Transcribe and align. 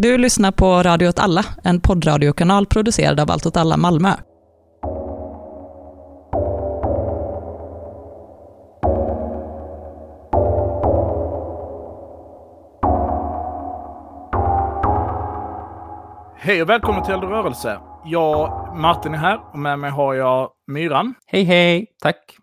Du 0.00 0.18
lyssnar 0.18 0.52
på 0.52 0.82
Radio 0.82 1.08
åt 1.08 1.18
alla, 1.18 1.44
en 1.64 1.80
poddradiokanal 1.80 2.66
producerad 2.66 3.20
av 3.20 3.30
Allt 3.30 3.46
åt 3.46 3.56
alla 3.56 3.76
Malmö. 3.76 4.08
Hej 16.36 16.62
och 16.62 16.68
välkommen 16.68 17.04
till 17.04 17.14
Eld 17.14 17.24
och 17.24 17.30
rörelse. 17.30 17.80
Jag, 18.04 18.76
Martin 18.76 19.14
är 19.14 19.18
här 19.18 19.40
och 19.52 19.58
med 19.58 19.78
mig 19.78 19.90
har 19.90 20.14
jag 20.14 20.50
Myran. 20.66 21.14
Hej 21.26 21.44
hej, 21.44 21.86
tack. 22.02 22.36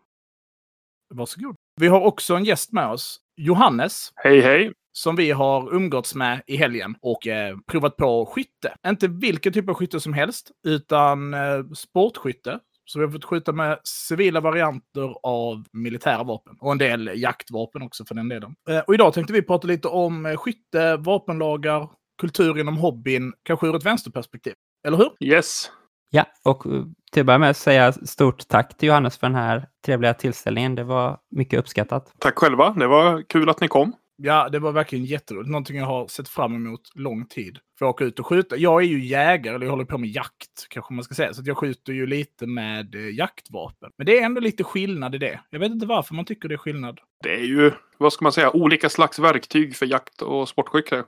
Varsågod. 1.14 1.56
Vi 1.82 1.88
har 1.88 2.02
också 2.02 2.36
en 2.36 2.44
gäst 2.44 2.72
med 2.72 2.88
oss, 2.88 3.20
Johannes, 3.38 4.12
Hej 4.16 4.42
hej! 4.42 4.74
Som 4.98 5.16
vi 5.16 5.32
har 5.32 5.75
umgåtts 5.75 6.16
med 6.16 6.41
i 6.48 6.57
helgen 6.57 6.95
och 7.02 7.27
eh, 7.27 7.57
provat 7.68 7.98
på 7.98 8.25
skytte. 8.25 8.75
Inte 8.88 9.07
vilken 9.07 9.54
typ 9.54 9.70
av 9.70 9.76
skytte 9.76 9.99
som 9.99 10.13
helst, 10.13 10.52
utan 10.68 11.34
eh, 11.34 11.63
sportskytte. 11.76 12.59
Så 12.85 12.99
vi 12.99 13.05
har 13.05 13.12
fått 13.12 13.26
skjuta 13.26 13.52
med 13.52 13.80
civila 13.84 14.40
varianter 14.40 15.16
av 15.23 15.63
militära 15.71 16.23
vapen. 16.23 16.58
Och 16.59 16.71
en 16.71 16.77
del 16.77 17.12
jaktvapen 17.16 17.81
också 17.81 18.05
för 18.05 18.16
den 18.16 18.30
delen. 18.30 18.55
Eh, 18.70 18.80
och 18.80 18.94
idag 18.94 19.13
tänkte 19.13 19.34
vi 19.34 19.41
prata 19.41 19.68
lite 19.68 19.88
om 19.88 20.26
eh, 20.26 20.38
skytte, 20.38 20.98
vapenlagar, 20.98 21.90
kultur 22.21 22.59
inom 22.59 22.77
hobbyn, 22.77 23.34
kanske 23.43 23.68
ur 23.68 23.76
ett 23.76 23.85
vänsterperspektiv. 23.85 24.54
Eller 24.88 24.98
hur? 24.98 25.09
Yes! 25.20 25.71
Ja, 26.09 26.26
och 26.43 26.66
eh, 26.66 26.84
till 27.12 27.21
att 27.21 27.26
börja 27.26 27.40
med 27.40 27.55
säga 27.55 27.91
stort 27.93 28.48
tack 28.48 28.77
till 28.77 28.88
Johannes 28.88 29.18
för 29.18 29.27
den 29.27 29.35
här 29.35 29.68
trevliga 29.85 30.13
tillställningen. 30.13 30.76
Det 30.76 30.84
var 30.84 31.20
mycket 31.32 31.59
uppskattat. 31.59 32.13
Tack 32.20 32.40
själva. 32.40 32.70
Det 32.70 32.88
var 32.88 33.21
kul 33.30 33.49
att 33.49 33.62
ni 33.62 33.68
kom. 33.68 33.93
Ja, 34.18 34.50
det 34.50 34.60
var 34.60 34.72
verkligen 34.72 35.05
jätteroligt. 35.05 35.50
Någonting 35.50 35.78
jag 35.78 35.86
har 35.86 36.08
sett 36.08 36.30
fram 36.30 36.55
emot 36.55 36.82
lång 36.96 37.26
tid. 37.26 37.60
För 37.80 37.86
att 37.86 37.90
åka 37.90 38.04
ut 38.04 38.20
och 38.20 38.28
skjuta. 38.28 38.58
Jag 38.58 38.82
är 38.82 38.88
ju 38.88 39.05
jägare, 39.05 39.55
eller 39.55 39.66
jag 39.66 39.72
håller 39.72 39.86
på 39.86 39.98
med 39.98 40.10
jakt, 40.10 40.68
kanske 40.70 40.94
man 40.94 41.04
ska 41.04 41.16
säga. 41.16 41.34
Så 41.34 41.41
att 41.41 41.48
jag 41.48 41.57
skjuter 41.57 41.94
ju 41.94 42.07
lite 42.07 42.48
med 42.48 42.96
eh, 42.96 43.10
jaktvapen. 43.10 43.91
Men 43.98 44.05
det 44.05 44.20
är 44.20 44.26
ändå 44.26 44.41
lite 44.41 44.63
skillnad 44.63 45.16
i 45.16 45.18
det. 45.18 45.40
Jag 45.49 45.60
vet 45.60 45.72
inte 45.72 45.85
varför 45.85 46.16
man 46.16 46.26
tycker 46.26 46.49
det 46.49 46.55
är 46.55 46.57
skillnad. 46.57 46.99
Det 47.24 47.35
är 47.35 47.46
ju, 47.46 47.72
vad 47.98 48.13
ska 48.13 48.26
man 48.26 48.32
säga, 48.32 48.55
olika 48.55 48.90
slags 48.90 49.20
verktyg 49.20 49.76
för 49.76 49.85
jakt 49.85 50.22
och 50.22 50.50
sportskytte. 50.50 51.04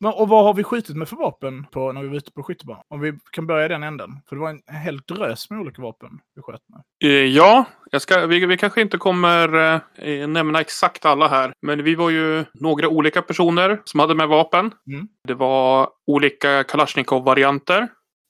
Men, 0.00 0.12
och 0.12 0.28
vad 0.28 0.44
har 0.44 0.54
vi 0.54 0.64
skjutit 0.64 0.96
med 0.96 1.08
för 1.08 1.16
vapen 1.16 1.66
på, 1.72 1.92
när 1.92 2.02
vi 2.02 2.08
var 2.08 2.16
ute 2.16 2.32
på 2.32 2.42
skyttebanan? 2.42 2.82
Om 2.88 3.00
vi 3.00 3.18
kan 3.32 3.46
börja 3.46 3.64
i 3.64 3.68
den 3.68 3.82
änden. 3.82 4.10
För 4.28 4.36
det 4.36 4.42
var 4.42 4.50
en 4.50 4.76
hel 4.84 4.98
drös 4.98 5.50
med 5.50 5.60
olika 5.60 5.82
vapen 5.82 6.10
vi 6.34 6.42
sköt 6.42 6.60
med. 6.68 7.10
Eh, 7.10 7.26
ja, 7.26 7.64
ska, 7.98 8.26
vi, 8.26 8.46
vi 8.46 8.56
kanske 8.56 8.80
inte 8.80 8.98
kommer 8.98 9.74
eh, 9.98 10.28
nämna 10.28 10.60
exakt 10.60 11.04
alla 11.04 11.28
här. 11.28 11.52
Men 11.62 11.84
vi 11.84 11.94
var 11.94 12.10
ju 12.10 12.44
några 12.54 12.88
olika 12.88 13.22
personer 13.22 13.80
som 13.84 14.00
hade 14.00 14.14
med 14.14 14.28
vapen. 14.28 14.70
Mm. 14.86 15.08
Det 15.28 15.34
var 15.34 15.88
olika 16.06 16.62
Kalashnikov-varianter. 16.62 17.88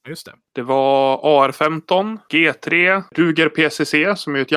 Just 0.08 0.26
det. 0.26 0.32
Det 0.54 0.62
var 0.62 1.20
AR-15, 1.22 2.18
G3, 2.32 3.02
Ruger 3.10 3.48
PCC 3.48 4.20
som 4.22 4.34
är 4.34 4.40
ett 4.40 4.50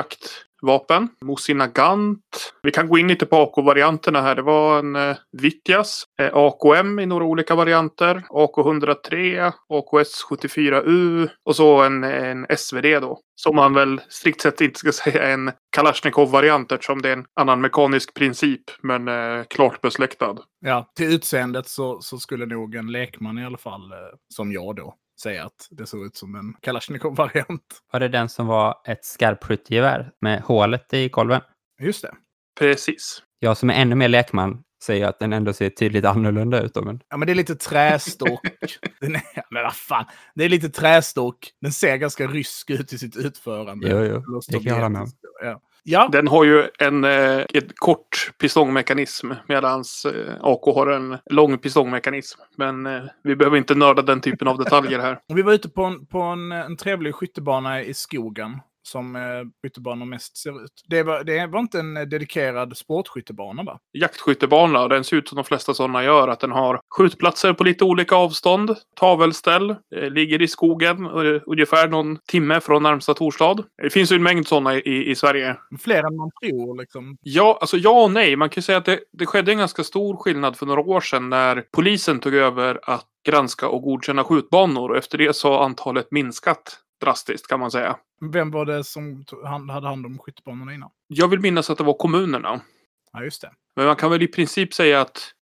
Vapen. 0.61 1.07
Mosinagant. 1.25 2.53
Vi 2.63 2.71
kan 2.71 2.87
gå 2.87 2.97
in 2.97 3.07
lite 3.07 3.25
på 3.25 3.35
AK-varianterna 3.35 4.21
här. 4.21 4.35
Det 4.35 4.41
var 4.41 4.79
en 4.79 4.95
eh, 4.95 5.17
Vittjas, 5.31 6.03
eh, 6.21 6.29
AKM 6.33 6.99
i 6.99 7.05
några 7.05 7.25
olika 7.25 7.55
varianter, 7.55 8.23
AK103, 8.29 9.51
AKS 9.69 10.25
74U 10.29 11.29
och 11.45 11.55
så 11.55 11.81
en, 11.81 12.03
en 12.03 12.45
SVD 12.57 13.01
då. 13.01 13.19
Som 13.35 13.55
man 13.55 13.73
väl 13.73 14.01
strikt 14.09 14.41
sett 14.41 14.61
inte 14.61 14.79
ska 14.79 14.91
säga 14.91 15.23
är 15.23 15.33
en 15.33 15.51
Kalashnikov-variant 15.75 16.71
eftersom 16.71 17.01
det 17.01 17.09
är 17.09 17.13
en 17.13 17.25
annan 17.33 17.61
mekanisk 17.61 18.13
princip 18.13 18.61
men 18.81 19.07
eh, 19.07 19.43
klart 19.49 19.81
besläktad. 19.81 20.37
Ja, 20.59 20.91
till 20.95 21.13
utseendet 21.13 21.67
så, 21.67 22.01
så 22.01 22.17
skulle 22.17 22.45
nog 22.45 22.75
en 22.75 22.91
lekman 22.91 23.37
i 23.37 23.45
alla 23.45 23.57
fall, 23.57 23.91
eh, 23.91 23.97
som 24.35 24.51
jag 24.51 24.75
då, 24.75 24.95
säga 25.21 25.45
att 25.45 25.67
det 25.71 25.85
såg 25.85 26.05
ut 26.05 26.15
som 26.15 26.35
en 26.35 26.53
Kalashnikov-variant. 26.61 27.81
Var 27.91 27.99
det 27.99 28.07
den 28.07 28.29
som 28.29 28.47
var 28.47 28.75
ett 28.85 29.05
skarpskyttegevär 29.05 30.11
med 30.21 30.41
hålet 30.41 30.93
i 30.93 31.09
kolven? 31.09 31.41
Just 31.81 32.01
det. 32.01 32.15
Precis. 32.59 33.23
Jag 33.39 33.57
som 33.57 33.69
är 33.69 33.73
ännu 33.73 33.95
mer 33.95 34.07
lekman 34.07 34.63
säger 34.83 35.07
att 35.07 35.19
den 35.19 35.33
ändå 35.33 35.53
ser 35.53 35.69
tydligt 35.69 36.05
annorlunda 36.05 36.61
ut. 36.61 36.75
Men 36.75 37.01
Ja, 37.09 37.17
men 37.17 37.25
det 37.25 37.33
är 37.33 37.35
lite 37.35 37.55
trästock. 37.55 38.41
Den 38.99 39.15
är, 39.15 39.53
men 39.53 39.63
vad 39.63 39.75
fan. 39.75 40.05
Det 40.35 40.43
är 40.43 40.49
lite 40.49 40.69
trästock. 40.69 41.51
Den 41.61 41.71
ser 41.71 41.97
ganska 41.97 42.27
rysk 42.27 42.69
ut 42.69 42.93
i 42.93 42.97
sitt 42.97 43.15
utförande. 43.15 43.89
Jo, 43.89 44.21
jo, 44.27 44.41
det 44.47 44.53
kan 44.53 44.63
jag 44.63 44.73
hålla 44.73 44.89
med 44.89 45.01
om. 45.01 45.11
Ja. 45.41 45.61
Ja, 45.83 46.09
Den 46.11 46.27
har 46.27 46.43
ju 46.43 46.67
en 46.79 47.03
eh, 47.03 47.45
kort 47.75 48.31
pistongmekanism 48.37 49.31
medan 49.47 49.83
eh, 50.05 50.35
AK 50.41 50.75
har 50.75 50.87
en 50.87 51.17
lång 51.29 51.57
pistongmekanism. 51.57 52.41
Men 52.57 52.85
eh, 52.85 53.01
vi 53.23 53.35
behöver 53.35 53.57
inte 53.57 53.75
nörda 53.75 54.01
den 54.01 54.21
typen 54.21 54.47
av 54.47 54.57
detaljer 54.57 54.99
här. 54.99 55.19
vi 55.27 55.41
var 55.41 55.53
ute 55.53 55.69
på 55.69 55.83
en, 55.83 56.05
på 56.05 56.21
en, 56.21 56.51
en 56.51 56.77
trevlig 56.77 57.15
skyttebana 57.15 57.81
i 57.81 57.93
skogen. 57.93 58.59
Som 58.83 59.15
eh, 59.15 59.21
skyttebanor 59.63 60.05
mest 60.05 60.37
ser 60.37 60.63
ut. 60.63 60.83
Det 60.87 61.03
var, 61.03 61.23
det 61.23 61.47
var 61.47 61.59
inte 61.59 61.79
en 61.79 61.97
eh, 61.97 62.03
dedikerad 62.03 62.77
sportskyttebana 62.77 63.63
va? 63.63 63.79
Jaktskyttebana, 63.93 64.87
den 64.87 65.03
ser 65.03 65.17
ut 65.17 65.29
som 65.29 65.35
de 65.35 65.45
flesta 65.45 65.73
sådana 65.73 66.03
gör. 66.03 66.27
Att 66.27 66.39
den 66.39 66.51
har 66.51 66.81
skjutplatser 66.89 67.53
på 67.53 67.63
lite 67.63 67.83
olika 67.83 68.15
avstånd. 68.15 68.75
Tavelställ, 68.99 69.69
eh, 69.69 70.09
ligger 70.09 70.41
i 70.41 70.47
skogen 70.47 71.05
eh, 71.05 71.41
ungefär 71.45 71.87
någon 71.87 72.17
timme 72.17 72.61
från 72.61 72.83
närmsta 72.83 73.13
Torstad. 73.13 73.63
Det 73.83 73.89
finns 73.89 74.11
ju 74.11 74.15
en 74.15 74.23
mängd 74.23 74.47
sådana 74.47 74.75
i, 74.75 75.09
i 75.11 75.15
Sverige. 75.15 75.55
Fler 75.79 76.03
än 76.03 76.15
man 76.15 76.31
tror 76.41 76.79
liksom. 76.79 77.17
Ja, 77.21 77.57
alltså 77.61 77.77
ja 77.77 78.03
och 78.03 78.11
nej. 78.11 78.35
Man 78.35 78.49
kan 78.49 78.61
ju 78.61 78.65
säga 78.65 78.77
att 78.77 78.85
det, 78.85 78.99
det 79.11 79.25
skedde 79.25 79.51
en 79.51 79.57
ganska 79.57 79.83
stor 79.83 80.17
skillnad 80.17 80.57
för 80.57 80.65
några 80.65 80.81
år 80.81 81.01
sedan 81.01 81.29
när 81.29 81.63
polisen 81.71 82.19
tog 82.19 82.33
över 82.33 82.79
att 82.83 83.05
granska 83.27 83.67
och 83.67 83.81
godkänna 83.81 84.23
skjutbanor. 84.23 84.89
Och 84.89 84.97
efter 84.97 85.17
det 85.17 85.35
så 85.35 85.51
har 85.51 85.65
antalet 85.65 86.11
minskat 86.11 86.79
drastiskt 86.99 87.47
kan 87.47 87.59
man 87.59 87.71
säga. 87.71 87.97
Vem 88.31 88.51
var 88.51 88.65
det 88.65 88.83
som 88.83 89.25
hade 89.69 89.87
hand 89.87 90.05
om 90.05 90.17
skyttebanorna 90.17 90.73
innan? 90.73 90.89
Jag 91.07 91.27
vill 91.27 91.39
minnas 91.39 91.69
att 91.69 91.77
det 91.77 91.83
var 91.83 91.93
kommunerna. 91.93 92.61
Ja, 93.13 93.23
just 93.23 93.41
det. 93.41 93.51
Men 93.75 93.85
man 93.85 93.95
kan 93.95 94.11
väl 94.11 94.21
i 94.21 94.27
princip 94.27 94.73
säga 94.73 95.01
att 95.01 95.33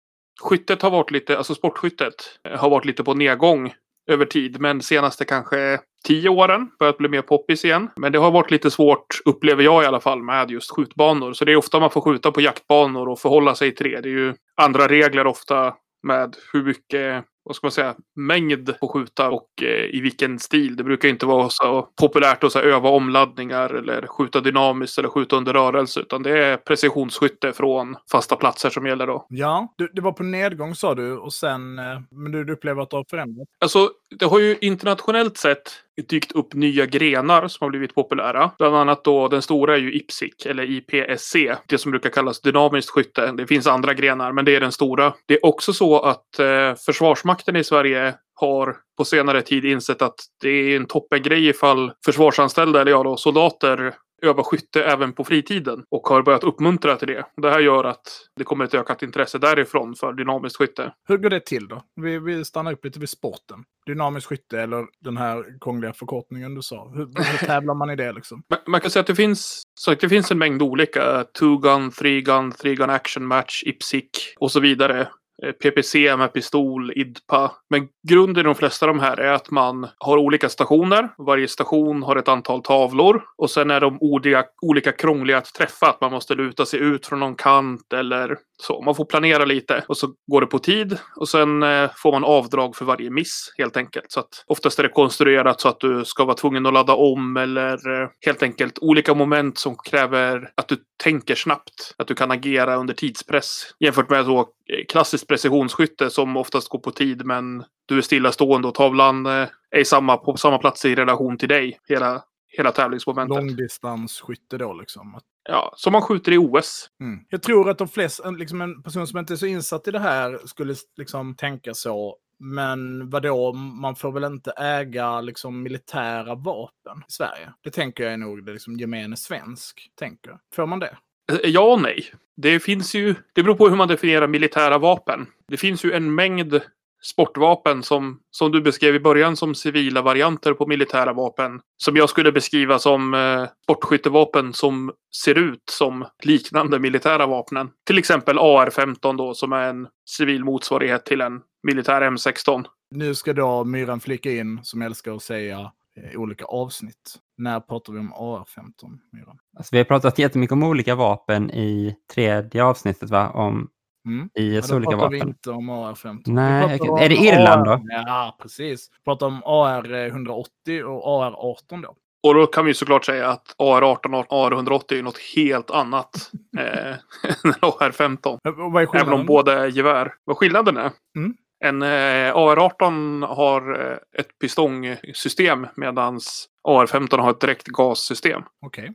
skyttet 0.42 0.82
har 0.82 0.90
varit 0.90 1.10
lite, 1.10 1.38
alltså 1.38 1.54
sportskyttet 1.54 2.14
eh, 2.48 2.58
har 2.60 2.70
varit 2.70 2.84
lite 2.84 3.04
på 3.04 3.14
nedgång 3.14 3.74
över 4.10 4.24
tid. 4.24 4.60
Men 4.60 4.82
senaste 4.82 5.24
kanske 5.24 5.80
tio 6.04 6.28
åren 6.28 6.68
börjat 6.78 6.98
bli 6.98 7.08
mer 7.08 7.22
poppis 7.22 7.64
igen. 7.64 7.90
Men 7.96 8.12
det 8.12 8.18
har 8.18 8.30
varit 8.30 8.50
lite 8.50 8.70
svårt, 8.70 9.06
upplever 9.24 9.62
jag 9.62 9.82
i 9.82 9.86
alla 9.86 10.00
fall, 10.00 10.22
med 10.22 10.50
just 10.50 10.70
skjutbanor. 10.70 11.32
Så 11.32 11.44
det 11.44 11.52
är 11.52 11.56
ofta 11.56 11.80
man 11.80 11.90
får 11.90 12.00
skjuta 12.00 12.32
på 12.32 12.40
jaktbanor 12.40 13.08
och 13.08 13.18
förhålla 13.18 13.54
sig 13.54 13.74
till 13.74 13.90
det. 13.90 14.00
Det 14.00 14.08
är 14.08 14.12
ju 14.12 14.34
andra 14.56 14.88
regler 14.88 15.26
ofta 15.26 15.74
med 16.02 16.36
hur 16.52 16.64
mycket 16.64 17.24
vad 17.46 17.56
ska 17.56 17.66
man 17.66 17.72
säga, 17.72 17.94
mängd 18.16 18.78
på 18.80 18.88
skjuta 18.88 19.30
och 19.30 19.48
eh, 19.62 19.96
i 19.96 20.00
vilken 20.00 20.38
stil. 20.38 20.76
Det 20.76 20.84
brukar 20.84 21.08
inte 21.08 21.26
vara 21.26 21.48
så 21.50 21.82
populärt 21.82 22.44
att 22.44 22.52
så 22.52 22.58
här, 22.58 22.66
öva 22.66 22.88
omladdningar 22.88 23.74
eller 23.74 24.06
skjuta 24.06 24.40
dynamiskt 24.40 24.98
eller 24.98 25.08
skjuta 25.08 25.36
under 25.36 25.52
rörelse. 25.52 26.00
Utan 26.00 26.22
det 26.22 26.44
är 26.44 26.56
precisionsskytte 26.56 27.52
från 27.52 27.96
fasta 28.10 28.36
platser 28.36 28.70
som 28.70 28.86
gäller 28.86 29.06
då. 29.06 29.26
Ja, 29.28 29.74
du, 29.76 29.88
det 29.92 30.00
var 30.00 30.12
på 30.12 30.22
nedgång 30.22 30.74
sa 30.74 30.94
du 30.94 31.16
och 31.16 31.32
sen, 31.32 31.78
eh, 31.78 32.00
men 32.10 32.32
du, 32.32 32.44
du 32.44 32.52
upplever 32.52 32.82
att 32.82 32.90
det 32.90 32.96
har 32.96 33.06
förändrats? 33.10 33.50
Alltså, 33.60 33.90
det 34.18 34.24
har 34.24 34.38
ju 34.38 34.56
internationellt 34.60 35.36
sett 35.36 35.72
dykt 36.02 36.32
upp 36.32 36.54
nya 36.54 36.86
grenar 36.86 37.48
som 37.48 37.64
har 37.64 37.70
blivit 37.70 37.94
populära. 37.94 38.50
Bland 38.58 38.76
annat 38.76 39.04
då 39.04 39.28
den 39.28 39.42
stora 39.42 39.74
är 39.74 39.80
ju 39.80 39.92
IPSIC 39.92 40.46
eller 40.46 40.70
IPSC. 40.70 41.36
Det 41.66 41.78
som 41.78 41.90
brukar 41.90 42.10
kallas 42.10 42.40
dynamiskt 42.40 42.90
skytte. 42.90 43.32
Det 43.32 43.46
finns 43.46 43.66
andra 43.66 43.94
grenar, 43.94 44.32
men 44.32 44.44
det 44.44 44.56
är 44.56 44.60
den 44.60 44.72
stora. 44.72 45.14
Det 45.26 45.34
är 45.34 45.46
också 45.46 45.72
så 45.72 46.00
att 46.00 46.38
eh, 46.38 46.74
Försvarsmakten 46.86 47.56
i 47.56 47.64
Sverige 47.64 48.14
har 48.34 48.76
på 48.98 49.04
senare 49.04 49.42
tid 49.42 49.64
insett 49.64 50.02
att 50.02 50.14
det 50.42 50.48
är 50.48 50.76
en 50.76 50.86
toppengrej 50.86 51.48
ifall 51.48 51.92
försvarsanställda, 52.04 52.80
eller 52.80 52.90
ja 52.90 53.02
då, 53.02 53.16
soldater 53.16 53.94
övar 54.22 54.42
skytte 54.42 54.84
även 54.84 55.12
på 55.12 55.24
fritiden 55.24 55.84
och 55.90 56.08
har 56.08 56.22
börjat 56.22 56.44
uppmuntra 56.44 56.96
till 56.96 57.08
det. 57.08 57.26
Det 57.36 57.50
här 57.50 57.60
gör 57.60 57.84
att 57.84 58.20
det 58.36 58.44
kommer 58.44 58.64
ett 58.64 58.74
ökat 58.74 59.02
intresse 59.02 59.38
därifrån 59.38 59.94
för 59.94 60.12
dynamiskt 60.12 60.58
skytte. 60.58 60.92
Hur 61.08 61.18
går 61.18 61.30
det 61.30 61.46
till 61.46 61.68
då? 61.68 61.82
Vi, 61.96 62.18
vi 62.18 62.44
stannar 62.44 62.72
upp 62.72 62.84
lite 62.84 63.00
vid 63.00 63.08
sporten. 63.08 63.64
Dynamisk 63.86 64.28
skytte 64.28 64.60
eller 64.60 64.86
den 65.00 65.16
här 65.16 65.44
krångliga 65.60 65.92
förkortningen 65.92 66.54
du 66.54 66.62
sa. 66.62 66.88
Hur, 66.94 67.06
hur 67.06 67.46
tävlar 67.46 67.74
man 67.74 67.90
i 67.90 67.96
det 67.96 68.12
liksom? 68.12 68.42
Man, 68.50 68.58
man 68.66 68.80
kan 68.80 68.90
säga 68.90 69.00
att 69.00 69.06
det 69.06 69.14
finns, 69.14 69.62
så 69.74 69.92
att 69.92 70.00
det 70.00 70.08
finns 70.08 70.30
en 70.30 70.38
mängd 70.38 70.62
olika. 70.62 71.24
Two-gun, 71.40 71.90
three-gun, 71.90 72.52
three-gun 72.52 72.90
action 72.90 73.26
match, 73.26 73.62
IPSIC 73.66 74.10
och 74.38 74.52
så 74.52 74.60
vidare. 74.60 75.08
Eh, 75.42 75.52
PPC 75.52 76.16
med 76.16 76.32
pistol, 76.32 76.92
IDPA. 76.92 77.52
Men 77.70 77.88
grunden 78.08 78.40
i 78.40 78.44
de 78.44 78.54
flesta 78.54 78.86
av 78.86 78.94
de 78.94 79.00
här 79.00 79.20
är 79.20 79.32
att 79.32 79.50
man 79.50 79.88
har 79.98 80.18
olika 80.18 80.48
stationer. 80.48 81.08
Varje 81.18 81.48
station 81.48 82.02
har 82.02 82.16
ett 82.16 82.28
antal 82.28 82.62
tavlor. 82.62 83.22
Och 83.36 83.50
sen 83.50 83.70
är 83.70 83.80
de 83.80 83.98
olika, 84.00 84.44
olika 84.62 84.92
krångliga 84.92 85.38
att 85.38 85.54
träffa. 85.54 85.88
Att 85.88 86.00
man 86.00 86.12
måste 86.12 86.34
luta 86.34 86.66
sig 86.66 86.80
ut 86.80 87.06
från 87.06 87.20
någon 87.20 87.34
kant 87.34 87.92
eller 87.92 88.38
så 88.62 88.82
man 88.82 88.94
får 88.94 89.04
planera 89.04 89.44
lite 89.44 89.84
och 89.88 89.96
så 89.96 90.14
går 90.26 90.40
det 90.40 90.46
på 90.46 90.58
tid 90.58 90.98
och 91.16 91.28
sen 91.28 91.62
eh, 91.62 91.90
får 91.96 92.12
man 92.12 92.24
avdrag 92.24 92.76
för 92.76 92.84
varje 92.84 93.10
miss 93.10 93.54
helt 93.58 93.76
enkelt. 93.76 94.12
Så 94.12 94.20
att 94.20 94.44
oftast 94.46 94.78
är 94.78 94.82
det 94.82 94.88
konstruerat 94.88 95.60
så 95.60 95.68
att 95.68 95.80
du 95.80 96.04
ska 96.04 96.24
vara 96.24 96.36
tvungen 96.36 96.66
att 96.66 96.72
ladda 96.72 96.94
om 96.94 97.36
eller 97.36 98.02
eh, 98.02 98.08
helt 98.26 98.42
enkelt 98.42 98.78
olika 98.80 99.14
moment 99.14 99.58
som 99.58 99.76
kräver 99.76 100.50
att 100.54 100.68
du 100.68 100.76
tänker 101.02 101.34
snabbt. 101.34 101.94
Att 101.98 102.08
du 102.08 102.14
kan 102.14 102.30
agera 102.30 102.76
under 102.76 102.94
tidspress 102.94 103.74
jämfört 103.80 104.10
med 104.10 104.24
så 104.24 104.40
eh, 104.40 104.44
klassiskt 104.88 105.28
precisionsskytte 105.28 106.10
som 106.10 106.36
oftast 106.36 106.68
går 106.68 106.78
på 106.78 106.90
tid 106.90 107.26
men 107.26 107.64
du 107.88 107.98
är 107.98 108.02
stillastående 108.02 108.68
och 108.68 108.74
tavlan 108.74 109.26
är 109.70 109.84
samma, 109.84 110.16
på 110.16 110.36
samma 110.36 110.58
plats 110.58 110.84
i 110.84 110.94
relation 110.94 111.38
till 111.38 111.48
dig 111.48 111.78
hela, 111.88 112.22
hela 112.56 112.72
tävlingsmomentet. 112.72 113.36
Långdistansskytte 113.36 114.58
då 114.58 114.72
liksom. 114.72 115.20
Ja, 115.48 115.74
som 115.76 115.92
man 115.92 116.02
skjuter 116.02 116.32
i 116.32 116.38
OS. 116.38 116.90
Mm. 117.00 117.24
Jag 117.28 117.42
tror 117.42 117.70
att 117.70 117.78
de 117.78 117.88
flesta, 117.88 118.30
liksom 118.30 118.60
en 118.60 118.82
person 118.82 119.06
som 119.06 119.18
inte 119.18 119.34
är 119.34 119.36
så 119.36 119.46
insatt 119.46 119.88
i 119.88 119.90
det 119.90 119.98
här 119.98 120.40
skulle 120.44 120.74
liksom 120.96 121.34
tänka 121.34 121.74
så. 121.74 122.16
Men 122.38 123.10
vadå, 123.10 123.52
man 123.52 123.96
får 123.96 124.12
väl 124.12 124.24
inte 124.24 124.50
äga 124.50 125.20
liksom 125.20 125.62
militära 125.62 126.34
vapen 126.34 126.98
i 127.08 127.12
Sverige? 127.12 127.52
Det 127.62 127.70
tänker 127.70 128.04
jag 128.04 128.12
är 128.12 128.16
nog 128.16 128.46
det 128.46 128.52
liksom 128.52 128.76
gemene 128.76 129.16
svensk 129.16 129.90
tänker. 129.98 130.38
Får 130.54 130.66
man 130.66 130.78
det? 130.78 130.96
Eh, 131.32 131.38
Ja 131.42 131.72
och 131.72 131.82
nej. 131.82 132.04
Det 132.36 132.60
finns 132.60 132.94
ju, 132.94 133.14
det 133.32 133.42
beror 133.42 133.54
på 133.54 133.68
hur 133.68 133.76
man 133.76 133.88
definierar 133.88 134.26
militära 134.26 134.78
vapen. 134.78 135.26
Det 135.48 135.56
finns 135.56 135.84
ju 135.84 135.92
en 135.92 136.14
mängd 136.14 136.60
sportvapen 137.02 137.82
som, 137.82 138.18
som 138.30 138.52
du 138.52 138.60
beskrev 138.60 138.94
i 138.94 139.00
början 139.00 139.36
som 139.36 139.54
civila 139.54 140.02
varianter 140.02 140.52
på 140.52 140.66
militära 140.66 141.12
vapen. 141.12 141.60
Som 141.76 141.96
jag 141.96 142.10
skulle 142.10 142.32
beskriva 142.32 142.78
som 142.78 143.14
eh, 143.14 143.44
sportskyttevapen 143.62 144.52
som 144.52 144.92
ser 145.22 145.38
ut 145.38 145.62
som 145.70 146.04
liknande 146.22 146.78
militära 146.78 147.26
vapnen. 147.26 147.70
Till 147.86 147.98
exempel 147.98 148.38
AR-15 148.38 149.16
då 149.16 149.34
som 149.34 149.52
är 149.52 149.68
en 149.68 149.88
civil 150.08 150.44
motsvarighet 150.44 151.04
till 151.04 151.20
en 151.20 151.40
militär 151.62 152.00
M16. 152.00 152.64
Nu 152.90 153.14
ska 153.14 153.32
då 153.32 153.64
Myran 153.64 154.00
flika 154.00 154.30
in, 154.30 154.60
som 154.62 154.82
älskar 154.82 155.12
att 155.12 155.22
säga 155.22 155.72
eh, 156.00 156.20
olika 156.20 156.44
avsnitt. 156.44 157.18
När 157.38 157.60
pratar 157.60 157.92
vi 157.92 157.98
om 157.98 158.12
AR-15, 158.12 158.98
Myran? 159.12 159.38
Alltså, 159.56 159.68
vi 159.72 159.78
har 159.78 159.84
pratat 159.84 160.18
jättemycket 160.18 160.52
om 160.52 160.62
olika 160.62 160.94
vapen 160.94 161.50
i 161.50 161.96
tredje 162.14 162.64
avsnittet, 162.64 163.10
va? 163.10 163.30
Om 163.30 163.68
Mm. 164.06 164.28
IS 164.34 164.54
Ja, 164.54 164.74
då 164.74 164.76
olika 164.76 164.90
pratar 164.90 165.10
vi 165.10 165.18
vapen. 165.18 165.28
inte 165.28 165.50
om 165.50 165.70
AR-15. 165.70 166.22
Nej, 166.26 166.78
okej. 166.80 167.04
Är 167.04 167.08
det 167.08 167.16
Irland 167.16 167.64
då? 167.64 167.70
AR 167.72 167.80
Ja, 167.88 168.36
precis. 168.42 168.90
Vi 168.90 169.04
pratar 169.04 169.26
om 169.26 169.42
AR-180 169.44 170.82
och 170.82 171.22
AR-18 171.22 171.82
då. 171.82 171.94
Och 172.22 172.34
då 172.34 172.46
kan 172.46 172.64
vi 172.66 172.74
såklart 172.74 173.04
säga 173.04 173.28
att 173.28 173.54
AR-18 173.58 174.14
och 174.14 174.26
AR-180 174.32 174.98
är 174.98 175.02
något 175.02 175.18
helt 175.36 175.70
annat 175.70 176.30
eh, 176.58 176.88
än 177.44 177.52
AR-15. 177.60 178.38
Men 178.44 178.72
Vad 178.72 178.82
är 178.82 178.96
Även 178.96 179.12
om 179.12 179.26
båda 179.26 179.64
är 179.64 179.66
gevär. 179.66 180.14
Vad 180.24 180.36
skillnaden 180.36 180.76
är? 180.76 180.90
Mm. 181.16 181.34
En 181.64 181.82
eh, 181.82 182.36
AR-18 182.36 183.26
har 183.26 183.90
eh, 183.90 184.20
ett 184.20 184.38
pistongsystem 184.40 185.66
medan 185.76 186.20
AR-15 186.68 187.18
har 187.18 187.30
ett 187.30 187.40
direkt 187.40 187.66
gassystem. 187.66 188.42
Okej. 188.66 188.92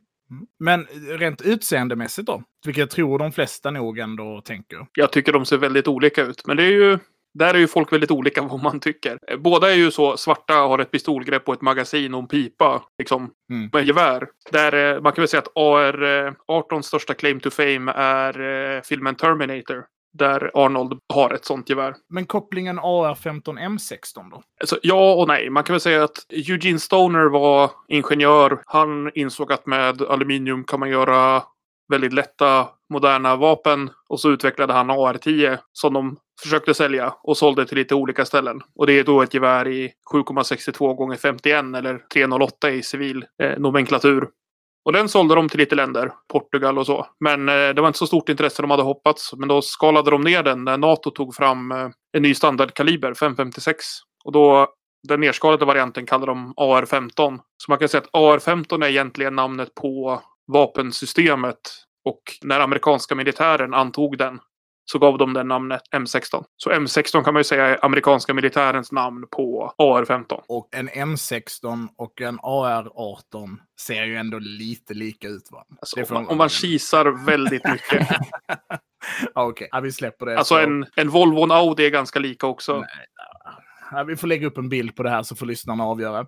Men 0.59 0.85
rent 1.19 1.41
utseendemässigt 1.41 2.27
då? 2.27 2.43
Vilket 2.65 2.79
jag 2.79 2.89
tror 2.89 3.19
de 3.19 3.31
flesta 3.31 3.71
nog 3.71 3.99
ändå 3.99 4.41
tänker. 4.41 4.87
Jag 4.93 5.11
tycker 5.11 5.33
de 5.33 5.45
ser 5.45 5.57
väldigt 5.57 5.87
olika 5.87 6.21
ut. 6.21 6.47
Men 6.47 6.57
det 6.57 6.63
är 6.63 6.71
ju... 6.71 6.99
Där 7.33 7.53
är 7.53 7.57
ju 7.57 7.67
folk 7.67 7.93
väldigt 7.93 8.11
olika 8.11 8.41
vad 8.51 8.63
man 8.63 8.79
tycker. 8.79 9.19
Eh, 9.27 9.37
Båda 9.37 9.71
är 9.71 9.75
ju 9.75 9.91
så. 9.91 10.17
Svarta 10.17 10.53
har 10.53 10.79
ett 10.79 10.91
pistolgrepp 10.91 11.47
och 11.47 11.53
ett 11.53 11.61
magasin 11.61 12.13
och 12.13 12.21
en 12.21 12.27
pipa. 12.27 12.83
Liksom. 12.97 13.31
Mm. 13.51 13.69
Med 13.73 13.85
gevär. 13.85 14.27
Där, 14.51 14.95
eh, 14.95 15.01
man 15.01 15.11
kan 15.11 15.21
väl 15.21 15.27
säga 15.27 15.41
att 15.41 15.55
AR-18 15.55 16.81
största 16.81 17.13
claim 17.13 17.39
to 17.39 17.49
fame 17.49 17.91
är 17.95 18.41
eh, 18.75 18.81
filmen 18.81 19.15
Terminator. 19.15 19.85
Där 20.13 20.51
Arnold 20.53 20.99
har 21.13 21.33
ett 21.33 21.45
sånt 21.45 21.69
gevär. 21.69 21.95
Men 22.09 22.25
kopplingen 22.25 22.79
AR-15 22.79 23.41
M16 23.43 24.29
då? 24.31 24.41
Alltså, 24.61 24.79
ja 24.83 25.13
och 25.13 25.27
nej. 25.27 25.49
Man 25.49 25.63
kan 25.63 25.73
väl 25.73 25.81
säga 25.81 26.03
att 26.03 26.25
Eugene 26.29 26.79
Stoner 26.79 27.25
var 27.25 27.71
ingenjör. 27.87 28.61
Han 28.65 29.11
insåg 29.15 29.51
att 29.51 29.65
med 29.65 30.01
aluminium 30.01 30.63
kan 30.63 30.79
man 30.79 30.89
göra 30.89 31.43
väldigt 31.91 32.13
lätta 32.13 32.67
moderna 32.89 33.35
vapen. 33.35 33.89
Och 34.09 34.19
så 34.19 34.31
utvecklade 34.31 34.73
han 34.73 34.89
AR-10 34.89 35.57
som 35.73 35.93
de 35.93 36.17
försökte 36.41 36.73
sälja 36.73 37.13
och 37.23 37.37
sålde 37.37 37.65
till 37.65 37.77
lite 37.77 37.95
olika 37.95 38.25
ställen. 38.25 38.61
Och 38.75 38.87
det 38.87 38.99
är 38.99 39.03
då 39.03 39.21
ett 39.21 39.33
gevär 39.33 39.67
i 39.67 39.93
7,62 40.13 40.95
gånger 40.95 41.15
51 41.15 41.65
eller 41.75 41.97
308 42.13 42.71
i 42.71 42.83
civil 42.83 43.25
eh, 43.43 43.59
nomenklatur. 43.59 44.27
Och 44.85 44.93
den 44.93 45.09
sålde 45.09 45.35
de 45.35 45.49
till 45.49 45.59
lite 45.59 45.75
länder, 45.75 46.11
Portugal 46.33 46.77
och 46.77 46.85
så. 46.85 47.07
Men 47.19 47.49
eh, 47.49 47.69
det 47.69 47.81
var 47.81 47.87
inte 47.87 47.99
så 47.99 48.07
stort 48.07 48.29
intresse 48.29 48.61
de 48.61 48.71
hade 48.71 48.83
hoppats. 48.83 49.33
Men 49.37 49.47
då 49.47 49.61
skalade 49.61 50.11
de 50.11 50.21
ner 50.21 50.43
den 50.43 50.63
när 50.63 50.77
NATO 50.77 51.11
tog 51.11 51.35
fram 51.35 51.71
eh, 51.71 51.89
en 52.17 52.21
ny 52.21 52.33
standardkaliber, 52.33 53.13
556. 53.13 53.85
Och 54.23 54.31
då, 54.31 54.67
den 55.07 55.19
nerskalade 55.19 55.65
varianten 55.65 56.05
kallade 56.05 56.31
de 56.31 56.53
AR-15. 56.57 57.39
Så 57.57 57.71
man 57.71 57.77
kan 57.77 57.89
säga 57.89 58.01
att 58.01 58.09
AR-15 58.13 58.85
är 58.85 58.89
egentligen 58.89 59.35
namnet 59.35 59.75
på 59.75 60.21
vapensystemet. 60.53 61.59
Och 62.05 62.21
när 62.41 62.59
amerikanska 62.59 63.15
militären 63.15 63.73
antog 63.73 64.17
den 64.17 64.39
så 64.85 64.99
gav 64.99 65.17
de 65.17 65.33
den 65.33 65.47
namnet 65.47 65.81
M16. 65.95 66.43
Så 66.57 66.71
M16 66.71 67.23
kan 67.23 67.33
man 67.33 67.39
ju 67.39 67.43
säga 67.43 67.65
är 67.65 67.85
amerikanska 67.85 68.33
militärens 68.33 68.91
namn 68.91 69.25
på 69.31 69.73
AR-15. 69.77 70.41
Och 70.47 70.69
en 70.71 70.89
M16 70.89 71.87
och 71.97 72.21
en 72.21 72.39
AR-18 72.39 73.57
ser 73.81 74.03
ju 74.03 74.15
ändå 74.17 74.39
lite 74.39 74.93
lika 74.93 75.27
ut 75.27 75.51
va? 75.51 75.63
Alltså, 75.81 75.99
om, 75.99 76.23
man, 76.23 76.27
om 76.27 76.37
man 76.37 76.49
kisar 76.49 77.25
väldigt 77.25 77.63
mycket. 77.71 78.07
Ja, 79.35 79.43
Okej, 79.47 79.67
ja, 79.71 79.79
vi 79.79 79.91
släpper 79.91 80.25
det. 80.25 80.37
Alltså 80.37 80.53
Så- 80.53 80.59
en, 80.61 80.85
en 80.95 81.09
Volvo 81.09 81.37
och 81.37 81.43
en 81.43 81.51
Audi 81.51 81.85
är 81.85 81.89
ganska 81.89 82.19
lika 82.19 82.47
också. 82.47 82.79
Nej, 82.79 82.89
Ja, 83.91 84.03
vi 84.03 84.15
får 84.15 84.27
lägga 84.27 84.47
upp 84.47 84.57
en 84.57 84.69
bild 84.69 84.95
på 84.95 85.03
det 85.03 85.09
här 85.09 85.23
så 85.23 85.35
får 85.35 85.45
lyssnarna 85.45 85.83
avgöra. 85.83 86.25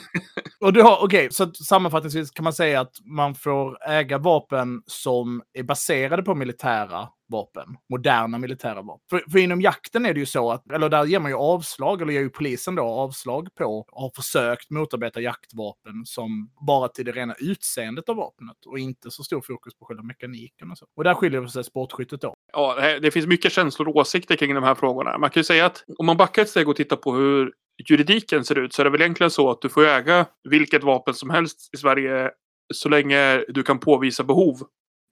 Och 0.60 0.72
du 0.72 0.82
har, 0.82 1.04
okej, 1.04 1.28
så 1.30 1.42
att 1.44 1.56
sammanfattningsvis 1.56 2.30
kan 2.30 2.44
man 2.44 2.52
säga 2.52 2.80
att 2.80 2.92
man 3.04 3.34
får 3.34 3.88
äga 3.88 4.18
vapen 4.18 4.82
som 4.86 5.42
är 5.52 5.62
baserade 5.62 6.22
på 6.22 6.34
militära 6.34 7.08
vapen. 7.28 7.76
Moderna 7.90 8.38
militära 8.38 8.82
vapen. 8.82 9.06
För, 9.10 9.30
för 9.30 9.38
inom 9.38 9.60
jakten 9.60 10.06
är 10.06 10.14
det 10.14 10.20
ju 10.20 10.26
så 10.26 10.52
att, 10.52 10.72
eller 10.72 10.88
där 10.88 11.04
ger 11.04 11.20
man 11.20 11.30
ju 11.30 11.36
avslag, 11.36 12.02
eller 12.02 12.12
ger 12.12 12.20
ju 12.20 12.30
polisen 12.30 12.74
då 12.74 12.82
avslag 12.82 13.48
på, 13.54 13.64
och 13.64 14.02
har 14.02 14.10
försökt 14.16 14.70
motarbeta 14.70 15.20
jaktvapen 15.20 16.02
som 16.04 16.50
bara 16.66 16.88
till 16.88 17.04
det 17.04 17.12
rena 17.12 17.34
utseendet 17.38 18.08
av 18.08 18.16
vapnet 18.16 18.66
och 18.66 18.78
inte 18.78 19.10
så 19.10 19.24
stor 19.24 19.40
fokus 19.40 19.74
på 19.78 19.84
själva 19.84 20.02
mekaniken 20.02 20.70
och 20.70 20.78
så. 20.78 20.86
Och 20.96 21.04
där 21.04 21.14
skiljer 21.14 21.46
sig 21.46 21.64
sportskyttet 21.64 22.20
då. 22.20 22.34
Ja, 22.52 22.74
det 23.00 23.08
det 23.08 23.12
finns 23.12 23.26
mycket 23.26 23.52
känslor 23.52 23.88
och 23.88 23.96
åsikter 23.96 24.36
kring 24.36 24.54
de 24.54 24.64
här 24.64 24.74
frågorna. 24.74 25.18
Man 25.18 25.30
kan 25.30 25.40
ju 25.40 25.44
säga 25.44 25.66
att 25.66 25.84
om 25.98 26.06
man 26.06 26.16
backar 26.16 26.42
ett 26.42 26.48
steg 26.48 26.68
och 26.68 26.76
tittar 26.76 26.96
på 26.96 27.14
hur 27.14 27.52
juridiken 27.88 28.44
ser 28.44 28.58
ut 28.58 28.72
så 28.72 28.82
är 28.82 28.84
det 28.84 28.90
väl 28.90 29.00
egentligen 29.00 29.30
så 29.30 29.50
att 29.50 29.62
du 29.62 29.68
får 29.68 29.86
äga 29.86 30.26
vilket 30.48 30.84
vapen 30.84 31.14
som 31.14 31.30
helst 31.30 31.74
i 31.74 31.76
Sverige 31.76 32.30
så 32.74 32.88
länge 32.88 33.44
du 33.48 33.62
kan 33.62 33.78
påvisa 33.78 34.24
behov. 34.24 34.56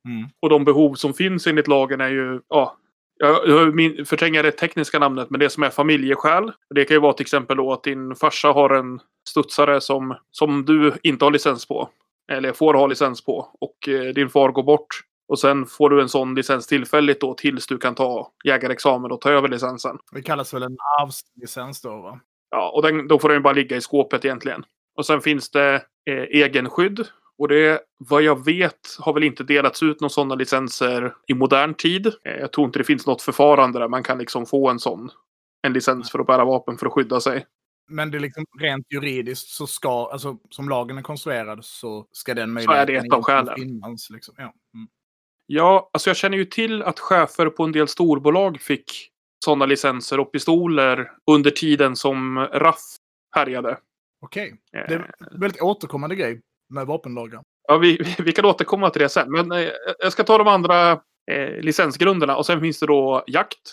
Mm. 0.06 0.28
Och 0.40 0.48
de 0.48 0.64
behov 0.64 0.94
som 0.94 1.14
finns 1.14 1.46
enligt 1.46 1.68
lagen 1.68 2.00
är 2.00 2.08
ju, 2.08 2.40
ja, 2.48 2.76
jag 3.18 3.74
förtränger 4.08 4.42
det 4.42 4.50
tekniska 4.50 4.98
namnet, 4.98 5.30
men 5.30 5.40
det 5.40 5.50
som 5.50 5.62
är 5.62 5.70
familjeskäl. 5.70 6.52
Det 6.74 6.84
kan 6.84 6.94
ju 6.94 7.00
vara 7.00 7.12
till 7.12 7.24
exempel 7.24 7.56
då 7.56 7.72
att 7.72 7.82
din 7.82 8.14
farsa 8.14 8.48
har 8.48 8.70
en 8.70 9.00
studsare 9.28 9.80
som, 9.80 10.16
som 10.30 10.64
du 10.64 10.92
inte 11.02 11.24
har 11.24 11.32
licens 11.32 11.68
på. 11.68 11.88
Eller 12.32 12.52
får 12.52 12.74
ha 12.74 12.86
licens 12.86 13.24
på. 13.24 13.48
Och 13.60 13.88
eh, 13.88 14.14
din 14.14 14.28
far 14.28 14.48
går 14.48 14.62
bort. 14.62 14.86
Och 15.28 15.38
sen 15.38 15.66
får 15.66 15.90
du 15.90 16.02
en 16.02 16.08
sån 16.08 16.34
licens 16.34 16.66
tillfälligt 16.66 17.20
då 17.20 17.34
tills 17.34 17.66
du 17.66 17.78
kan 17.78 17.94
ta 17.94 18.32
jägarexamen 18.44 19.12
och 19.12 19.20
ta 19.20 19.30
över 19.30 19.48
licensen. 19.48 19.98
Det 20.12 20.22
kallas 20.22 20.54
väl 20.54 20.62
en 20.62 20.76
arvslicens 21.00 21.80
då 21.80 21.96
va? 21.96 22.20
Ja, 22.50 22.70
och 22.70 22.82
den, 22.82 23.08
då 23.08 23.18
får 23.18 23.28
den 23.28 23.36
ju 23.36 23.42
bara 23.42 23.52
ligga 23.52 23.76
i 23.76 23.80
skåpet 23.80 24.24
egentligen. 24.24 24.64
Och 24.96 25.06
sen 25.06 25.20
finns 25.20 25.50
det 25.50 25.74
eh, 26.10 26.24
egenskydd. 26.30 27.06
Och 27.38 27.48
det, 27.48 27.80
vad 27.98 28.22
jag 28.22 28.44
vet, 28.44 28.96
har 28.98 29.12
väl 29.12 29.24
inte 29.24 29.44
delats 29.44 29.82
ut 29.82 30.00
några 30.00 30.10
sådana 30.10 30.34
licenser 30.34 31.14
i 31.26 31.34
modern 31.34 31.74
tid. 31.74 32.06
Eh, 32.06 32.36
jag 32.40 32.52
tror 32.52 32.66
inte 32.66 32.78
det 32.78 32.84
finns 32.84 33.06
något 33.06 33.22
förfarande 33.22 33.78
där 33.78 33.88
man 33.88 34.02
kan 34.02 34.18
liksom 34.18 34.46
få 34.46 34.68
en 34.68 34.78
sån 34.78 35.10
en 35.62 35.72
licens 35.72 36.10
för 36.10 36.18
att 36.18 36.26
bära 36.26 36.44
vapen 36.44 36.78
för 36.78 36.86
att 36.86 36.92
skydda 36.92 37.20
sig. 37.20 37.46
Men 37.88 38.10
det 38.10 38.18
är 38.18 38.20
liksom 38.20 38.44
rent 38.60 38.86
juridiskt 38.92 39.48
så 39.48 39.66
ska, 39.66 40.10
alltså 40.12 40.38
som 40.50 40.68
lagen 40.68 40.98
är 40.98 41.02
konstruerad 41.02 41.64
så 41.64 42.06
ska 42.12 42.34
den 42.34 42.62
Så 42.62 42.72
är 42.72 42.86
det 42.86 42.92
möjligheten 42.92 43.06
ett 43.06 43.12
av 43.12 43.22
skälen. 43.22 43.54
finnas. 43.54 44.10
Liksom. 44.10 44.34
Ja. 44.38 44.42
Mm. 44.44 44.88
Ja, 45.46 45.90
alltså 45.92 46.10
jag 46.10 46.16
känner 46.16 46.38
ju 46.38 46.44
till 46.44 46.82
att 46.82 47.00
chefer 47.00 47.46
på 47.46 47.64
en 47.64 47.72
del 47.72 47.88
storbolag 47.88 48.60
fick 48.60 49.10
sådana 49.44 49.66
licenser 49.66 50.20
och 50.20 50.32
pistoler 50.32 51.10
under 51.30 51.50
tiden 51.50 51.96
som 51.96 52.38
RAF 52.38 52.80
härjade. 53.36 53.78
Okej, 54.20 54.60
Eh, 54.72 54.82
det 54.88 54.94
är 54.94 55.14
en 55.32 55.40
väldigt 55.40 55.62
återkommande 55.62 56.16
grej 56.16 56.40
med 56.74 56.86
vapenlagar. 56.86 57.42
Ja, 57.68 57.76
vi, 57.76 57.96
vi- 57.96 58.22
vi 58.24 58.32
kan 58.32 58.44
återkomma 58.44 58.90
till 58.90 59.02
det 59.02 59.08
sen. 59.08 59.30
Men 59.32 59.52
eh, 59.52 59.68
jag 59.98 60.12
ska 60.12 60.24
ta 60.24 60.38
de 60.38 60.48
andra 60.48 60.92
eh, 61.30 61.60
licensgrunderna. 61.60 62.36
Och 62.36 62.46
sen 62.46 62.60
finns 62.60 62.80
det 62.80 62.86
då 62.86 63.24
jakt. 63.26 63.72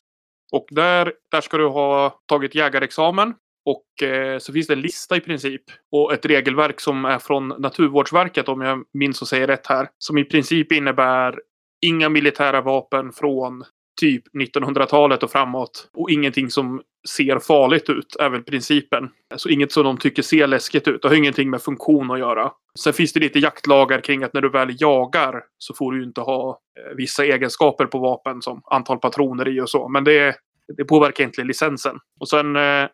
Och 0.52 0.66
där, 0.72 1.14
där 1.32 1.42
ska 1.42 1.58
du 1.58 1.68
ha 1.68 2.20
tagit 2.26 2.56
jägarexamen. 2.56 3.34
Och 3.66 4.08
eh, 4.08 4.38
så 4.40 4.54
finns 4.54 4.68
det 4.68 4.74
en 4.74 4.82
lista 4.82 5.16
i 5.18 5.20
princip. 5.20 5.62
Och 5.92 6.14
ett 6.14 6.26
regelverk 6.26 6.80
som 6.80 7.06
är 7.06 7.20
från 7.20 7.48
Naturvårdsverket 7.48 8.50
om 8.50 8.62
jag 8.62 8.84
minns 8.94 9.22
och 9.22 9.28
säger 9.28 9.48
rätt 9.48 9.68
här. 9.68 9.90
Som 9.98 10.18
i 10.18 10.24
princip 10.26 10.72
innebär 10.72 11.40
inga 11.86 12.10
militära 12.10 12.62
vapen 12.62 13.12
från 13.12 13.64
typ 14.02 14.24
1900-talet 14.34 15.24
och 15.24 15.32
framåt. 15.32 15.90
Och 15.94 16.12
ingenting 16.12 16.50
som 16.50 16.82
ser 17.10 17.40
farligt 17.40 17.90
ut, 17.90 18.16
är 18.20 18.30
väl 18.30 18.44
principen. 18.44 19.10
Alltså 19.32 19.50
inget 19.50 19.72
som 19.72 19.84
de 19.84 19.98
tycker 19.98 20.22
ser 20.22 20.48
läskigt 20.48 20.88
ut. 20.88 21.02
Det 21.02 21.08
har 21.08 21.16
ingenting 21.16 21.50
med 21.50 21.62
funktion 21.62 22.12
att 22.12 22.20
göra. 22.20 22.52
Sen 22.80 22.94
finns 22.94 23.14
det 23.14 23.20
lite 23.20 23.40
jaktlagar 23.40 24.02
kring 24.02 24.24
att 24.24 24.34
när 24.34 24.42
du 24.42 24.50
väl 24.50 24.76
jagar 24.80 25.44
så 25.58 25.74
får 25.74 25.92
du 25.92 25.98
ju 25.98 26.04
inte 26.04 26.22
ha 26.22 26.60
eh, 26.80 26.96
vissa 26.96 27.26
egenskaper 27.26 27.86
på 27.86 28.00
vapen 28.00 28.42
som 28.42 28.62
antal 28.66 29.00
patroner 29.00 29.48
i 29.48 29.62
och 29.62 29.70
så. 29.70 29.90
Men 29.90 30.04
det, 30.04 30.36
det 30.78 30.86
påverkar 30.86 31.24
inte 31.24 31.44
licensen. 31.44 32.00
Och 32.20 32.30
sen 32.30 32.56
eh, 32.56 32.88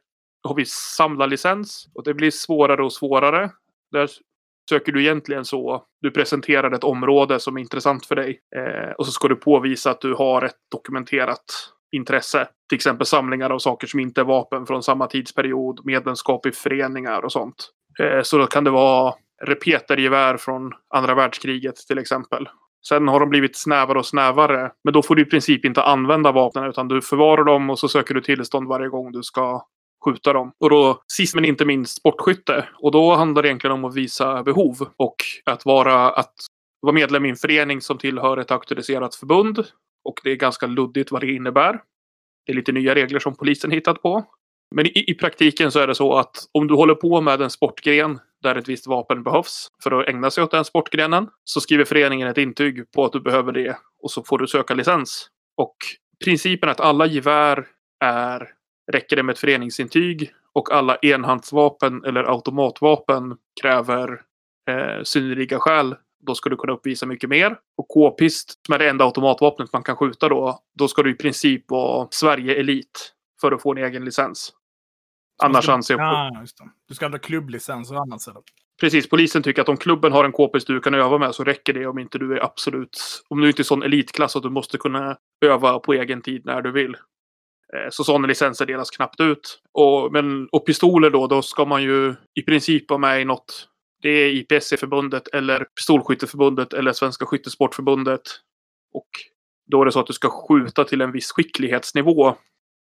har 0.44 0.56
vi 0.56 0.66
samlarlicens 0.66 1.88
och 1.94 2.04
det 2.04 2.14
blir 2.14 2.32
svårare 2.32 2.84
och 2.84 2.94
svårare. 2.94 3.50
Där 3.92 4.10
söker 4.70 4.92
du 4.92 5.02
egentligen 5.02 5.46
så. 5.46 5.84
Du 6.02 6.12
presenterar 6.12 6.72
ett 6.72 6.84
område 6.84 7.40
som 7.40 7.58
är 7.58 7.62
intressant 7.62 8.06
för 8.06 8.16
dig 8.16 8.40
eh, 8.56 8.92
och 8.92 9.06
så 9.06 9.12
ska 9.12 9.28
du 9.28 9.36
påvisa 9.36 9.92
att 9.92 10.02
du 10.02 10.14
har 10.14 10.42
ett 10.42 10.58
dokumenterat 10.72 11.46
intresse. 11.92 12.48
Till 12.70 12.76
exempel 12.76 13.06
samlingar 13.06 13.50
av 13.50 13.60
saker 13.60 13.88
som 13.88 14.00
inte 14.00 14.22
är 14.22 14.26
vapen 14.26 14.66
från 14.66 14.84
samma 14.84 15.08
tidsperiod, 15.08 15.82
medlemskap 15.86 16.46
i 16.46 16.52
föreningar 16.52 17.26
och 17.26 17.32
sånt. 17.32 17.70
Eh, 18.00 18.22
så 18.22 18.38
då 18.38 18.46
kan 18.46 18.64
det 18.64 18.72
vara 18.72 19.14
repetergevär 19.46 20.38
från 20.38 20.72
andra 20.94 21.16
världskriget 21.16 21.76
till 21.76 21.98
exempel. 21.98 22.50
Sen 22.88 23.08
har 23.08 23.20
de 23.20 23.30
blivit 23.30 23.58
snävare 23.58 24.00
och 24.00 24.06
snävare. 24.06 24.72
Men 24.84 24.94
då 24.94 25.02
får 25.02 25.16
du 25.16 25.22
i 25.22 25.26
princip 25.26 25.66
inte 25.66 25.84
använda 25.84 26.32
vapnen 26.32 26.64
utan 26.64 26.88
du 26.88 27.02
förvarar 27.02 27.44
dem 27.44 27.70
och 27.70 27.80
så 27.80 27.88
söker 27.88 28.14
du 28.14 28.22
tillstånd 28.22 28.68
varje 28.68 28.90
gång 28.90 29.12
du 29.12 29.24
ska 29.24 29.62
skjuta 30.06 30.34
dem. 30.34 30.52
Och 30.60 30.70
då 30.70 31.02
sist 31.08 31.36
men 31.36 31.46
inte 31.46 31.66
minst 31.66 31.98
sportskytte. 31.98 32.70
Och 32.80 32.92
då 32.92 33.16
handlar 33.16 33.42
det 33.42 33.48
egentligen 33.48 33.74
om 33.74 33.86
att 33.86 33.96
visa 33.96 34.44
behov 34.44 34.90
och 34.98 35.16
att 35.46 35.66
vara, 35.66 36.10
att 36.10 36.34
vara 36.82 36.94
medlem 36.94 37.26
i 37.26 37.30
en 37.30 37.36
förening 37.36 37.82
som 37.82 37.98
tillhör 37.98 38.38
ett 38.38 38.52
auktoriserat 38.52 39.16
förbund. 39.16 39.66
Och 40.04 40.20
det 40.24 40.32
är 40.32 40.36
ganska 40.36 40.68
luddigt 40.68 41.12
vad 41.12 41.22
det 41.22 41.32
innebär. 41.32 41.82
Det 42.46 42.52
är 42.52 42.56
lite 42.56 42.72
nya 42.72 42.96
regler 42.96 43.20
som 43.20 43.36
polisen 43.36 43.72
hittat 43.72 44.02
på. 44.02 44.26
Men 44.76 44.86
i, 44.86 45.04
i 45.08 45.14
praktiken 45.14 45.72
så 45.72 45.80
är 45.80 45.88
det 45.88 45.96
så 45.96 46.14
att 46.14 46.38
om 46.52 46.68
du 46.68 46.74
håller 46.74 46.96
på 46.96 47.22
med 47.22 47.42
en 47.42 47.50
sportgren 47.50 48.20
där 48.44 48.56
ett 48.56 48.70
visst 48.70 48.88
vapen 48.88 49.24
behövs 49.24 49.68
för 49.84 50.00
att 50.02 50.08
ägna 50.08 50.32
sig 50.32 50.44
åt 50.44 50.52
den 50.52 50.66
sportgrenen 50.66 51.28
så 51.44 51.62
skriver 51.62 51.86
föreningen 51.86 52.28
ett 52.28 52.38
intyg 52.38 52.92
på 52.92 53.06
att 53.06 53.12
du 53.12 53.22
behöver 53.22 53.52
det 53.52 53.78
och 54.04 54.12
så 54.12 54.24
får 54.24 54.38
du 54.38 54.48
söka 54.48 54.74
licens. 54.74 55.28
Och 55.58 55.76
principen 56.26 56.70
att 56.70 56.80
alla 56.80 57.06
gevär 57.06 57.68
är 58.04 58.48
räcker 58.92 59.16
det 59.16 59.24
med 59.24 59.34
ett 59.34 59.40
föreningsintyg 59.40 60.32
och 60.54 60.72
alla 60.72 60.96
enhandsvapen 60.96 62.06
eller 62.06 62.24
automatvapen 62.24 63.38
kräver 63.62 64.22
eh, 64.70 65.04
synnerliga 65.04 65.60
skäl. 65.60 65.96
Då 66.26 66.36
ska 66.36 66.50
du 66.50 66.56
kunna 66.56 66.74
uppvisa 66.74 67.06
mycket 67.06 67.30
mer. 67.30 67.58
Och 67.78 67.88
k-pist, 67.88 68.66
som 68.66 68.76
är 68.76 68.80
det 68.80 68.90
enda 68.90 69.06
automatvapnet 69.06 69.74
man 69.74 69.84
kan 69.84 69.96
skjuta 69.96 70.30
då, 70.30 70.60
då 70.78 70.88
ska 70.88 71.04
du 71.04 71.12
i 71.12 71.16
princip 71.16 71.72
vara 71.72 72.08
Sverige-elit 72.12 73.14
för 73.42 73.52
att 73.52 73.62
få 73.62 73.72
en 73.72 73.78
egen 73.78 74.06
licens. 74.06 74.54
Annars 75.44 75.64
ska, 75.64 75.74
anser 75.74 75.98
jag... 75.98 76.02
Ja. 76.02 76.46
Du 76.88 76.96
ska 76.96 77.08
ha 77.08 77.18
klubblicens 77.18 77.92
och 77.92 77.98
annat. 77.98 78.28
Eller? 78.28 78.42
Precis, 78.80 79.10
polisen 79.10 79.44
tycker 79.44 79.62
att 79.62 79.70
om 79.70 79.78
klubben 79.78 80.12
har 80.12 80.26
en 80.26 80.32
k-pist 80.32 80.68
du 80.68 80.80
kan 80.80 80.94
öva 80.94 81.18
med 81.18 81.36
så 81.36 81.44
räcker 81.44 81.74
det 81.74 81.88
om 81.88 82.00
inte 82.00 82.18
du 82.18 82.34
är 82.34 82.44
absolut... 82.44 83.24
Om 83.28 83.42
du 83.42 83.48
inte 83.48 83.62
är 83.62 83.64
sån 83.64 83.84
elitklass 83.84 84.36
att 84.36 84.44
du 84.44 84.50
måste 84.50 84.78
kunna 84.78 85.18
öva 85.46 85.80
på 85.80 85.94
egen 85.94 86.22
tid 86.22 86.46
när 86.46 86.62
du 86.62 86.72
vill. 86.72 86.96
Eh, 87.74 87.90
så 87.90 88.04
sådana 88.04 88.28
licenser 88.28 88.66
delas 88.66 88.90
knappt 88.90 89.20
ut. 89.22 89.62
Och, 89.72 90.12
men, 90.12 90.48
och 90.52 90.66
pistoler 90.66 91.10
då, 91.10 91.28
då 91.28 91.42
ska 91.42 91.66
man 91.66 91.84
ju 91.84 92.16
i 92.36 92.42
princip 92.42 92.90
vara 92.90 92.98
med 92.98 93.22
i 93.22 93.26
något. 93.26 93.68
Det 94.02 94.10
är 94.10 94.30
IPSC-förbundet 94.30 95.28
eller 95.28 95.66
Pistolskytteförbundet 95.76 96.74
eller 96.74 96.94
Svenska 96.94 97.26
Skyttesportförbundet. 97.26 98.22
Och 98.94 99.10
då 99.72 99.82
är 99.82 99.86
det 99.86 99.92
så 99.92 100.00
att 100.00 100.08
du 100.08 100.14
ska 100.14 100.30
skjuta 100.30 100.84
till 100.84 101.02
en 101.02 101.12
viss 101.12 101.32
skicklighetsnivå. 101.32 102.36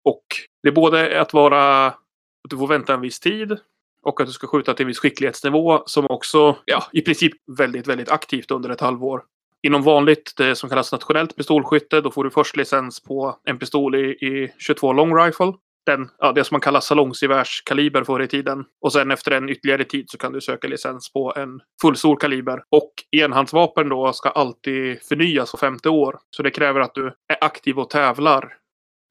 Och 0.04 0.24
det 0.62 0.68
är 0.68 0.72
både 0.72 1.20
att 1.20 1.32
vara 1.32 1.86
att 1.86 2.50
du 2.50 2.56
får 2.56 2.66
vänta 2.66 2.94
en 2.94 3.00
viss 3.00 3.20
tid 3.20 3.58
och 4.02 4.20
att 4.20 4.26
du 4.26 4.32
ska 4.32 4.46
skjuta 4.46 4.74
till 4.74 4.84
en 4.84 4.88
viss 4.88 4.98
skicklighetsnivå 4.98 5.82
som 5.86 6.06
också, 6.06 6.56
ja, 6.64 6.84
i 6.92 7.00
princip 7.00 7.32
väldigt, 7.58 7.86
väldigt 7.86 8.10
aktivt 8.10 8.50
under 8.50 8.70
ett 8.70 8.80
halvår. 8.80 9.22
Inom 9.62 9.82
vanligt, 9.82 10.32
det 10.36 10.56
som 10.56 10.68
kallas 10.68 10.92
nationellt 10.92 11.36
pistolskytte, 11.36 12.00
då 12.00 12.10
får 12.10 12.24
du 12.24 12.30
först 12.30 12.56
licens 12.56 13.00
på 13.02 13.38
en 13.44 13.58
pistol 13.58 13.94
i, 13.94 14.08
i 14.10 14.52
22 14.58 14.92
long 14.92 15.16
rifle. 15.16 15.52
Den, 15.86 16.08
ja, 16.18 16.32
det 16.32 16.44
som 16.44 16.54
man 16.54 16.60
kallar 16.60 16.80
salongsgevärskaliber 16.80 18.04
förr 18.04 18.22
i 18.22 18.28
tiden. 18.28 18.64
Och 18.80 18.92
sen 18.92 19.10
efter 19.10 19.30
en 19.30 19.48
ytterligare 19.48 19.84
tid 19.84 20.10
så 20.10 20.18
kan 20.18 20.32
du 20.32 20.40
söka 20.40 20.68
licens 20.68 21.12
på 21.12 21.34
en 21.36 21.60
fullstor 21.82 22.16
kaliber. 22.16 22.62
Och 22.70 22.92
enhandsvapen 23.16 23.88
då 23.88 24.12
ska 24.12 24.28
alltid 24.28 25.02
förnyas 25.02 25.52
var 25.52 25.58
femte 25.58 25.88
år. 25.88 26.18
Så 26.30 26.42
det 26.42 26.50
kräver 26.50 26.80
att 26.80 26.94
du 26.94 27.06
är 27.06 27.36
aktiv 27.40 27.78
och 27.78 27.90
tävlar 27.90 28.52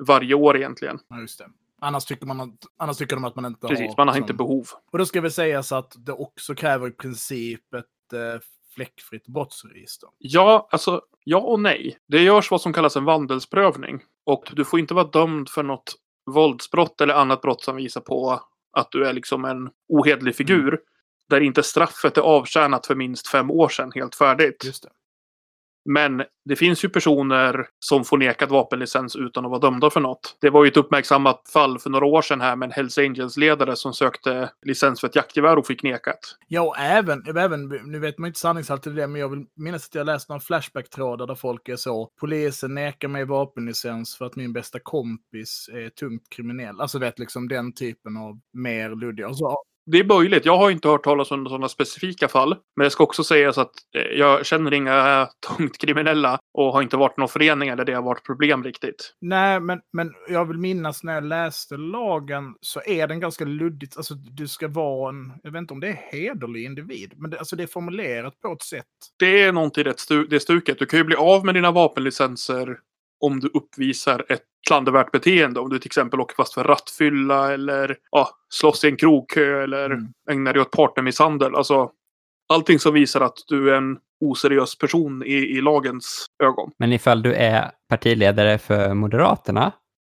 varje 0.07 0.33
år 0.33 0.57
egentligen. 0.57 0.99
Ja, 1.09 1.19
just 1.19 1.39
det. 1.39 1.45
Annars 1.81 2.05
tycker, 2.05 2.25
man 2.25 2.41
att, 2.41 2.59
annars 2.77 2.97
tycker 2.97 3.15
de 3.15 3.25
att 3.25 3.35
man 3.35 3.45
inte 3.45 3.67
Precis, 3.67 3.87
har... 3.87 3.95
man 3.97 4.07
har 4.07 4.15
som- 4.15 4.23
inte 4.23 4.33
behov. 4.33 4.67
Och 4.91 4.97
då 4.97 5.05
ska 5.05 5.21
vi 5.21 5.31
säga 5.31 5.63
så 5.63 5.75
att 5.75 5.93
det 5.97 6.11
också 6.11 6.55
kräver 6.55 6.87
i 6.87 6.91
princip 6.91 7.73
ett 7.73 8.13
eh, 8.13 8.39
fläckfritt 8.77 9.27
brottsregister. 9.27 10.09
Ja, 10.17 10.67
alltså 10.71 11.01
ja 11.23 11.37
och 11.37 11.59
nej. 11.59 11.97
Det 12.07 12.23
görs 12.23 12.51
vad 12.51 12.61
som 12.61 12.73
kallas 12.73 12.95
en 12.95 13.05
vandelsprövning. 13.05 14.03
Och 14.25 14.51
du 14.53 14.65
får 14.65 14.79
inte 14.79 14.93
vara 14.93 15.07
dömd 15.07 15.49
för 15.49 15.63
något 15.63 15.95
våldsbrott 16.31 17.01
eller 17.01 17.13
annat 17.13 17.41
brott 17.41 17.63
som 17.63 17.75
visar 17.75 18.01
på 18.01 18.41
att 18.73 18.91
du 18.91 19.05
är 19.05 19.13
liksom 19.13 19.45
en 19.45 19.69
ohederlig 19.89 20.35
figur. 20.35 20.79
Där 21.29 21.41
inte 21.41 21.63
straffet 21.63 22.17
är 22.17 22.21
avtjänat 22.21 22.87
för 22.87 22.95
minst 22.95 23.27
fem 23.27 23.51
år 23.51 23.69
sedan 23.69 23.91
helt 23.95 24.15
färdigt. 24.15 24.63
Just 24.65 24.83
det. 24.83 24.89
Men 25.89 26.23
det 26.45 26.55
finns 26.55 26.85
ju 26.85 26.89
personer 26.89 27.67
som 27.79 28.05
får 28.05 28.17
nekat 28.17 28.51
vapenlicens 28.51 29.15
utan 29.15 29.45
att 29.45 29.51
vara 29.51 29.59
dömda 29.59 29.89
för 29.89 29.99
något. 29.99 30.37
Det 30.41 30.49
var 30.49 30.63
ju 30.63 30.67
ett 30.67 30.77
uppmärksammat 30.77 31.49
fall 31.53 31.79
för 31.79 31.89
några 31.89 32.05
år 32.05 32.21
sedan 32.21 32.41
här 32.41 32.55
med 32.55 32.67
en 32.67 32.71
Hells 32.71 32.97
Angels-ledare 32.97 33.75
som 33.75 33.93
sökte 33.93 34.49
licens 34.65 34.99
för 34.99 35.07
ett 35.07 35.15
jaktgevär 35.15 35.57
och 35.57 35.67
fick 35.67 35.83
nekat. 35.83 36.19
Ja, 36.47 36.61
och 36.61 36.77
även, 36.77 37.37
även, 37.37 37.67
nu 37.67 37.99
vet 37.99 38.17
man 38.17 38.27
inte 38.27 38.39
sanningshalten 38.39 38.93
i 38.93 38.95
det, 38.95 39.07
men 39.07 39.21
jag 39.21 39.29
vill 39.29 39.45
minnas 39.55 39.87
att 39.87 39.95
jag 39.95 40.05
läste 40.05 40.31
några 40.31 40.41
Flashback-trådar 40.41 41.27
där 41.27 41.35
folk 41.35 41.69
är 41.69 41.75
så. 41.75 42.09
Polisen 42.19 42.73
nekar 42.73 43.07
mig 43.07 43.25
vapenlicens 43.25 44.17
för 44.17 44.25
att 44.25 44.35
min 44.35 44.53
bästa 44.53 44.79
kompis 44.79 45.69
är 45.73 45.89
tungt 45.89 46.29
kriminell. 46.29 46.81
Alltså 46.81 46.99
vet 46.99 47.19
liksom 47.19 47.47
den 47.47 47.73
typen 47.73 48.17
av 48.17 48.39
mer 48.53 48.89
luddiga. 48.89 49.27
Och 49.27 49.37
så, 49.37 49.63
det 49.91 49.99
är 49.99 50.03
möjligt. 50.03 50.45
Jag 50.45 50.57
har 50.57 50.71
inte 50.71 50.87
hört 50.87 51.03
talas 51.03 51.31
om 51.31 51.45
sådana 51.45 51.69
specifika 51.69 52.27
fall. 52.27 52.55
Men 52.75 52.83
det 52.83 52.89
ska 52.89 53.03
också 53.03 53.23
sägas 53.23 53.57
att 53.57 53.71
eh, 53.95 54.01
jag 54.01 54.45
känner 54.45 54.73
inga 54.73 55.29
tungt 55.57 55.77
kriminella 55.77 56.39
och 56.53 56.73
har 56.73 56.81
inte 56.81 56.97
varit 56.97 57.17
någon 57.17 57.29
förening 57.29 57.75
där 57.75 57.85
det 57.85 57.93
har 57.93 58.01
varit 58.01 58.25
problem 58.25 58.63
riktigt. 58.63 59.13
Nej, 59.21 59.59
men, 59.59 59.79
men 59.93 60.13
jag 60.29 60.45
vill 60.45 60.57
minnas 60.57 61.03
när 61.03 61.13
jag 61.13 61.23
läste 61.23 61.77
lagen 61.77 62.55
så 62.61 62.81
är 62.85 63.07
den 63.07 63.19
ganska 63.19 63.45
luddigt. 63.45 63.97
Alltså 63.97 64.13
du 64.13 64.47
ska 64.47 64.67
vara 64.67 65.09
en, 65.09 65.33
jag 65.43 65.51
vet 65.51 65.59
inte 65.59 65.73
om 65.73 65.79
det 65.79 65.87
är 65.87 65.99
hederlig 66.11 66.65
individ, 66.65 67.13
men 67.15 67.31
det, 67.31 67.39
alltså, 67.39 67.55
det 67.55 67.63
är 67.63 67.67
formulerat 67.67 68.41
på 68.41 68.53
ett 68.53 68.61
sätt. 68.61 68.85
Det 69.19 69.41
är 69.41 69.51
någonting 69.51 69.83
rätt 69.83 69.97
stu- 69.97 70.27
det 70.29 70.39
stuket. 70.39 70.79
Du 70.79 70.85
kan 70.85 70.99
ju 70.99 71.03
bli 71.03 71.15
av 71.15 71.45
med 71.45 71.55
dina 71.55 71.71
vapenlicenser 71.71 72.77
om 73.19 73.39
du 73.39 73.47
uppvisar 73.47 74.25
ett 74.29 74.43
klandervärt 74.67 75.11
beteende. 75.11 75.59
Om 75.59 75.69
du 75.69 75.79
till 75.79 75.87
exempel 75.87 76.19
åker 76.19 76.35
fast 76.35 76.53
för 76.53 76.63
rattfylla 76.63 77.53
eller 77.53 77.97
ja, 78.11 78.29
slåss 78.53 78.83
i 78.83 78.87
en 78.87 78.97
krogkö 78.97 79.63
eller 79.63 79.85
Mm. 79.85 80.07
ägnar 80.31 80.53
dig 80.53 80.61
åt 80.61 80.71
partnermisshandel. 80.71 81.55
Alltså, 81.55 81.91
allting 82.53 82.79
som 82.79 82.93
visar 82.93 83.21
att 83.21 83.37
du 83.47 83.69
är 83.71 83.75
en 83.77 83.97
oseriös 84.25 84.77
person 84.77 85.23
i, 85.23 85.33
i 85.33 85.61
lagens 85.61 86.25
ögon. 86.43 86.71
Men 86.79 86.93
ifall 86.93 87.21
du 87.21 87.33
är 87.33 87.71
partiledare 87.89 88.57
för 88.57 88.93
Moderaterna 88.93 89.71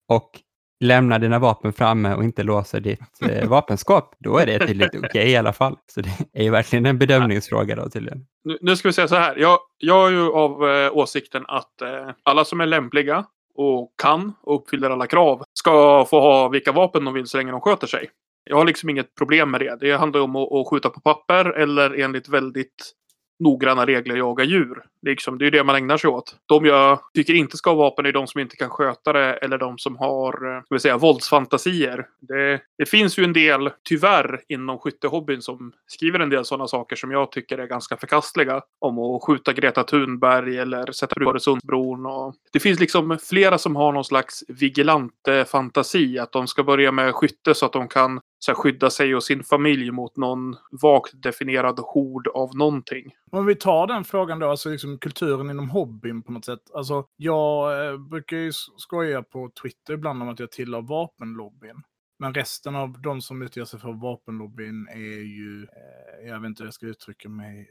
och 0.10 0.40
lämnar 0.80 1.20
dina 1.20 1.40
vapen 1.40 1.74
framme 1.74 2.14
och 2.14 2.24
inte 2.24 2.44
låser 2.44 2.80
ditt 2.80 3.22
eh, 3.30 3.48
vapenskåp, 3.50 4.16
då 4.20 4.38
är 4.38 4.46
det 4.46 4.68
tydligt 4.68 4.96
okej 4.96 5.32
i 5.32 5.36
alla 5.36 5.54
fall. 5.54 5.78
Så 5.92 6.02
det 6.02 6.10
är 6.34 6.44
ju 6.44 6.50
verkligen 6.50 6.86
en 6.86 6.98
bedömningsfråga 6.98 7.76
då 7.76 7.90
tydligen. 7.90 8.26
Nu, 8.44 8.58
nu 8.62 8.76
ska 8.76 8.88
vi 8.88 8.94
säga 8.94 9.08
så 9.08 9.16
här. 9.16 9.36
Jag, 9.36 9.60
jag 9.78 10.08
är 10.08 10.12
ju 10.12 10.32
av 10.32 10.70
eh, 10.70 10.98
åsikten 10.98 11.46
att 11.48 11.82
eh, 11.82 12.10
alla 12.24 12.46
som 12.46 12.62
är 12.62 12.66
lämpliga 12.66 13.26
och 13.56 13.94
kan 14.02 14.34
och 14.42 14.56
uppfyller 14.62 14.90
alla 14.90 15.08
krav 15.08 15.44
ska 15.54 16.06
få 16.10 16.20
ha 16.20 16.50
vilka 16.50 16.72
vapen 16.72 17.06
de 17.06 17.14
vill 17.14 17.28
så 17.28 17.38
länge 17.38 17.52
de 17.52 17.62
sköter 17.62 17.88
sig. 17.88 18.10
Jag 18.50 18.58
har 18.58 18.66
liksom 18.66 18.90
inget 18.90 19.16
problem 19.16 19.52
med 19.52 19.62
det. 19.62 19.78
Det 19.80 19.98
handlar 19.98 20.22
om 20.22 20.36
att, 20.36 20.52
att 20.52 20.68
skjuta 20.68 20.90
på 20.90 21.00
papper 21.00 21.46
eller 21.46 22.00
enligt 22.00 22.30
väldigt 22.30 22.94
noggranna 23.40 23.86
regler 23.86 24.16
jaga 24.16 24.44
djur. 24.44 24.84
Liksom, 25.02 25.38
det 25.38 25.44
är 25.44 25.46
ju 25.46 25.52
det 25.52 25.64
man 25.64 25.76
ägnar 25.76 25.98
sig 25.98 26.10
åt. 26.10 26.36
De 26.46 26.66
jag 26.66 27.00
tycker 27.14 27.34
inte 27.34 27.58
ska 27.58 27.70
ha 27.70 27.76
vapen 27.76 28.06
är 28.06 28.12
de 28.12 28.28
som 28.28 28.42
inte 28.42 28.56
kan 28.56 28.70
sköta 28.70 29.14
det 29.14 29.34
eller 29.34 29.58
de 29.58 29.78
som 29.78 29.96
har 29.98 30.56
eh, 30.56 30.64
ska 30.64 30.76
vi 30.76 30.80
säga, 30.80 30.98
våldsfantasier. 30.98 32.08
Det, 32.20 32.62
det 32.78 32.86
finns 32.86 33.20
ju 33.20 33.24
en 33.24 33.34
del, 33.34 33.70
tyvärr, 33.90 34.42
inom 34.48 34.80
skyttehobbyn 34.80 35.42
som 35.42 35.72
skriver 35.88 36.20
en 36.20 36.30
del 36.30 36.46
sådana 36.46 36.68
saker 36.68 36.96
som 36.96 37.12
jag 37.12 37.32
tycker 37.32 37.58
är 37.58 37.68
ganska 37.68 37.98
förkastliga. 37.98 38.62
Om 38.80 39.00
att 39.00 39.24
skjuta 39.24 39.54
Greta 39.54 39.84
Thunberg 39.84 40.58
eller 40.58 40.92
sätta 40.92 41.16
på 41.16 41.30
Öresundsbron. 41.30 42.06
Och 42.06 42.36
det 42.54 42.60
finns 42.60 42.80
liksom 42.80 43.18
flera 43.30 43.58
som 43.58 43.76
har 43.76 43.92
någon 43.92 44.06
slags 44.06 44.44
vigilante 44.48 45.46
fantasi. 45.46 46.20
Att 46.20 46.32
de 46.32 46.48
ska 46.48 46.64
börja 46.64 46.92
med 46.92 47.16
skytte 47.16 47.54
så 47.54 47.66
att 47.66 47.74
de 47.74 47.88
kan 47.88 48.20
så 48.46 48.52
här, 48.52 48.56
skydda 48.56 48.90
sig 48.90 49.16
och 49.16 49.24
sin 49.24 49.44
familj 49.44 49.92
mot 49.92 50.18
någon 50.18 50.56
vagt 50.82 51.22
definierad 51.22 51.80
hord 51.80 52.28
av 52.28 52.56
någonting. 52.56 53.16
Om 53.32 53.46
vi 53.46 53.56
tar 53.56 53.88
den 53.88 54.04
frågan 54.04 54.40
då, 54.40 54.50
alltså 54.50 54.70
liksom 54.70 55.00
kulturen 55.00 55.50
inom 55.50 55.70
hobbyn 55.70 56.22
på 56.24 56.32
något 56.32 56.46
sätt. 56.46 56.60
Alltså, 56.74 57.06
jag 57.16 57.86
eh, 57.88 57.98
brukar 57.98 58.38
ju 58.38 58.52
skoja 58.78 59.24
på 59.24 59.52
Twitter 59.62 59.94
ibland 59.94 60.22
om 60.22 60.30
att 60.30 60.40
jag 60.40 60.52
tillhör 60.52 60.82
vapenlobbyn. 60.82 61.76
Men 62.20 62.34
resten 62.34 62.76
av 62.76 63.02
de 63.02 63.22
som 63.22 63.42
utger 63.42 63.66
sig 63.66 63.80
för 63.80 63.94
vapenlobbyn 63.94 64.88
är 64.88 65.24
ju, 65.24 65.64
eh, 65.64 66.28
jag 66.30 66.40
vet 66.40 66.48
inte 66.48 66.64
hur 66.64 66.68
jag 66.68 66.74
ska 66.74 66.86
uttrycka 66.86 67.30
mig, 67.30 67.70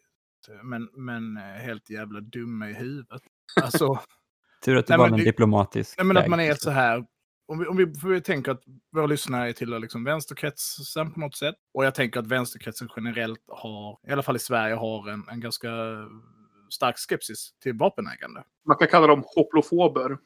men, 0.63 0.89
men 0.93 1.37
eh, 1.37 1.43
helt 1.43 1.91
jävla 1.91 2.21
dumma 2.21 2.71
i 2.71 2.73
huvudet. 2.75 3.23
Alltså, 3.63 3.99
Tur 4.65 4.77
att 4.77 4.87
du 4.87 4.91
Nej, 4.97 4.99
men 4.99 5.13
en 5.13 5.19
det- 5.19 5.25
diplomatisk 5.25 5.99
nej, 5.99 6.07
men 6.07 6.17
att 6.17 6.29
man 6.29 6.41
är 6.41 6.55
så 6.55 6.71
här, 6.71 7.05
om 7.47 7.59
vi, 7.59 7.67
om 7.67 7.77
vi, 7.77 7.95
för 7.95 8.09
vi 8.09 8.21
tänker 8.21 8.53
att 8.53 8.63
våra 8.93 9.07
lyssnare 9.07 9.49
är 9.49 9.53
tillhör 9.53 9.79
liksom 9.79 10.05
vänsterkretsen 10.05 11.13
på 11.13 11.21
något 11.21 11.37
sätt. 11.37 11.55
Och 11.75 11.85
jag 11.85 11.95
tänker 11.95 12.21
att 12.21 12.27
vänsterkretsen 12.27 12.89
generellt 12.97 13.41
har, 13.49 13.99
i 14.09 14.13
alla 14.13 14.23
fall 14.23 14.37
i 14.37 14.39
Sverige, 14.39 14.75
har 14.75 15.11
en, 15.11 15.29
en 15.31 15.41
ganska 15.41 15.69
stark 16.71 16.99
skepsis 16.99 17.51
till 17.63 17.75
vapenägande. 17.75 18.43
Man 18.67 18.77
kan 18.77 18.89
kalla 18.89 19.07
dem 19.07 19.25
hoplofober. 19.37 20.19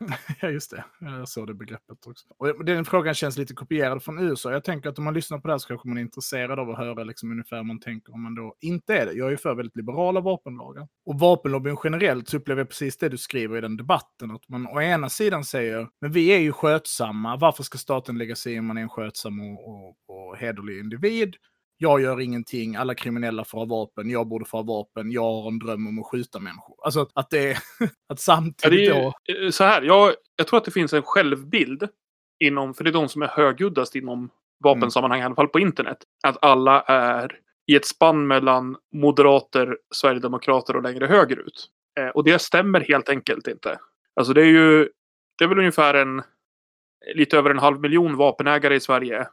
Ja, 0.40 0.48
just 0.48 0.70
det. 0.70 0.84
Jag 1.00 1.28
såg 1.28 1.46
det 1.46 1.54
begreppet 1.54 2.06
också. 2.06 2.26
Och 2.38 2.64
den 2.64 2.84
frågan 2.84 3.14
känns 3.14 3.38
lite 3.38 3.54
kopierad 3.54 4.02
från 4.02 4.18
USA. 4.18 4.52
Jag 4.52 4.64
tänker 4.64 4.88
att 4.88 4.98
om 4.98 5.04
man 5.04 5.14
lyssnar 5.14 5.38
på 5.38 5.48
det 5.48 5.54
här 5.54 5.58
så 5.58 5.68
kanske 5.68 5.88
man 5.88 5.98
är 5.98 6.02
intresserad 6.02 6.58
av 6.58 6.70
att 6.70 6.78
höra 6.78 7.04
liksom 7.04 7.30
ungefär 7.30 7.56
hur 7.56 7.64
man 7.64 7.80
tänker 7.80 8.14
om 8.14 8.22
man 8.22 8.34
då 8.34 8.54
inte 8.60 8.94
är 8.94 9.06
det. 9.06 9.12
Jag 9.12 9.26
är 9.26 9.30
ju 9.30 9.36
för 9.36 9.54
väldigt 9.54 9.76
liberala 9.76 10.20
vapenlagar. 10.20 10.88
Och 11.06 11.18
vapenlobbyn 11.18 11.76
generellt 11.84 12.28
så 12.28 12.36
upplever 12.36 12.60
jag 12.60 12.68
precis 12.68 12.96
det 12.96 13.08
du 13.08 13.18
skriver 13.18 13.58
i 13.58 13.60
den 13.60 13.76
debatten. 13.76 14.30
Att 14.30 14.48
man 14.48 14.66
å 14.66 14.80
ena 14.80 15.08
sidan 15.08 15.44
säger, 15.44 15.88
men 16.00 16.12
vi 16.12 16.28
är 16.28 16.38
ju 16.38 16.52
skötsamma. 16.52 17.36
Varför 17.36 17.62
ska 17.62 17.78
staten 17.78 18.18
lägga 18.18 18.36
sig 18.36 18.54
i 18.54 18.58
om 18.58 18.66
man 18.66 18.78
är 18.78 18.82
en 18.82 18.88
skötsam 18.88 19.40
och, 19.40 19.68
och, 19.68 19.96
och 20.08 20.36
hederlig 20.36 20.78
individ? 20.78 21.36
Jag 21.78 22.00
gör 22.00 22.20
ingenting, 22.20 22.76
alla 22.76 22.94
kriminella 22.94 23.44
får 23.44 23.58
ha 23.58 23.64
vapen, 23.64 24.10
jag 24.10 24.26
borde 24.26 24.44
få 24.44 24.56
ha 24.56 24.62
vapen, 24.62 25.12
jag 25.12 25.22
har 25.22 25.48
en 25.48 25.58
dröm 25.58 25.86
om 25.86 25.98
att 25.98 26.06
skjuta 26.06 26.40
människor. 26.40 26.76
Alltså 26.84 27.08
att 27.14 27.30
det 27.30 27.50
är, 27.50 27.52
att 27.80 27.90
Ja, 28.08 28.14
det 28.14 28.20
samtidigt 28.20 28.90
är 28.90 28.94
då... 28.94 29.12
eh, 29.44 29.50
så 29.50 29.64
här, 29.64 29.82
jag, 29.82 30.14
jag 30.36 30.46
tror 30.46 30.58
att 30.58 30.64
det 30.64 30.70
finns 30.70 30.92
en 30.92 31.02
självbild 31.02 31.88
inom, 32.38 32.74
för 32.74 32.84
det 32.84 32.90
är 32.90 32.92
de 32.92 33.08
som 33.08 33.22
är 33.22 33.28
högljuddast 33.28 33.96
inom 33.96 34.30
vapensammanhang, 34.64 35.20
i 35.20 35.24
alla 35.24 35.34
fall 35.34 35.48
på 35.48 35.60
internet, 35.60 35.98
att 36.26 36.44
alla 36.44 36.80
är 36.80 37.40
i 37.66 37.76
ett 37.76 37.86
spann 37.86 38.26
mellan 38.26 38.76
moderater, 38.92 39.78
sverigedemokrater 39.94 40.76
och 40.76 40.82
längre 40.82 41.06
högerut. 41.06 41.66
Eh, 42.00 42.08
och 42.08 42.24
det 42.24 42.38
stämmer 42.38 42.80
helt 42.80 43.08
enkelt 43.08 43.46
inte. 43.48 43.78
Alltså 44.14 44.32
det 44.32 44.42
är 44.42 44.46
ju, 44.46 44.88
det 45.38 45.44
är 45.44 45.48
väl 45.48 45.58
ungefär 45.58 45.94
en, 45.94 46.22
lite 47.14 47.38
över 47.38 47.50
en 47.50 47.58
halv 47.58 47.80
miljon 47.80 48.16
vapenägare 48.16 48.74
i 48.74 48.80
Sverige. 48.80 49.26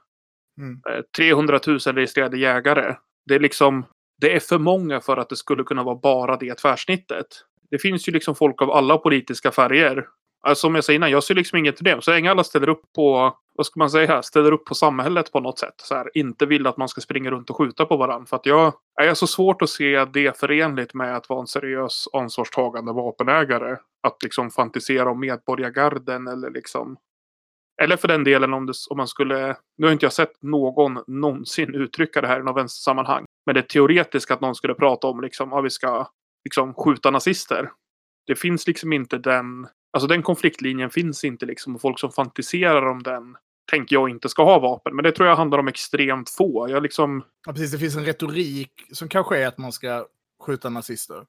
Mm. 0.58 0.82
Eh, 0.90 1.02
300 1.18 1.60
000 1.68 1.80
registrerade 1.80 2.38
jägare. 2.38 2.96
Det 3.26 3.36
är 3.36 3.40
liksom, 3.40 3.86
det 4.22 4.36
är 4.36 4.40
för 4.40 4.58
många 4.60 5.02
för 5.02 5.18
att 5.18 5.30
det 5.30 5.36
skulle 5.36 5.64
kunna 5.64 5.84
vara 5.84 5.96
bara 5.96 6.38
det 6.38 6.56
tvärsnittet. 6.56 7.28
Det 7.72 7.80
finns 7.80 8.08
ju 8.08 8.12
liksom 8.12 8.36
folk 8.36 8.62
av 8.62 8.72
alla 8.72 8.98
politiska 8.98 9.52
färger. 9.52 10.06
Alltså, 10.48 10.62
som 10.62 10.76
jag 10.76 10.84
sa 10.84 10.94
innan, 10.94 11.12
jag 11.12 11.24
ser 11.24 11.36
liksom 11.36 11.58
inget 11.58 11.78
problem. 11.78 12.02
Så 12.02 12.12
länge 12.12 12.32
alla 12.32 12.44
ställer 12.44 12.70
upp 12.70 12.82
på, 12.96 13.38
vad 13.56 13.66
ska 13.66 13.80
man 13.80 13.90
säga, 13.90 14.22
ställer 14.22 14.52
upp 14.52 14.66
på 14.66 14.76
samhället 14.76 15.32
på 15.32 15.40
något 15.40 15.60
sätt. 15.60 15.74
Så 15.78 15.96
här, 15.96 16.10
inte 16.14 16.46
vill 16.46 16.68
att 16.68 16.78
man 16.78 16.88
ska 16.88 17.02
springa 17.02 17.32
runt 17.32 17.50
och 17.50 17.58
skjuta 17.58 17.86
på 17.86 17.98
varandra. 17.98 18.26
För 18.26 18.36
att 18.36 18.46
jag 18.46 18.74
jag 18.96 19.08
är 19.08 19.14
så 19.14 19.28
svårt 19.28 19.62
att 19.62 19.70
se 19.70 20.06
det 20.06 20.38
förenligt 20.38 20.94
med 20.94 21.16
att 21.16 21.30
vara 21.30 21.42
en 21.42 21.48
seriös 21.48 22.08
ansvarstagande 22.14 22.94
vapenägare. 22.94 23.78
Att 24.08 24.24
liksom 24.24 24.52
fantisera 24.52 25.12
om 25.12 25.20
medborgargarden 25.20 26.28
eller 26.28 26.50
liksom 26.50 26.98
eller 27.82 27.98
för 27.98 28.08
den 28.08 28.24
delen 28.24 28.54
om, 28.54 28.66
det, 28.66 28.74
om 28.90 28.98
man 28.98 29.08
skulle... 29.08 29.58
Nu 29.78 29.86
har 29.86 29.94
inte 29.94 30.06
jag 30.06 30.14
sett 30.14 30.44
någon 30.44 31.04
någonsin 31.08 31.76
uttrycka 31.76 32.22
det 32.22 32.28
här 32.28 32.40
i 32.40 32.44
något 32.44 32.58
vänstersammanhang. 32.58 33.26
Men 33.46 33.56
det 33.56 33.70
teoretiska 33.70 34.34
att 34.34 34.42
någon 34.42 34.56
skulle 34.56 34.74
prata 34.74 35.08
om 35.08 35.22
liksom, 35.22 35.50
ja, 35.50 35.62
vi 35.62 35.70
ska 35.70 36.08
liksom 36.46 36.74
skjuta 36.74 37.12
nazister. 37.12 37.72
Det 38.28 38.36
finns 38.36 38.68
liksom 38.68 38.94
inte 38.94 39.18
den... 39.18 39.68
Alltså 39.92 40.08
den 40.08 40.24
konfliktlinjen 40.24 40.90
finns 40.90 41.24
inte 41.24 41.46
liksom. 41.46 41.76
Och 41.76 41.82
folk 41.82 42.00
som 42.00 42.12
fantiserar 42.12 42.86
om 42.86 43.04
den 43.04 43.38
tänker 43.72 43.96
jag 43.96 44.10
inte 44.10 44.30
ska 44.30 44.44
ha 44.44 44.60
vapen. 44.60 44.96
Men 44.96 45.04
det 45.04 45.12
tror 45.12 45.28
jag 45.28 45.36
handlar 45.36 45.60
om 45.60 45.68
extremt 45.68 46.30
få. 46.30 46.70
Jag 46.70 46.84
liksom... 46.84 47.24
Ja, 47.46 47.52
precis. 47.52 47.72
Det 47.72 47.78
finns 47.78 47.96
en 47.96 48.06
retorik 48.06 48.72
som 48.92 49.10
kanske 49.10 49.44
är 49.44 49.48
att 49.48 49.58
man 49.58 49.72
ska 49.72 50.06
skjuta 50.46 50.70
nazister. 50.70 51.26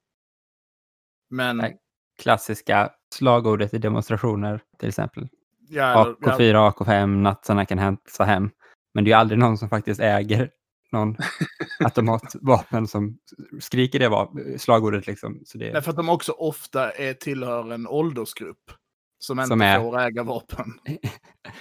Men... 1.31 1.57
Nej. 1.57 1.79
Klassiska 2.23 2.91
slagordet 3.15 3.75
i 3.75 3.79
demonstrationer 3.79 4.61
till 4.79 4.89
exempel. 4.89 5.29
Ja, 5.69 6.03
eller- 6.03 6.17
ja, 6.21 6.37
AK4, 6.39 6.71
AK5, 6.71 7.07
natsarna 7.07 7.67
kan 7.67 7.79
hälsa 7.79 8.25
hem. 8.25 8.51
Men 8.95 9.05
det 9.05 9.09
är 9.09 9.13
ju 9.13 9.19
aldrig 9.21 9.39
någon 9.39 9.59
som 9.59 9.69
faktiskt 9.69 10.01
äger 10.01 10.51
någon 10.93 11.17
automatvapen 11.85 12.87
som 12.87 13.19
skriker 13.61 13.99
det 13.99 14.59
slagordet. 14.59 15.07
Liksom. 15.07 15.43
Så 15.45 15.59
det, 15.59 15.71
därför 15.71 15.91
att 15.91 15.97
de 15.97 16.09
också 16.09 16.33
ofta 16.33 16.91
är, 16.91 17.15
tillhör 17.15 17.73
en 17.73 17.87
åldersgrupp 17.87 18.73
som 19.19 19.39
inte 19.39 19.49
Som 19.49 19.61
är- 19.61 19.81
får 19.81 20.01
äga 20.01 20.23
vapen. 20.23 20.73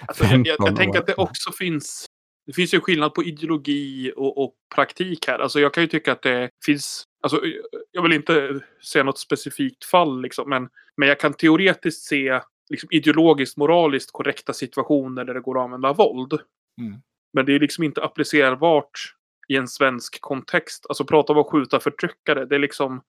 Alltså, 0.07 0.23
jag, 0.23 0.31
jag, 0.31 0.47
15 0.47 0.65
jag 0.67 0.75
tänker 0.75 0.99
att 0.99 1.07
det 1.07 1.15
också 1.15 1.51
finns... 1.51 2.05
Det 2.45 2.53
finns 2.53 2.73
ju 2.73 2.79
skillnad 2.79 3.13
på 3.13 3.23
ideologi 3.23 4.13
och, 4.15 4.43
och 4.43 4.53
praktik 4.75 5.27
här. 5.27 5.39
Alltså 5.39 5.59
jag 5.59 5.73
kan 5.73 5.83
ju 5.83 5.87
tycka 5.89 6.11
att 6.11 6.21
det 6.21 6.49
finns... 6.65 7.03
Alltså, 7.23 7.41
jag 7.91 8.01
vill 8.03 8.13
inte 8.13 8.59
säga 8.91 9.03
något 9.03 9.19
specifikt 9.19 9.85
fall, 9.85 10.21
liksom, 10.21 10.49
men, 10.49 10.69
men 10.97 11.07
jag 11.09 11.19
kan 11.19 11.33
teoretiskt 11.33 12.03
se 12.03 12.41
liksom, 12.69 12.89
ideologiskt, 12.91 13.57
moraliskt 13.57 14.11
korrekta 14.11 14.53
situationer 14.53 15.25
där 15.25 15.33
det 15.33 15.41
går 15.41 15.59
att 15.59 15.63
använda 15.63 15.93
våld. 15.93 16.33
Mm. 16.81 17.01
Men 17.33 17.45
det 17.45 17.55
är 17.55 17.59
liksom 17.59 17.83
inte 17.83 18.03
applicerbart 18.03 19.15
i 19.47 19.55
en 19.55 19.67
svensk 19.67 20.21
kontext. 20.21 20.85
Alltså 20.89 21.05
prata 21.05 21.33
om 21.33 21.39
att 21.39 21.49
skjuta 21.49 21.79
förtryckare. 21.79 22.45
Det 22.45 22.55
är 22.55 22.59
liksom 22.59 23.01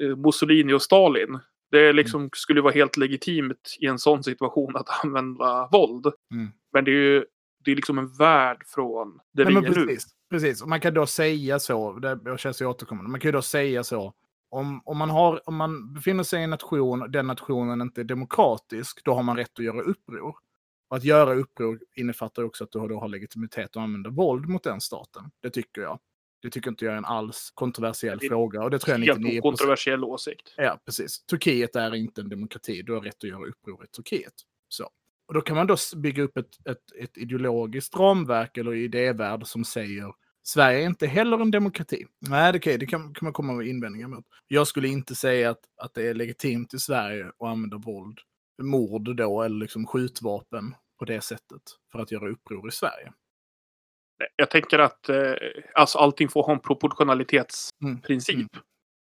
eh, 0.00 0.08
eh, 0.08 0.16
Mussolini 0.16 0.72
och 0.72 0.82
Stalin. 0.82 1.38
Det 1.70 1.78
är 1.78 1.92
liksom, 1.92 2.30
skulle 2.32 2.60
vara 2.60 2.72
helt 2.72 2.96
legitimt 2.96 3.76
i 3.80 3.86
en 3.86 3.98
sån 3.98 4.24
situation 4.24 4.76
att 4.76 4.86
använda 5.04 5.68
våld. 5.72 6.06
Mm. 6.34 6.48
Men 6.72 6.84
det 6.84 6.90
är 6.90 6.94
ju 6.94 7.24
det 7.64 7.70
är 7.70 7.76
liksom 7.76 7.98
en 7.98 8.12
värld 8.12 8.62
från 8.66 9.20
det 9.32 9.44
Nej, 9.44 9.52
vi 9.52 9.58
är 9.58 9.62
nu. 9.62 9.86
precis, 9.86 10.06
precis. 10.30 10.62
Och 10.62 10.68
man 10.68 10.80
kan 10.80 10.94
då 10.94 11.06
säga 11.06 11.58
så, 11.58 11.92
det 11.98 12.38
känns 12.38 12.62
ju 12.62 12.66
återkommande, 12.66 13.10
man 13.10 13.20
kan 13.20 13.28
ju 13.28 13.32
då 13.32 13.42
säga 13.42 13.84
så. 13.84 14.14
Om, 14.50 14.82
om, 14.84 14.98
man 14.98 15.10
har, 15.10 15.48
om 15.48 15.56
man 15.56 15.94
befinner 15.94 16.22
sig 16.22 16.40
i 16.40 16.44
en 16.44 16.50
nation 16.50 17.02
och 17.02 17.10
den 17.10 17.26
nationen 17.26 17.80
inte 17.80 18.00
är 18.00 18.04
demokratisk, 18.04 19.04
då 19.04 19.14
har 19.14 19.22
man 19.22 19.36
rätt 19.36 19.58
att 19.58 19.64
göra 19.64 19.80
uppror. 19.80 20.36
Och 20.90 20.96
att 20.96 21.04
göra 21.04 21.34
uppror 21.34 21.80
innefattar 21.96 22.42
också 22.42 22.64
att 22.64 22.72
du 22.72 22.88
då 22.88 23.00
har 23.00 23.08
legitimitet 23.08 23.64
att 23.64 23.76
använda 23.76 24.10
våld 24.10 24.48
mot 24.48 24.62
den 24.62 24.80
staten. 24.80 25.30
Det 25.42 25.50
tycker 25.50 25.80
jag. 25.80 25.98
Det 26.42 26.50
tycker 26.50 26.70
inte 26.70 26.84
jag 26.84 26.94
är 26.94 26.98
en 26.98 27.04
alls 27.04 27.50
kontroversiell 27.54 28.18
Det 28.18 28.28
fråga. 28.28 28.62
Och 28.62 28.70
det 28.70 28.78
tror 28.78 28.98
jag 28.98 29.06
Helt 29.06 29.20
99 29.20 29.40
okontroversiell 29.40 30.04
åsikt. 30.04 30.54
Ja, 30.56 30.80
precis. 30.84 31.24
Turkiet 31.24 31.76
är 31.76 31.94
inte 31.94 32.20
en 32.20 32.28
demokrati. 32.28 32.82
Du 32.82 32.92
har 32.92 33.00
rätt 33.00 33.24
att 33.24 33.30
göra 33.30 33.46
uppror 33.46 33.84
i 33.84 33.86
Turkiet. 33.86 34.32
Så. 34.68 34.90
Och 35.28 35.34
då 35.34 35.40
kan 35.40 35.56
man 35.56 35.66
då 35.66 35.76
bygga 35.96 36.22
upp 36.22 36.36
ett, 36.36 36.66
ett, 36.66 36.92
ett 36.98 37.18
ideologiskt 37.18 37.96
ramverk 37.96 38.56
eller 38.56 38.74
idévärld 38.74 39.46
som 39.46 39.64
säger 39.64 40.12
Sverige 40.42 40.82
är 40.82 40.86
inte 40.86 41.06
heller 41.06 41.38
en 41.38 41.50
demokrati. 41.50 42.06
Nej, 42.28 42.52
det, 42.52 42.58
okej, 42.58 42.78
det 42.78 42.86
kan, 42.86 43.14
kan 43.14 43.26
man 43.26 43.32
komma 43.32 43.52
med 43.52 43.66
invändningar 43.66 44.08
mot. 44.08 44.24
Jag 44.48 44.66
skulle 44.66 44.88
inte 44.88 45.14
säga 45.14 45.50
att, 45.50 45.60
att 45.82 45.94
det 45.94 46.02
är 46.08 46.14
legitimt 46.14 46.74
i 46.74 46.78
Sverige 46.78 47.26
att 47.28 47.48
använda 47.48 47.76
våld, 47.76 48.18
mord 48.62 49.16
då, 49.16 49.42
eller 49.42 49.56
liksom 49.56 49.86
skjutvapen 49.86 50.74
på 50.98 51.04
det 51.04 51.20
sättet 51.20 51.62
för 51.92 51.98
att 51.98 52.12
göra 52.12 52.28
uppror 52.28 52.68
i 52.68 52.72
Sverige. 52.72 53.12
Jag 54.36 54.50
tänker 54.50 54.78
att 54.78 55.08
eh, 55.08 55.32
alltså 55.74 55.98
allting 55.98 56.28
får 56.28 56.42
ha 56.42 56.52
en 56.52 56.60
proportionalitetsprincip. 56.60 58.34
Mm. 58.34 58.48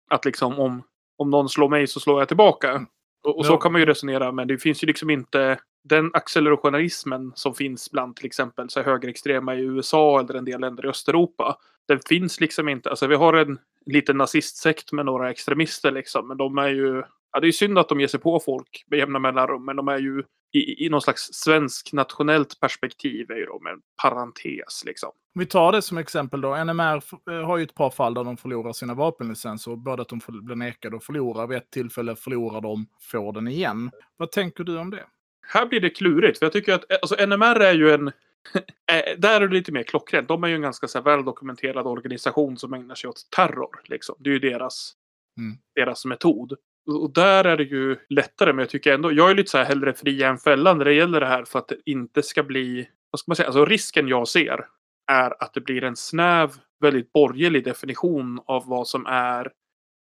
Att 0.09 0.25
liksom 0.25 0.59
om, 0.59 0.83
om 1.17 1.29
någon 1.29 1.49
slår 1.49 1.69
mig 1.69 1.87
så 1.87 1.99
slår 1.99 2.21
jag 2.21 2.27
tillbaka. 2.27 2.71
Mm. 2.71 2.85
Och, 3.23 3.37
och 3.37 3.45
så 3.45 3.53
Ja. 3.53 3.57
kan 3.57 3.71
man 3.71 3.81
ju 3.81 3.85
resonera, 3.87 4.31
men 4.31 4.47
det 4.47 4.57
finns 4.57 4.83
ju 4.83 4.87
liksom 4.87 5.09
inte 5.09 5.59
den 5.89 6.11
accelerationismen 6.13 7.31
som 7.35 7.55
finns 7.55 7.91
bland 7.91 8.15
till 8.15 8.25
exempel 8.25 8.69
så 8.69 8.81
högerextrema 8.81 9.55
i 9.55 9.61
USA 9.61 10.19
eller 10.19 10.33
en 10.33 10.45
del 10.45 10.61
länder 10.61 10.85
i 10.85 10.89
Östeuropa. 10.89 11.57
Den 11.87 11.99
finns 12.09 12.39
liksom 12.39 12.69
inte. 12.69 12.89
Alltså 12.89 13.07
vi 13.07 13.15
har 13.15 13.33
en 13.33 13.59
liten 13.85 14.17
nazistsekt 14.17 14.91
med 14.91 15.05
några 15.05 15.29
extremister 15.29 15.91
liksom, 15.91 16.27
men 16.27 16.37
de 16.37 16.57
är 16.57 16.69
ju 16.69 17.03
Ja, 17.35 17.39
det 17.39 17.47
är 17.47 17.51
synd 17.51 17.79
att 17.79 17.89
de 17.89 17.99
ger 17.99 18.07
sig 18.07 18.19
på 18.19 18.39
folk 18.39 18.85
med 18.87 18.99
jämna 18.99 19.19
mellanrum, 19.19 19.65
men 19.65 19.75
de 19.75 19.87
är 19.87 19.97
ju 19.97 20.23
i, 20.51 20.85
i 20.85 20.89
någon 20.89 21.01
slags 21.01 21.29
svensk 21.33 21.93
nationellt 21.93 22.59
perspektiv 22.59 23.31
är 23.31 23.35
ju 23.35 23.45
de 23.45 23.67
en 23.67 23.81
parentes 24.01 24.83
liksom. 24.85 25.09
Om 25.09 25.39
vi 25.39 25.45
tar 25.45 25.71
det 25.71 25.81
som 25.81 25.97
exempel 25.97 26.41
då. 26.41 26.63
NMR 26.63 27.03
eh, 27.31 27.45
har 27.45 27.57
ju 27.57 27.63
ett 27.63 27.75
par 27.75 27.89
fall 27.89 28.13
där 28.13 28.23
de 28.23 28.37
förlorar 28.37 28.73
sina 28.73 28.93
vapenlicenser. 28.93 29.75
Både 29.75 30.01
att 30.01 30.09
de 30.09 30.21
blir 30.27 30.55
nekade 30.55 30.95
och 30.95 31.03
förlorar. 31.03 31.47
Vid 31.47 31.57
ett 31.57 31.71
tillfälle 31.71 32.15
förlorar 32.15 32.61
de, 32.61 32.87
får 33.01 33.33
den 33.33 33.47
igen. 33.47 33.91
Vad 34.17 34.31
tänker 34.31 34.63
du 34.63 34.77
om 34.77 34.89
det? 34.89 35.03
Här 35.47 35.65
blir 35.65 35.79
det 35.79 35.89
klurigt, 35.89 36.39
för 36.39 36.45
jag 36.45 36.53
tycker 36.53 36.73
att 36.73 37.01
alltså, 37.01 37.25
NMR 37.25 37.59
är 37.59 37.73
ju 37.73 37.91
en... 37.91 38.07
eh, 38.91 39.17
där 39.17 39.41
är 39.41 39.47
det 39.47 39.53
lite 39.53 39.71
mer 39.71 39.83
klockrent. 39.83 40.27
De 40.27 40.43
är 40.43 40.47
ju 40.47 40.55
en 40.55 40.61
ganska 40.61 40.87
så 40.87 40.97
här, 40.97 41.05
väldokumenterad 41.05 41.87
organisation 41.87 42.57
som 42.57 42.73
ägnar 42.73 42.95
sig 42.95 43.09
åt 43.09 43.29
terror. 43.35 43.81
Liksom. 43.85 44.15
Det 44.19 44.29
är 44.29 44.33
ju 44.33 44.39
deras, 44.39 44.93
Mm. 45.37 45.57
deras 45.75 46.05
metod. 46.05 46.53
Och 46.87 47.13
där 47.13 47.43
är 47.43 47.57
det 47.57 47.63
ju 47.63 47.97
lättare, 48.09 48.53
men 48.53 48.59
jag 48.59 48.69
tycker 48.69 48.93
ändå... 48.93 49.11
Jag 49.11 49.31
är 49.31 49.35
lite 49.35 49.51
så 49.51 49.57
här 49.57 49.65
hellre 49.65 49.93
fria 49.93 50.27
än 50.29 50.37
fällan 50.37 50.77
när 50.77 50.85
det 50.85 50.93
gäller 50.93 51.19
det 51.19 51.25
här 51.25 51.45
för 51.45 51.59
att 51.59 51.67
det 51.67 51.77
inte 51.85 52.23
ska 52.23 52.43
bli... 52.43 52.89
Vad 53.11 53.19
ska 53.19 53.29
man 53.29 53.35
säga? 53.35 53.47
Alltså 53.47 53.65
risken 53.65 54.07
jag 54.07 54.27
ser 54.27 54.65
är 55.11 55.43
att 55.43 55.53
det 55.53 55.61
blir 55.61 55.83
en 55.83 55.95
snäv, 55.95 56.51
väldigt 56.81 57.13
borgerlig 57.13 57.63
definition 57.63 58.39
av 58.45 58.63
vad 58.67 58.87
som 58.87 59.05
är 59.05 59.51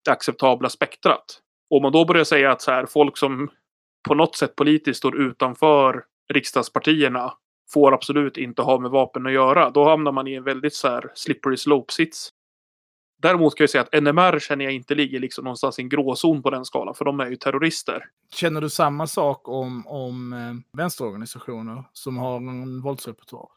det 0.04 0.10
acceptabla 0.10 0.68
spektrat. 0.68 1.40
Om 1.70 1.82
man 1.82 1.92
då 1.92 2.04
börjar 2.04 2.24
säga 2.24 2.52
att 2.52 2.62
så 2.62 2.70
här, 2.70 2.86
folk 2.86 3.16
som 3.16 3.50
på 4.02 4.14
något 4.14 4.36
sätt 4.36 4.56
politiskt 4.56 4.98
står 4.98 5.16
utanför 5.20 6.04
riksdagspartierna 6.28 7.32
får 7.72 7.94
absolut 7.94 8.36
inte 8.36 8.62
ha 8.62 8.78
med 8.78 8.90
vapen 8.90 9.26
att 9.26 9.32
göra. 9.32 9.70
Då 9.70 9.88
hamnar 9.88 10.12
man 10.12 10.28
i 10.28 10.34
en 10.34 10.44
väldigt 10.44 10.74
så 10.74 10.88
här 10.88 11.12
slippery 11.14 11.56
slope-sits. 11.56 12.32
Däremot 13.22 13.54
kan 13.56 13.62
jag 13.62 13.70
säga 13.70 13.82
att 13.82 14.02
NMR 14.02 14.38
känner 14.38 14.64
jag 14.64 14.74
inte 14.74 14.94
ligger 14.94 15.20
liksom 15.20 15.44
någonstans 15.44 15.78
i 15.78 15.82
en 15.82 15.88
gråzon 15.88 16.42
på 16.42 16.50
den 16.50 16.64
skalan, 16.64 16.94
för 16.94 17.04
de 17.04 17.20
är 17.20 17.26
ju 17.26 17.36
terrorister. 17.36 18.04
Känner 18.34 18.60
du 18.60 18.70
samma 18.70 19.06
sak 19.06 19.48
om, 19.48 19.86
om 19.86 20.32
eh, 20.32 20.78
vänsterorganisationer 20.78 21.84
som 21.92 22.16
har 22.16 22.36
en 22.36 22.80
våldsrepertoar? 22.80 23.48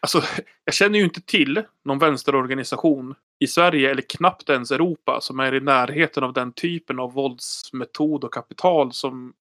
Alltså, 0.00 0.22
jag 0.64 0.74
känner 0.74 0.98
ju 0.98 1.04
inte 1.04 1.20
till 1.20 1.62
någon 1.84 1.98
vänsterorganisation 1.98 3.14
i 3.38 3.46
Sverige 3.46 3.90
eller 3.90 4.02
knappt 4.02 4.50
ens 4.50 4.70
Europa 4.70 5.18
som 5.20 5.40
är 5.40 5.54
i 5.54 5.60
närheten 5.60 6.24
av 6.24 6.32
den 6.32 6.52
typen 6.52 6.98
av 6.98 7.12
våldsmetod 7.12 8.24
och 8.24 8.32
kapital 8.32 8.92
som, 8.92 9.32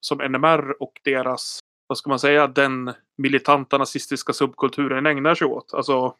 som 0.00 0.18
NMR 0.18 0.82
och 0.82 0.92
deras, 1.04 1.60
vad 1.86 1.98
ska 1.98 2.10
man 2.10 2.18
säga, 2.18 2.46
den 2.46 2.92
militanta 3.18 3.78
nazistiska 3.78 4.32
subkulturen 4.32 5.06
ägnar 5.06 5.34
sig 5.34 5.46
åt. 5.46 5.74
Alltså, 5.74 6.14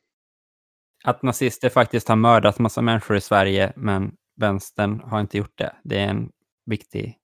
Att 1.04 1.22
nazister 1.22 1.68
faktiskt 1.68 2.08
har 2.08 2.16
mördat 2.16 2.58
massa 2.58 2.82
människor 2.82 3.16
i 3.16 3.20
Sverige, 3.20 3.72
men 3.76 4.12
vänstern 4.40 5.00
har 5.00 5.20
inte 5.20 5.38
gjort 5.38 5.58
det. 5.58 5.76
Det 5.84 5.98
är 5.98 6.08
en 6.08 6.30
viktig 6.66 7.18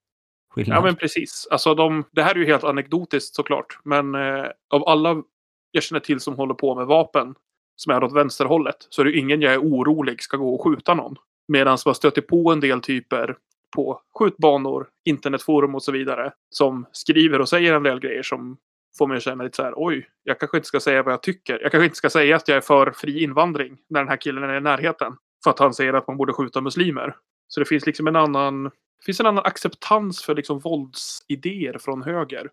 skillnad. 0.50 0.78
Ja, 0.78 0.82
men 0.82 0.96
precis. 0.96 1.48
Alltså 1.50 1.74
de, 1.74 2.04
det 2.12 2.22
här 2.22 2.34
är 2.34 2.38
ju 2.38 2.46
helt 2.46 2.64
anekdotiskt 2.64 3.34
såklart. 3.34 3.78
Men 3.84 4.14
eh, 4.14 4.46
av 4.70 4.88
alla 4.88 5.22
jag 5.70 5.82
känner 5.82 6.00
till 6.00 6.20
som 6.20 6.34
håller 6.34 6.54
på 6.54 6.74
med 6.74 6.86
vapen, 6.86 7.34
som 7.76 7.92
är 7.92 8.04
åt 8.04 8.12
vänsterhållet, 8.12 8.76
så 8.88 9.02
är 9.02 9.04
det 9.04 9.10
ju 9.10 9.18
ingen 9.18 9.40
jag 9.40 9.52
är 9.52 9.60
orolig 9.60 10.22
ska 10.22 10.36
gå 10.36 10.54
och 10.54 10.64
skjuta 10.64 10.94
någon. 10.94 11.16
Medan 11.48 11.78
man 11.86 11.94
stöter 11.94 12.22
på 12.22 12.52
en 12.52 12.60
del 12.60 12.80
typer 12.80 13.36
på 13.74 14.00
skjutbanor, 14.18 14.88
internetforum 15.04 15.74
och 15.74 15.82
så 15.82 15.92
vidare, 15.92 16.32
som 16.50 16.86
skriver 16.92 17.40
och 17.40 17.48
säger 17.48 17.74
en 17.74 17.82
del 17.82 18.00
grejer 18.00 18.22
som 18.22 18.56
får 18.98 19.06
mig 19.06 19.16
att 19.16 19.22
känna 19.22 19.44
lite 19.44 19.56
så 19.56 19.62
här, 19.62 19.72
oj, 19.76 20.08
jag 20.22 20.40
kanske 20.40 20.56
inte 20.56 20.68
ska 20.68 20.80
säga 20.80 21.02
vad 21.02 21.12
jag 21.12 21.22
tycker. 21.22 21.58
Jag 21.62 21.70
kanske 21.72 21.84
inte 21.84 21.96
ska 21.96 22.10
säga 22.10 22.36
att 22.36 22.48
jag 22.48 22.56
är 22.56 22.60
för 22.60 22.90
fri 22.90 23.22
invandring 23.22 23.78
när 23.88 24.00
den 24.00 24.08
här 24.08 24.16
killen 24.16 24.42
är 24.44 24.56
i 24.56 24.60
närheten. 24.60 25.16
För 25.44 25.50
att 25.50 25.58
han 25.58 25.74
säger 25.74 25.92
att 25.92 26.06
man 26.06 26.16
borde 26.16 26.32
skjuta 26.32 26.60
muslimer. 26.60 27.16
Så 27.48 27.60
det 27.60 27.66
finns 27.66 27.86
liksom 27.86 28.06
en 28.06 28.16
annan 28.16 28.64
det 28.64 29.04
finns 29.06 29.20
en 29.20 29.26
annan 29.26 29.44
acceptans 29.44 30.22
för 30.22 30.34
liksom 30.34 30.58
våldsidéer 30.58 31.78
från 31.78 32.02
höger. 32.02 32.50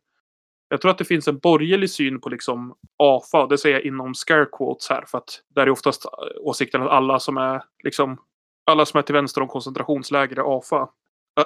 Jag 0.69 0.81
tror 0.81 0.91
att 0.91 0.97
det 0.97 1.05
finns 1.05 1.27
en 1.27 1.37
borgerlig 1.37 1.89
syn 1.89 2.21
på 2.21 2.29
liksom 2.29 2.75
AFA, 2.97 3.47
det 3.47 3.57
säger 3.57 3.75
jag 3.75 3.85
inom 3.85 4.13
scare 4.13 4.45
quotes 4.45 4.89
här, 4.89 5.05
för 5.07 5.17
att 5.17 5.41
där 5.55 5.61
är 5.61 5.69
oftast 5.69 6.05
eh, 6.05 6.11
åsikten 6.39 6.81
att 6.81 6.89
alla 6.89 7.19
som 7.19 7.37
är 7.37 7.63
liksom 7.83 8.17
alla 8.65 8.85
som 8.85 8.97
är 8.97 9.01
till 9.01 9.15
vänster 9.15 9.41
om 9.41 9.47
koncentrationsläger 9.47 10.35
är 10.35 10.57
AFA. 10.57 10.89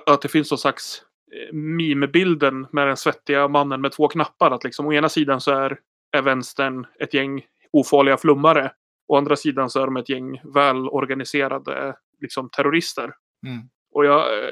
Att 0.05 0.21
det 0.21 0.27
finns 0.27 0.51
någon 0.51 0.57
slags 0.57 1.01
eh, 1.31 1.53
meme-bilden 1.53 2.67
med 2.71 2.87
den 2.87 2.97
svettiga 2.97 3.47
mannen 3.47 3.81
med 3.81 3.91
två 3.91 4.07
knappar. 4.07 4.51
Att 4.51 4.63
liksom 4.63 4.87
å 4.87 4.93
ena 4.93 5.09
sidan 5.09 5.41
så 5.41 5.51
är, 5.51 5.79
är 6.11 6.21
vänstern 6.21 6.87
ett 6.99 7.13
gäng 7.13 7.45
ofarliga 7.71 8.17
flummare. 8.17 8.71
Å 9.07 9.17
andra 9.17 9.35
sidan 9.35 9.69
så 9.69 9.81
är 9.81 9.85
de 9.85 9.97
ett 9.97 10.09
gäng 10.09 10.41
välorganiserade 10.43 11.95
liksom, 12.21 12.49
terrorister. 12.49 13.13
Mm. 13.47 13.69
Och 13.91 14.05
jag, 14.05 14.43
eh, 14.43 14.49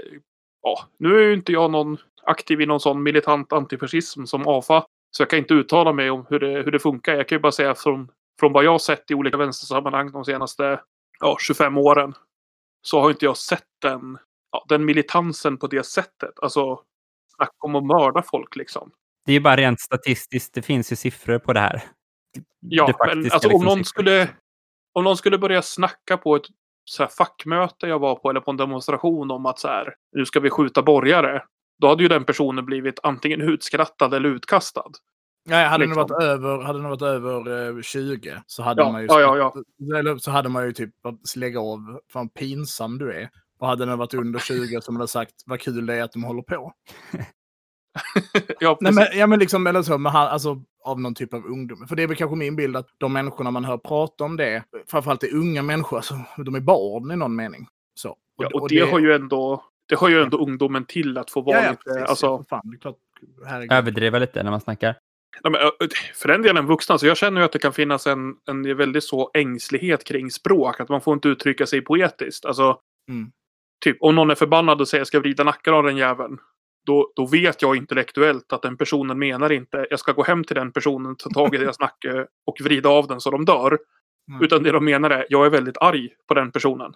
ja, 0.62 0.80
nu 0.98 1.18
är 1.18 1.22
ju 1.22 1.34
inte 1.34 1.52
jag 1.52 1.72
någon 1.72 1.98
aktiv 2.24 2.62
i 2.62 2.66
någon 2.66 2.80
sån 2.80 3.04
militant 3.04 3.54
antifascism 3.54 4.26
som 4.26 4.48
AFA. 4.48 4.86
Så 5.12 5.22
jag 5.22 5.30
kan 5.30 5.40
inte 5.40 5.54
uttala 5.54 5.94
mig 5.94 6.10
om 6.10 6.26
hur 6.30 6.40
det, 6.40 6.48
hur 6.48 6.72
det 6.72 6.80
funkar. 6.80 7.16
Jag 7.16 7.28
kan 7.28 7.36
ju 7.36 7.42
bara 7.42 7.52
säga 7.52 7.76
från, 7.76 8.12
från 8.40 8.54
vad 8.54 8.64
jag 8.64 8.72
har 8.72 8.80
sett 8.80 9.12
i 9.12 9.14
olika 9.14 9.38
vänstersammanhang 9.38 10.12
de 10.12 10.26
senaste 10.26 10.80
ja, 11.20 11.38
25 11.40 11.78
åren. 11.78 12.14
Så 12.82 13.02
har 13.02 13.10
inte 13.10 13.26
jag 13.26 13.38
sett 13.38 13.68
den, 13.82 14.18
ja, 14.54 14.66
den 14.70 14.86
militansen 14.86 15.58
på 15.58 15.68
det 15.68 15.84
sättet. 15.86 16.40
Alltså, 16.42 16.80
snacka 17.36 17.54
om 17.60 17.76
att 17.76 17.86
mörda 17.86 18.22
folk 18.24 18.56
liksom. 18.56 18.92
Det 19.26 19.32
är 19.32 19.34
ju 19.34 19.40
bara 19.40 19.56
rent 19.58 19.80
statistiskt, 19.80 20.54
det 20.54 20.62
finns 20.62 20.92
ju 20.92 20.96
siffror 20.96 21.40
på 21.40 21.54
det 21.54 21.60
här. 21.60 21.84
Ja, 22.60 22.88
Det 22.88 22.96
men 23.16 23.32
alltså, 23.32 23.48
om, 23.48 23.52
liksom 23.52 23.66
någon 23.66 23.78
siffror. 23.78 23.84
skulle, 23.84 24.30
om 24.94 25.04
någon 25.04 25.18
skulle 25.18 25.38
börja 25.38 25.62
snacka 25.62 26.18
på 26.18 26.36
ett 26.36 26.44
så 26.86 27.04
här, 27.04 27.10
fackmöte 27.10 27.88
jag 27.88 28.00
var 28.00 28.16
på 28.16 28.30
eller 28.30 28.40
på 28.40 28.52
en 28.52 28.58
demonstration 28.58 29.32
om 29.32 29.46
att 29.46 29.60
så 29.60 29.68
här, 29.68 29.96
nu 30.12 30.26
ska 30.26 30.40
vi 30.40 30.50
skjuta 30.50 30.82
borgare. 30.84 31.44
Då 31.82 31.88
hade 31.88 32.04
ju 32.04 32.10
den 32.10 32.24
personen 32.24 32.66
blivit 32.66 33.00
antingen 33.04 33.42
utskrattad 33.42 34.14
eller 34.14 34.30
utkastad. 34.30 34.92
Nej, 35.46 35.68
hade, 35.68 35.86
Liksom. 35.86 36.08
det 36.08 36.14
varit 36.14 36.24
över, 36.24 36.64
hade 36.64 36.80
det 36.80 36.88
varit 36.90 37.02
över 37.02 37.78
eh, 37.78 37.82
20 37.82 38.42
så 38.48 38.64
hade 38.64 38.82
Ja, 38.82 38.92
man 38.92 39.02
ju 39.02 39.08
ja, 39.08 39.54
ja, 40.04 40.20
så 40.20 40.32
hade 40.32 40.50
man 40.50 40.66
ju 40.66 40.72
typ 40.74 41.06
att 41.06 41.36
lägga 41.36 41.60
av, 41.60 42.00
fan 42.14 42.30
pinsam 42.30 42.98
du 42.98 43.14
är. 43.14 43.30
Och 43.64 43.70
hade 43.70 43.86
den 43.86 43.98
varit 43.98 44.14
under 44.14 44.40
20 44.40 44.82
som 44.82 44.96
hade 44.96 45.08
sagt 45.08 45.34
vad 45.46 45.60
kul 45.60 45.86
det 45.86 45.96
är 45.96 46.04
att 46.04 46.12
de 46.12 46.24
håller 46.24 46.42
på. 46.42 46.74
ja, 48.60 48.78
Nej, 48.82 48.94
men, 48.94 49.08
ja, 49.14 49.28
men 49.28 49.40
liksom, 49.40 49.68
eller 49.68 49.82
så, 49.82 49.98
men 49.98 50.12
han, 50.12 50.28
alltså, 50.28 50.62
av 50.84 51.00
någon 51.00 51.16
typ 51.16 51.34
av 51.34 51.46
ungdom. 51.46 51.88
För 51.88 51.96
det 51.96 52.04
är 52.04 52.08
väl 52.08 52.18
kanske 52.18 52.36
min 52.36 52.56
bild 52.56 52.78
att 52.78 52.88
de 52.98 53.14
människorna 53.14 53.52
man 53.52 53.66
hör 53.66 53.78
prata 53.78 54.24
om 54.24 54.38
det, 54.38 54.64
framförallt 54.88 55.24
är 55.24 55.36
unga 55.36 55.62
människor, 55.62 55.98
alltså, 55.98 56.16
de 56.38 56.56
är 56.56 56.60
barn 56.60 57.12
i 57.12 57.16
någon 57.16 57.36
mening. 57.36 57.68
Så. 57.96 58.18
ja, 58.38 58.50
och 58.54 58.70
det, 58.70 58.80
har 58.80 59.00
ju 59.00 59.14
ändå, 59.14 59.64
det 59.90 59.96
har 59.96 60.10
ju 60.10 60.22
ändå 60.22 60.38
ungdomen 60.38 60.86
till 60.86 61.18
att 61.18 61.32
få 61.32 61.42
vara 61.42 61.58
ja, 61.58 61.64
ja, 61.64 61.72
lite... 61.72 61.84
precis. 61.84 62.10
Alltså, 62.10 62.46
Fan, 62.50 62.62
det 62.72 62.78
klart. 62.78 62.98
Överdriva 63.72 64.20
lite 64.20 64.44
när 64.44 64.52
man 64.52 64.62
snackar. 64.62 64.96
Nej, 65.44 65.52
men, 65.52 65.90
för 66.16 66.28
den 66.28 66.42
delen 66.42 66.66
vuxna, 66.66 66.98
så 66.98 67.08
jag 67.08 67.18
känner 67.18 67.42
ju 67.42 67.46
att 67.46 67.52
det 67.52 67.60
kan 67.60 67.74
finnas 67.74 68.08
en, 68.08 68.36
en 68.48 68.78
väldigt 68.78 69.04
så 69.04 69.32
ängslighet 69.34 70.04
kring 70.04 70.32
språk. 70.32 70.80
Att 70.80 70.90
man 70.90 71.02
får 71.02 71.14
inte 71.14 71.28
uttrycka 71.28 71.66
sig 71.66 71.82
poetiskt. 71.82 72.46
Alltså, 72.46 72.80
Mm. 73.10 73.32
Typ 73.84 73.98
om 74.00 74.16
någon 74.16 74.32
är 74.32 74.36
förbannad 74.36 74.82
och 74.82 74.88
säger 74.88 75.00
jag 75.00 75.08
ska 75.08 75.20
vrida 75.20 75.44
nacken 75.44 75.74
av 75.74 75.84
den 75.84 75.98
jäveln. 75.98 76.38
Då, 76.86 77.14
då 77.16 77.26
vet 77.26 77.62
jag 77.62 77.76
intellektuellt 77.76 78.54
att 78.54 78.62
den 78.62 78.78
personen 78.78 79.20
menar 79.20 79.52
inte 79.52 79.88
jag 79.90 80.00
ska 80.00 80.12
gå 80.12 80.24
hem 80.24 80.44
till 80.44 80.56
den 80.56 80.72
personen, 80.72 81.16
ta 81.16 81.30
tag 81.30 81.56
i 81.56 81.58
deras 81.58 81.80
nacke 81.80 82.26
och 82.46 82.58
vrida 82.62 82.90
av 82.90 83.08
den 83.08 83.22
så 83.22 83.32
de 83.32 83.46
dör. 83.46 83.78
Mm. 84.32 84.44
Utan 84.44 84.64
det 84.64 84.72
de 84.72 84.86
menar 84.86 85.10
är 85.10 85.26
jag 85.30 85.46
är 85.46 85.50
väldigt 85.50 85.78
arg 85.78 86.10
på 86.28 86.34
den 86.34 86.52
personen. 86.52 86.94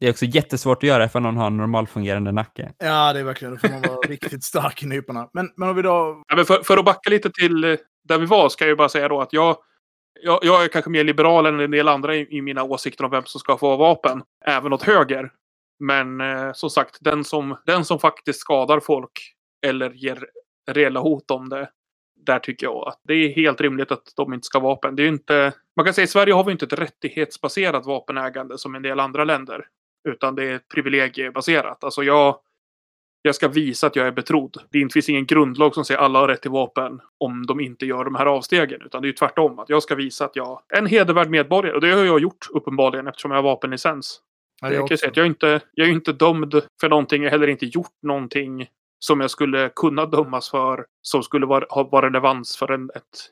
Det 0.00 0.06
är 0.06 0.10
också 0.10 0.24
jättesvårt 0.24 0.76
att 0.76 0.88
göra 0.88 1.08
för 1.08 1.20
någon 1.20 1.36
har 1.36 1.46
en 1.46 1.56
normalfungerande 1.56 2.32
nacke. 2.32 2.72
Ja, 2.78 3.12
det 3.12 3.20
är 3.20 3.24
verkligen, 3.24 3.54
då 3.54 3.60
får 3.60 3.68
man 3.68 3.82
vara 3.82 4.08
riktigt 4.08 4.44
stark 4.44 4.82
i 4.82 4.86
nyporna. 4.86 5.28
Men, 5.32 5.50
men 5.56 5.68
om 5.68 5.76
vi 5.76 5.82
då... 5.82 6.22
Ja, 6.28 6.36
men 6.36 6.44
för, 6.44 6.62
för 6.62 6.76
att 6.76 6.84
backa 6.84 7.10
lite 7.10 7.30
till 7.30 7.64
eh, 7.64 7.76
där 8.08 8.18
vi 8.18 8.26
var 8.26 8.48
ska 8.48 8.64
jag 8.64 8.68
ju 8.68 8.76
bara 8.76 8.88
säga 8.88 9.08
då 9.08 9.20
att 9.20 9.32
jag, 9.32 9.56
jag, 10.22 10.38
jag 10.42 10.64
är 10.64 10.68
kanske 10.68 10.90
mer 10.90 11.04
liberal 11.04 11.46
än 11.46 11.60
en 11.60 11.70
del 11.70 11.88
andra 11.88 12.16
i, 12.16 12.36
i 12.36 12.42
mina 12.42 12.62
åsikter 12.62 13.04
om 13.04 13.10
vem 13.10 13.24
som 13.24 13.38
ska 13.40 13.58
få 13.58 13.76
vapen. 13.76 14.22
Även 14.46 14.72
åt 14.72 14.82
höger. 14.82 15.30
Men 15.78 16.20
eh, 16.20 16.52
som 16.52 16.70
sagt, 16.70 16.98
den 17.00 17.24
som, 17.24 17.56
den 17.66 17.84
som 17.84 17.98
faktiskt 17.98 18.40
skadar 18.40 18.80
folk 18.80 19.34
eller 19.66 19.90
ger 19.90 20.26
reella 20.70 21.00
hot 21.00 21.30
om 21.30 21.48
det. 21.48 21.70
Där 22.26 22.38
tycker 22.38 22.66
jag 22.66 22.88
att 22.88 23.00
det 23.04 23.14
är 23.14 23.28
helt 23.28 23.60
rimligt 23.60 23.92
att 23.92 24.12
de 24.16 24.34
inte 24.34 24.46
ska 24.46 24.58
ha 24.58 24.68
vapen. 24.68 24.96
Det 24.96 25.02
är 25.02 25.04
ju 25.04 25.12
inte, 25.12 25.52
man 25.76 25.84
kan 25.84 25.94
säga 25.94 26.02
att 26.02 26.08
i 26.08 26.12
Sverige 26.12 26.34
har 26.34 26.44
vi 26.44 26.52
inte 26.52 26.64
ett 26.64 26.72
rättighetsbaserat 26.72 27.86
vapenägande 27.86 28.58
som 28.58 28.74
en 28.74 28.82
del 28.82 29.00
andra 29.00 29.24
länder. 29.24 29.66
Utan 30.08 30.34
det 30.34 30.44
är 30.44 30.60
privilegiebaserat. 30.74 31.84
Alltså 31.84 32.02
jag, 32.02 32.40
jag 33.22 33.34
ska 33.34 33.48
visa 33.48 33.86
att 33.86 33.96
jag 33.96 34.06
är 34.06 34.12
betrodd. 34.12 34.56
Det 34.70 34.92
finns 34.92 35.08
ingen 35.08 35.26
grundlag 35.26 35.74
som 35.74 35.84
säger 35.84 35.98
att 35.98 36.04
alla 36.04 36.18
har 36.18 36.28
rätt 36.28 36.42
till 36.42 36.50
vapen 36.50 37.00
om 37.18 37.46
de 37.46 37.60
inte 37.60 37.86
gör 37.86 38.04
de 38.04 38.14
här 38.14 38.26
avstegen. 38.26 38.82
Utan 38.82 39.02
det 39.02 39.06
är 39.06 39.10
ju 39.10 39.16
tvärtom. 39.16 39.58
Att 39.58 39.68
jag 39.68 39.82
ska 39.82 39.94
visa 39.94 40.24
att 40.24 40.36
jag 40.36 40.62
är 40.68 40.78
en 40.78 40.86
hedervärd 40.86 41.30
medborgare. 41.30 41.74
Och 41.74 41.80
det 41.80 41.90
har 41.90 42.04
jag 42.04 42.20
gjort 42.20 42.46
uppenbarligen 42.50 43.06
eftersom 43.06 43.30
jag 43.30 43.38
har 43.38 43.42
vapenlicens. 43.42 44.20
Ja, 44.60 44.68
Jag 44.68 44.74
jag 44.74 44.88
kan 44.88 44.98
säga 44.98 45.10
att 45.10 45.16
jag 45.16 45.24
är 45.24 45.28
inte, 45.28 45.60
jag 45.72 45.88
är 45.88 45.92
inte 45.92 46.12
dömd 46.12 46.62
för 46.80 46.88
någonting. 46.88 47.22
Jag 47.22 47.30
har 47.30 47.38
heller 47.38 47.52
inte 47.52 47.66
gjort 47.66 48.02
någonting 48.02 48.66
som 48.98 49.20
jag 49.20 49.30
skulle 49.30 49.70
kunna 49.76 50.06
dömas 50.06 50.50
för. 50.50 50.86
Som 51.02 51.22
skulle 51.22 51.46
vara, 51.46 51.66
ha 51.70 52.02
relevans 52.02 52.56
för 52.56 52.72
en, 52.72 52.90
ett, 52.94 53.30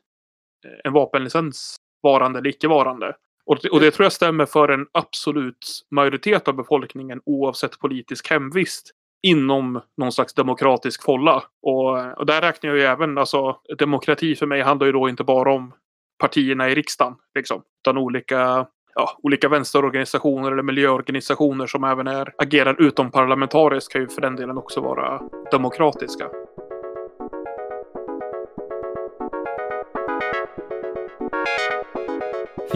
en 0.85 0.93
vapenlicens 0.93 1.77
varande 2.03 2.39
eller 2.39 2.51
icke-varande. 2.51 3.17
Och 3.47 3.59
det, 3.63 3.69
och 3.69 3.81
det 3.81 3.91
tror 3.91 4.05
jag 4.05 4.13
stämmer 4.13 4.47
för 4.47 4.69
en 4.69 4.87
absolut 4.93 5.87
majoritet 5.91 6.49
av 6.49 6.55
befolkningen 6.55 7.21
oavsett 7.25 7.79
politisk 7.79 8.31
hemvist 8.31 8.91
inom 9.23 9.81
någon 9.97 10.13
slags 10.13 10.35
demokratisk 10.35 11.03
folla. 11.03 11.45
Och, 11.63 12.19
och 12.19 12.27
där 12.27 12.41
räknar 12.41 12.71
jag 12.71 12.79
ju 12.79 12.85
även, 12.85 13.19
alltså 13.19 13.61
demokrati 13.79 14.37
för 14.37 14.47
mig 14.47 14.63
handlar 14.63 14.87
ju 14.87 14.93
då 14.93 15.09
inte 15.09 15.25
bara 15.25 15.53
om 15.53 15.73
partierna 16.19 16.71
i 16.71 16.75
riksdagen, 16.75 17.15
liksom, 17.35 17.63
utan 17.83 17.99
olika 17.99 18.67
ja, 18.97 19.19
olika 19.23 19.49
vänsterorganisationer 19.49 20.53
eller 20.53 20.63
miljöorganisationer 20.63 21.67
som 21.67 21.85
även 21.85 22.07
är, 22.07 22.35
agerar 22.39 22.83
utomparlamentariskt 22.83 23.93
kan 23.93 24.01
ju 24.01 24.09
för 24.09 24.21
den 24.21 24.37
delen 24.37 24.59
också 24.59 24.81
vara 24.81 25.21
demokratiska. 25.51 26.29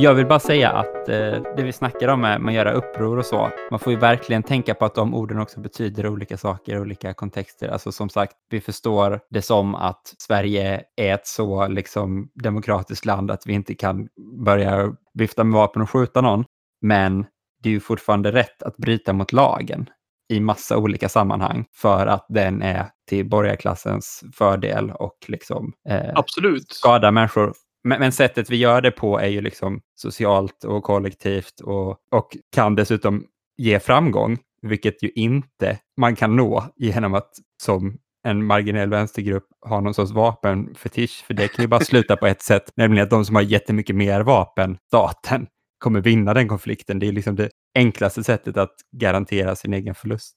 Jag 0.02 0.14
vill 0.14 0.26
bara 0.26 0.40
säga 0.40 0.70
att 0.70 1.08
eh, 1.08 1.42
det 1.56 1.62
vi 1.62 1.72
snackar 1.72 2.08
om 2.08 2.24
är 2.24 2.38
med 2.38 2.50
att 2.50 2.56
göra 2.56 2.72
uppror 2.72 3.18
och 3.18 3.26
så, 3.26 3.50
man 3.70 3.80
får 3.80 3.92
ju 3.92 3.98
verkligen 3.98 4.42
tänka 4.42 4.74
på 4.74 4.84
att 4.84 4.94
de 4.94 5.14
orden 5.14 5.38
också 5.38 5.60
betyder 5.60 6.06
olika 6.06 6.36
saker 6.36 6.76
i 6.76 6.78
olika 6.78 7.14
kontexter. 7.14 7.68
Alltså 7.68 7.92
som 7.92 8.08
sagt, 8.08 8.32
vi 8.50 8.60
förstår 8.60 9.20
det 9.30 9.42
som 9.42 9.74
att 9.74 10.14
Sverige 10.18 10.82
är 10.96 11.14
ett 11.14 11.26
så 11.26 11.68
liksom 11.68 12.30
demokratiskt 12.34 13.04
land 13.04 13.30
att 13.30 13.46
vi 13.46 13.52
inte 13.52 13.74
kan 13.74 14.08
börjar 14.44 14.92
vifta 15.14 15.44
med 15.44 15.54
vapen 15.54 15.82
och 15.82 15.90
skjuta 15.90 16.20
någon. 16.20 16.44
Men 16.80 17.26
det 17.62 17.68
är 17.68 17.72
ju 17.72 17.80
fortfarande 17.80 18.32
rätt 18.32 18.62
att 18.62 18.76
bryta 18.76 19.12
mot 19.12 19.32
lagen 19.32 19.90
i 20.28 20.40
massa 20.40 20.76
olika 20.76 21.08
sammanhang 21.08 21.64
för 21.72 22.06
att 22.06 22.26
den 22.28 22.62
är 22.62 22.86
till 23.08 23.28
borgarklassens 23.28 24.24
fördel 24.34 24.90
och 24.90 25.16
liksom 25.28 25.72
eh, 25.88 26.10
Absolut. 26.14 26.72
skadar 26.72 27.10
människor. 27.10 27.52
Men, 27.84 28.00
men, 28.00 28.12
sättet 28.12 28.50
vi 28.50 28.56
gör 28.56 28.80
det 28.80 28.90
på 28.90 29.18
är 29.18 29.28
ju 29.28 29.40
liksom 29.40 29.80
socialt 29.94 30.64
och 30.64 30.82
kollektivt 30.82 31.60
och, 31.60 31.90
och 31.90 32.36
kan 32.54 32.74
dessutom 32.74 33.24
ge 33.58 33.80
framgång, 33.80 34.38
vilket 34.62 35.02
ju 35.02 35.10
inte 35.14 35.78
man 35.96 36.16
kan 36.16 36.36
nå 36.36 36.64
genom 36.76 37.14
att 37.14 37.30
som 37.62 37.98
en 38.24 38.44
marginell 38.44 38.90
vänstergrupp 38.90 39.46
ha 39.66 39.80
någon 39.80 39.94
sorts 39.94 40.12
vapenfetisch, 40.12 41.24
för 41.26 41.34
det 41.34 41.48
kan 41.48 41.62
ju 41.62 41.68
bara 41.68 41.80
sluta 41.80 42.16
på 42.16 42.26
ett 42.26 42.42
sätt, 42.42 42.72
nämligen 42.76 43.04
att 43.04 43.10
de 43.10 43.24
som 43.24 43.34
har 43.34 43.42
jättemycket 43.42 43.96
mer 43.96 44.20
vapen, 44.20 44.78
staten, 44.86 45.46
kommer 45.78 46.00
vinna 46.00 46.34
den 46.34 46.48
konflikten. 46.48 46.98
Det 46.98 47.08
är 47.08 47.12
liksom 47.12 47.36
det 47.36 47.50
enklaste 47.74 48.24
sättet 48.24 48.56
att 48.56 48.74
garantera 48.96 49.56
sin 49.56 49.74
egen 49.74 49.94
förlust. 49.94 50.36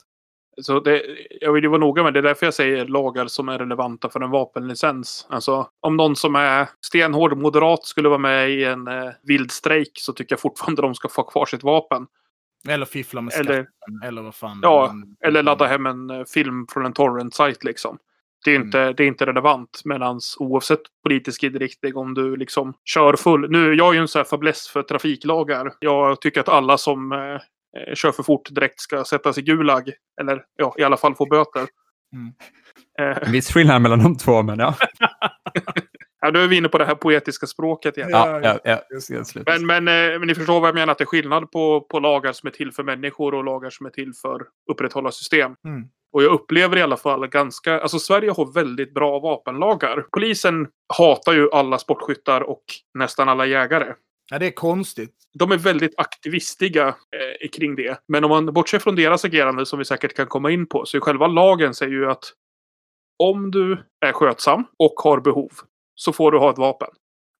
Så 0.61 0.79
det, 0.79 1.03
jag 1.41 1.53
vill 1.53 1.63
ju 1.63 1.69
vara 1.69 1.79
noga 1.79 2.03
med 2.03 2.13
det. 2.13 2.19
är 2.19 2.23
därför 2.23 2.45
jag 2.45 2.53
säger 2.53 2.85
lagar 2.85 3.27
som 3.27 3.49
är 3.49 3.59
relevanta 3.59 4.09
för 4.09 4.21
en 4.21 4.29
vapenlicens. 4.29 5.27
Alltså 5.29 5.67
om 5.81 5.97
någon 5.97 6.15
som 6.15 6.35
är 6.35 6.69
stenhård 6.81 7.37
moderat 7.37 7.85
skulle 7.85 8.09
vara 8.09 8.19
med 8.19 8.49
i 8.49 8.63
en 8.63 8.87
eh, 8.87 9.09
vild 9.23 9.51
strejk 9.51 9.91
så 9.93 10.13
tycker 10.13 10.33
jag 10.33 10.39
fortfarande 10.39 10.81
de 10.81 10.95
ska 10.95 11.09
få 11.09 11.23
kvar 11.23 11.45
sitt 11.45 11.63
vapen. 11.63 12.07
Eller 12.67 12.85
fiffla 12.85 13.21
med 13.21 13.33
skatten. 13.33 13.51
Eller, 13.51 13.67
eller 14.07 14.21
vad 14.21 14.35
fan. 14.35 14.59
Ja, 14.61 14.93
eller 15.25 15.43
ladda 15.43 15.65
hem 15.65 15.85
en 15.85 16.09
eh, 16.09 16.23
film 16.33 16.67
från 16.71 16.85
en 16.85 16.93
torrent-sajt 16.93 17.63
liksom. 17.63 17.97
Det 18.45 18.51
är, 18.51 18.55
inte, 18.55 18.79
mm. 18.79 18.95
det 18.95 19.03
är 19.03 19.07
inte 19.07 19.25
relevant. 19.25 19.81
Medan 19.85 20.19
oavsett 20.39 20.81
politisk 21.03 21.43
inriktning, 21.43 21.95
om 21.95 22.13
du 22.13 22.35
liksom 22.35 22.73
kör 22.85 23.15
full. 23.15 23.51
Nu, 23.51 23.73
jag 23.73 23.89
är 23.89 23.93
ju 23.93 23.99
en 23.99 24.07
sån 24.07 24.19
här 24.19 24.23
fäbless 24.23 24.67
för 24.67 24.83
trafiklagar. 24.83 25.73
Jag 25.79 26.21
tycker 26.21 26.41
att 26.41 26.49
alla 26.49 26.77
som 26.77 27.11
eh, 27.77 27.93
kör 27.95 28.11
för 28.11 28.23
fort 28.23 28.49
direkt 28.49 28.79
ska 28.79 29.03
sättas 29.03 29.37
i 29.37 29.41
Gulag. 29.41 29.91
Eller 30.21 30.43
ja, 30.55 30.75
i 30.77 30.83
alla 30.83 30.97
fall 30.97 31.15
få 31.15 31.25
böter. 31.25 31.67
Mm. 32.13 32.33
Eh. 32.99 33.27
En 33.27 33.31
viss 33.31 33.51
skillnad 33.51 33.81
mellan 33.81 34.03
de 34.03 34.17
två, 34.17 34.41
men 34.41 34.59
ja. 34.59 34.75
ja, 36.21 36.31
då 36.31 36.39
är 36.39 36.47
vi 36.47 36.57
inne 36.57 36.69
på 36.69 36.77
det 36.77 36.85
här 36.85 36.95
poetiska 36.95 37.47
språket 37.47 37.97
igen. 37.97 38.09
Ja, 38.11 38.39
ja, 38.43 38.59
ja. 38.63 38.81
Men, 39.45 39.65
men, 39.65 39.87
eh, 39.87 40.19
men 40.19 40.27
ni 40.27 40.35
förstår 40.35 40.59
vad 40.59 40.67
jag 40.67 40.75
menar, 40.75 40.91
att 40.91 40.97
det 40.97 41.03
är 41.03 41.05
skillnad 41.05 41.51
på, 41.51 41.81
på 41.81 41.99
lagar 41.99 42.33
som 42.33 42.47
är 42.47 42.51
till 42.51 42.71
för 42.71 42.83
människor 42.83 43.33
och 43.33 43.43
lagar 43.43 43.69
som 43.69 43.85
är 43.85 43.89
till 43.89 44.13
för 44.21 44.41
upprätthålla 44.71 45.11
system. 45.11 45.55
Mm. 45.67 45.83
Och 46.13 46.23
jag 46.23 46.31
upplever 46.31 46.77
i 46.77 46.81
alla 46.81 46.97
fall 46.97 47.27
ganska, 47.27 47.79
alltså 47.79 47.99
Sverige 47.99 48.31
har 48.31 48.53
väldigt 48.53 48.93
bra 48.93 49.19
vapenlagar. 49.19 50.05
Polisen 50.11 50.67
hatar 50.97 51.33
ju 51.33 51.51
alla 51.51 51.77
sportskyttar 51.77 52.41
och 52.41 52.63
nästan 52.93 53.29
alla 53.29 53.45
jägare. 53.45 53.93
Ja, 54.31 54.39
det 54.39 54.47
är 54.47 54.51
konstigt. 54.51 55.15
De 55.33 55.51
är 55.51 55.57
väldigt 55.57 55.93
aktivistiga 55.97 56.87
eh, 56.87 57.49
kring 57.49 57.75
det. 57.75 58.01
Men 58.07 58.23
om 58.23 58.29
man 58.29 58.53
bortser 58.53 58.79
från 58.79 58.95
deras 58.95 59.25
agerande, 59.25 59.65
som 59.65 59.79
vi 59.79 59.85
säkert 59.85 60.15
kan 60.15 60.27
komma 60.27 60.51
in 60.51 60.65
på, 60.65 60.85
så 60.85 60.97
är 60.97 61.01
själva 61.01 61.27
lagen 61.27 61.73
säger 61.73 61.91
ju 61.91 62.11
att 62.11 62.33
om 63.19 63.51
du 63.51 63.83
är 64.05 64.13
skötsam 64.13 64.63
och 64.77 64.93
har 65.03 65.19
behov 65.19 65.51
så 65.95 66.13
får 66.13 66.31
du 66.31 66.37
ha 66.37 66.49
ett 66.49 66.57
vapen. 66.57 66.89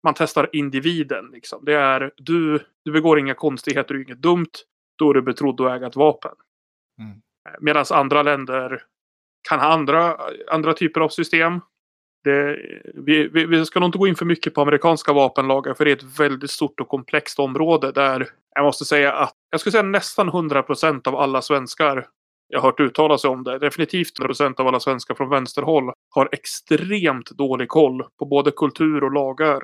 Man 0.04 0.14
testar 0.18 0.50
individen. 0.54 1.30
Liksom. 1.34 1.66
Det 1.66 1.74
är 1.74 2.12
du, 2.18 2.60
du 2.86 2.92
begår 2.92 3.20
inga 3.20 3.34
konstigheter, 3.34 3.94
du 3.94 4.04
inget 4.04 4.22
dumt. 4.22 4.52
Då 4.98 5.10
är 5.10 5.14
du 5.14 5.22
betrodd 5.22 5.62
att 5.62 5.72
äga 5.72 5.88
ett 5.88 5.96
vapen. 5.96 6.36
Mm. 7.00 7.22
Medan 7.62 7.86
andra 7.92 8.24
länder 8.24 8.84
kan 9.50 9.60
ha 9.60 9.68
andra, 9.68 10.18
andra 10.52 10.74
typer 10.74 11.02
av 11.02 11.10
system. 11.10 11.62
Det, 12.24 12.58
vi, 12.94 13.28
vi, 13.28 13.46
vi, 13.46 13.66
ska 13.66 13.80
nog 13.80 13.88
inte 13.88 13.98
gå 13.98 14.08
in 14.08 14.16
för 14.16 14.26
mycket 14.26 14.54
på 14.54 14.62
amerikanska 14.62 15.14
vapenlagar 15.14 15.74
för 15.74 15.86
det 15.86 15.92
är 15.92 15.96
ett 15.96 16.20
väldigt 16.20 16.52
stort 16.52 16.80
och 16.80 16.88
komplext 16.88 17.40
område 17.40 17.92
där 17.92 18.28
jag 18.56 18.64
måste 18.64 18.86
säga 18.86 19.14
att 19.14 19.34
jag 19.52 19.60
skulle 19.60 19.72
säga 19.72 19.84
nästan 19.84 20.28
100 20.28 20.64
procent 20.64 21.08
av 21.08 21.16
alla 21.16 21.42
svenskar 21.42 22.08
jag 22.54 22.60
har 22.60 22.68
hört 22.70 22.80
uttala 22.80 23.18
sig 23.18 23.30
om 23.30 23.44
det. 23.44 23.60
Definitivt 23.60 24.16
procent 24.16 24.60
av 24.60 24.68
alla 24.68 24.80
svenskar 24.80 25.16
från 25.16 25.30
vänsterhåll 25.30 25.92
har 26.10 26.30
extremt 26.32 27.30
dålig 27.30 27.70
koll 27.70 28.04
på 28.20 28.26
både 28.26 28.52
kultur 28.52 29.04
och 29.04 29.12
lagar 29.12 29.62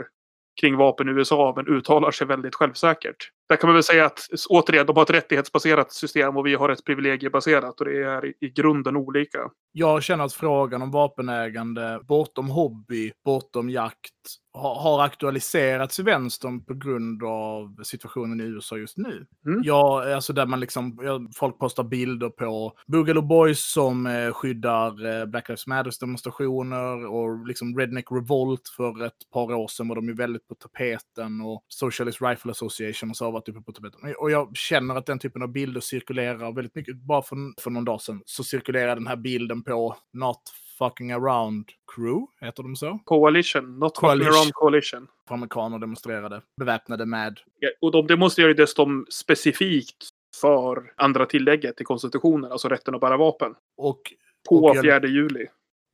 kring 0.61 0.77
vapen 0.77 1.09
i 1.09 1.11
USA, 1.11 1.53
men 1.55 1.67
uttalar 1.67 2.11
sig 2.11 2.27
väldigt 2.27 2.55
självsäkert. 2.55 3.31
Där 3.49 3.55
kan 3.55 3.67
man 3.67 3.73
väl 3.73 3.83
säga 3.83 4.05
att 4.05 4.19
återigen, 4.49 4.85
de 4.85 4.95
har 4.95 5.03
ett 5.03 5.09
rättighetsbaserat 5.09 5.91
system 5.91 6.37
och 6.37 6.45
vi 6.45 6.55
har 6.55 6.69
ett 6.69 6.85
privilegiebaserat 6.85 7.79
och 7.79 7.85
det 7.85 8.03
är 8.03 8.25
i, 8.25 8.33
i 8.39 8.49
grunden 8.49 8.95
olika. 8.97 9.39
Jag 9.71 10.03
känner 10.03 10.23
att 10.23 10.33
frågan 10.33 10.81
om 10.81 10.91
vapenägande 10.91 11.99
bortom 12.03 12.49
hobby, 12.49 13.11
bortom 13.25 13.69
jakt, 13.69 14.13
har 14.53 15.03
aktualiserats 15.03 15.99
i 15.99 16.03
vänstern 16.03 16.65
på 16.65 16.73
grund 16.73 17.23
av 17.23 17.83
situationen 17.83 18.41
i 18.41 18.43
USA 18.43 18.77
just 18.77 18.97
nu. 18.97 19.25
Mm. 19.45 19.61
Ja, 19.63 20.15
alltså 20.15 20.33
där 20.33 20.45
man 20.45 20.59
liksom, 20.59 20.97
folk 21.35 21.59
postar 21.59 21.83
bilder 21.83 22.29
på 22.29 22.73
Boogaloo 22.87 23.21
Boys 23.21 23.71
som 23.71 24.07
eh, 24.07 24.33
skyddar 24.33 25.19
eh, 25.19 25.25
Black 25.25 25.49
Lives 25.49 25.67
Matters 25.67 25.97
demonstrationer 25.97 27.05
och 27.05 27.47
liksom 27.47 27.77
Redneck 27.77 28.05
Revolt 28.11 28.69
för 28.77 29.05
ett 29.05 29.13
par 29.33 29.53
år 29.53 29.67
sedan 29.67 29.87
var 29.87 29.95
de 29.95 30.07
ju 30.07 30.13
väldigt 30.13 30.47
på 30.47 30.55
tapeten 30.55 31.41
och 31.41 31.65
Socialist 31.67 32.21
Rifle 32.21 32.51
Association 32.51 33.09
och 33.09 33.17
så 33.17 33.31
varit 33.39 33.49
uppe 33.49 33.61
på 33.61 33.71
tapeten. 33.71 34.15
Och 34.17 34.31
jag 34.31 34.57
känner 34.57 34.95
att 34.95 35.05
den 35.05 35.19
typen 35.19 35.41
av 35.41 35.51
bilder 35.51 35.81
cirkulerar 35.81 36.51
väldigt 36.51 36.75
mycket. 36.75 36.95
Bara 36.95 37.21
för, 37.21 37.61
för 37.61 37.69
någon 37.69 37.85
dag 37.85 38.01
sedan 38.01 38.21
så 38.25 38.43
cirkulerar 38.43 38.95
den 38.95 39.07
här 39.07 39.15
bilden 39.15 39.63
på 39.63 39.97
Not 40.13 40.41
Fucking 40.77 41.11
Around 41.11 41.65
Crew, 41.95 42.25
heter 42.41 42.63
de 42.63 42.75
så? 42.75 42.99
Coalition, 43.05 43.79
Not 43.79 43.95
Coalition. 43.95 44.25
Fucking 44.25 44.39
Around 44.39 44.53
Coalition. 44.53 45.07
Amerikaner 45.29 45.79
demonstrerade, 45.79 46.41
beväpnade 46.57 47.05
med... 47.05 47.39
Ja, 47.59 47.69
och 47.81 47.91
de 47.91 48.07
demonstrerar 48.07 48.47
ju 48.47 48.53
dessutom 48.53 49.05
specifikt 49.09 50.09
för 50.41 50.93
andra 50.97 51.25
tillägget 51.25 51.81
i 51.81 51.83
konstitutionen, 51.83 52.51
alltså 52.51 52.69
rätten 52.69 52.95
att 52.95 53.01
bära 53.01 53.17
vapen. 53.17 53.55
Och, 53.77 54.01
på 54.49 54.55
och 54.55 54.81
4 54.81 55.07
juli. 55.07 55.45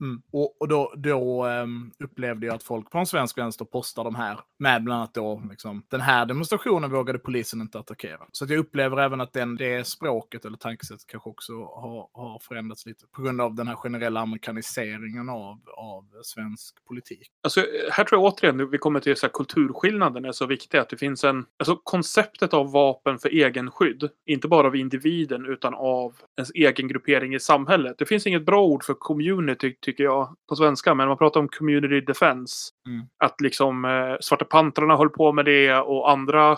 Mm. 0.02 0.22
Och, 0.32 0.62
och, 0.62 0.68
då, 0.68 0.94
då 0.98 1.48
um, 1.48 1.92
upplevde 2.00 2.46
jag 2.46 2.56
att 2.56 2.64
folk 2.64 2.92
från 2.92 3.08
svensk 3.08 3.38
vänster 3.38 3.66
postar 3.66 4.04
de 4.04 4.16
här 4.16 4.40
med 4.60 4.84
bland 4.84 5.00
annat 5.00 5.14
då 5.14 5.42
liksom, 5.50 5.84
den 5.90 6.02
här 6.02 6.26
demonstrationen 6.26 6.92
vågade 6.92 7.20
polisen 7.20 7.62
inte 7.62 7.80
attackera. 7.80 8.22
Så 8.32 8.46
jag 8.46 8.58
upplever 8.58 8.98
även 8.98 9.22
att 9.22 9.34
den, 9.34 9.56
det 9.56 9.88
språket 9.88 10.46
eller 10.46 10.58
tankesättet 10.58 11.08
kanske 11.08 11.30
också 11.30 11.54
har, 11.54 12.10
har 12.14 12.40
förändrats 12.40 12.86
lite 12.86 13.06
på 13.08 13.22
grund 13.22 13.42
av 13.42 13.56
den 13.56 13.68
här 13.68 13.76
generella 13.76 14.20
amerikaniseringen 14.20 15.30
av, 15.30 15.60
av 15.78 16.06
svensk 16.24 16.86
politik. 16.86 17.32
Alltså, 17.44 17.66
här 17.92 18.04
tror 18.04 18.22
jag 18.22 18.34
återigen 18.34 18.70
vi 18.70 18.78
kommer 18.78 19.00
till 19.00 19.16
så 19.16 19.26
här, 19.26 19.34
kulturskillnaden 19.34 20.26
är 20.26 20.32
så 20.32 20.46
viktig 20.46 20.78
att 20.78 20.90
det 20.90 20.98
finns 20.98 21.24
en, 21.24 21.46
alltså 21.60 21.76
konceptet 21.84 22.54
av 22.54 22.72
vapen 22.72 23.20
för 23.20 23.30
egen 23.30 23.72
skydd, 23.72 24.10
inte 24.26 24.48
bara 24.48 24.68
av 24.68 24.76
individen 24.76 25.46
utan 25.46 25.74
av 25.74 26.16
ens 26.38 26.52
egen 26.56 26.88
gruppering 26.88 27.36
i 27.36 27.40
samhället. 27.40 27.96
Det 27.98 28.06
finns 28.06 28.28
inget 28.28 28.46
bra 28.46 28.66
ord 28.66 28.84
för 28.84 28.94
community 28.94 29.76
tycker 29.86 30.04
jag, 30.04 30.36
på 30.50 30.56
svenska. 30.56 30.96
Men 30.96 31.08
man 31.08 31.18
pratar 31.18 31.40
om 31.40 31.48
community 31.48 32.02
defense. 32.02 32.72
Mm. 32.88 33.06
Att 33.18 33.42
liksom 33.42 33.86
eh, 33.86 34.16
Svarta 34.22 34.46
Pantrarna 34.46 34.98
höll 34.98 35.10
på 35.10 35.32
med 35.32 35.46
det 35.46 35.74
och 35.74 36.12
andra 36.12 36.58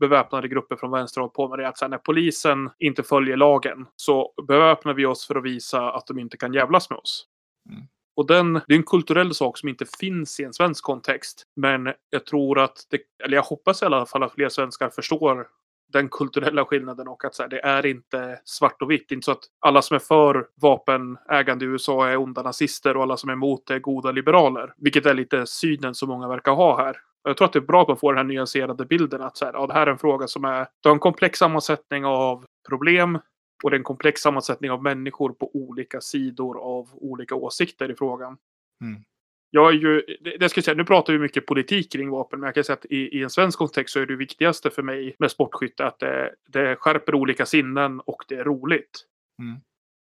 beväpnade 0.00 0.48
grupper 0.48 0.76
från 0.76 0.90
vänster 0.90 1.20
håller 1.20 1.32
på 1.32 1.48
med 1.48 1.58
det. 1.58 1.68
Att 1.68 1.78
sen 1.78 1.90
när 1.90 1.98
polisen 1.98 2.70
inte 2.78 3.02
följer 3.02 3.36
lagen 3.36 3.86
så 3.96 4.32
beväpnar 4.46 4.94
vi 4.94 5.06
oss 5.06 5.26
för 5.26 5.34
att 5.34 5.44
visa 5.44 5.92
att 5.92 6.06
de 6.06 6.18
inte 6.18 6.36
kan 6.36 6.54
jävlas 6.54 6.90
med 6.90 6.98
oss. 6.98 7.26
Mm. 7.70 7.82
Och 8.16 8.26
den, 8.26 8.52
det 8.52 8.74
är 8.74 8.76
en 8.76 8.82
kulturell 8.82 9.34
sak 9.34 9.58
som 9.58 9.68
inte 9.68 9.86
finns 10.00 10.40
i 10.40 10.44
en 10.44 10.52
svensk 10.52 10.84
kontext. 10.84 11.42
Men 11.56 11.92
jag 12.10 12.26
tror 12.26 12.58
att, 12.58 12.86
det, 12.90 13.00
eller 13.24 13.36
jag 13.36 13.42
hoppas 13.42 13.82
i 13.82 13.84
alla 13.84 14.06
fall 14.06 14.22
att 14.22 14.32
fler 14.32 14.48
svenskar 14.48 14.90
förstår 14.90 15.46
den 15.92 16.08
kulturella 16.08 16.64
skillnaden 16.64 17.08
och 17.08 17.24
att 17.24 17.34
så 17.34 17.42
här, 17.42 17.50
det 17.50 17.60
är 17.60 17.86
inte 17.86 18.40
svart 18.44 18.82
och 18.82 18.90
vitt. 18.90 19.10
Inte 19.12 19.24
så 19.24 19.32
att 19.32 19.44
alla 19.60 19.82
som 19.82 19.94
är 19.94 19.98
för 19.98 20.48
vapenägande 20.54 21.64
i 21.64 21.68
USA 21.68 22.08
är 22.08 22.16
onda 22.16 22.42
nazister 22.42 22.96
och 22.96 23.02
alla 23.02 23.16
som 23.16 23.30
är 23.30 23.34
emot 23.34 23.70
är 23.70 23.78
goda 23.78 24.12
liberaler. 24.12 24.74
Vilket 24.76 25.06
är 25.06 25.14
lite 25.14 25.46
synen 25.46 25.94
som 25.94 26.08
många 26.08 26.28
verkar 26.28 26.52
ha 26.52 26.76
här. 26.84 26.96
Jag 27.22 27.36
tror 27.36 27.46
att 27.46 27.52
det 27.52 27.58
är 27.58 27.60
bra 27.60 27.82
att 27.82 27.88
man 27.88 27.96
får 27.96 28.12
den 28.12 28.18
här 28.18 28.34
nyanserade 28.34 28.84
bilden 28.84 29.22
att 29.22 29.36
så 29.36 29.44
här, 29.44 29.52
ja, 29.52 29.66
det 29.66 29.74
här 29.74 29.86
är 29.86 29.90
en 29.90 29.98
fråga 29.98 30.26
som 30.26 30.44
är, 30.44 30.66
det 30.82 30.88
har 30.88 30.94
en 30.94 30.98
komplex 30.98 31.38
sammansättning 31.38 32.04
av 32.04 32.44
problem 32.68 33.18
och 33.64 33.70
det 33.70 33.74
är 33.74 33.78
en 33.78 33.84
komplex 33.84 34.20
sammansättning 34.20 34.70
av 34.70 34.82
människor 34.82 35.32
på 35.32 35.50
olika 35.56 36.00
sidor 36.00 36.58
av 36.58 36.88
olika 36.92 37.34
åsikter 37.34 37.90
i 37.90 37.94
frågan. 37.94 38.36
Mm 38.84 39.04
jag 39.50 39.68
är 39.68 39.72
ju, 39.72 40.02
det 40.40 40.48
ska 40.48 40.58
jag 40.58 40.64
säga, 40.64 40.74
nu 40.74 40.84
pratar 40.84 41.12
vi 41.12 41.18
mycket 41.18 41.46
politik 41.46 41.92
kring 41.92 42.10
vapen, 42.10 42.40
men 42.40 42.46
jag 42.46 42.54
kan 42.54 42.64
säga 42.64 42.76
att 42.76 42.84
i, 42.84 43.18
i 43.18 43.22
en 43.22 43.30
svensk 43.30 43.58
kontext 43.58 43.92
så 43.92 44.00
är 44.00 44.06
det 44.06 44.16
viktigaste 44.16 44.70
för 44.70 44.82
mig 44.82 45.16
med 45.18 45.30
sportskytte 45.30 45.86
att 45.86 45.98
det, 45.98 46.34
det 46.48 46.76
skärper 46.76 47.14
olika 47.14 47.46
sinnen 47.46 48.00
och 48.00 48.24
det 48.28 48.34
är 48.34 48.44
roligt. 48.44 49.04
Mm. 49.42 49.60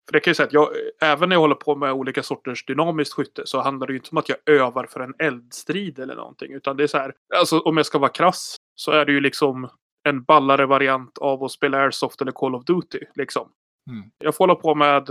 För 0.07 0.13
det 0.13 0.21
kan 0.21 0.31
jag 0.31 0.37
säga 0.37 0.47
att 0.47 0.53
jag, 0.53 0.69
även 1.03 1.29
när 1.29 1.37
jag 1.37 1.41
håller 1.41 1.55
på 1.55 1.75
med 1.77 1.93
olika 1.93 2.23
sorters 2.23 2.65
dynamiskt 2.65 3.15
skytte 3.15 3.43
så 3.45 3.61
handlar 3.61 3.87
det 3.87 3.93
ju 3.93 3.99
inte 3.99 4.09
om 4.13 4.19
att 4.19 4.29
jag 4.29 4.39
övar 4.47 4.87
för 4.87 5.01
en 5.01 5.15
eldstrid 5.19 5.99
eller 5.99 6.17
någonting. 6.17 6.53
Utan 6.53 6.77
det 6.77 6.83
är 6.83 6.87
så 6.87 6.99
här, 6.99 7.15
alltså 7.35 7.59
om 7.59 7.77
jag 7.77 7.87
ska 7.87 7.99
vara 7.99 8.11
krass 8.11 8.57
så 8.75 8.91
är 8.91 9.05
det 9.05 9.13
ju 9.13 9.21
liksom 9.21 9.69
en 10.09 10.23
ballare 10.23 10.67
variant 10.67 11.19
av 11.19 11.45
att 11.45 11.53
spela 11.53 11.79
Airsoft 11.79 12.21
eller 12.21 12.33
Call 12.33 12.55
of 12.55 12.65
Duty. 12.65 13.01
Liksom. 13.15 13.49
Mm. 13.91 14.11
Jag 14.19 14.37
får 14.37 14.45
hålla 14.45 14.55
på 14.55 14.75
med 14.75 15.11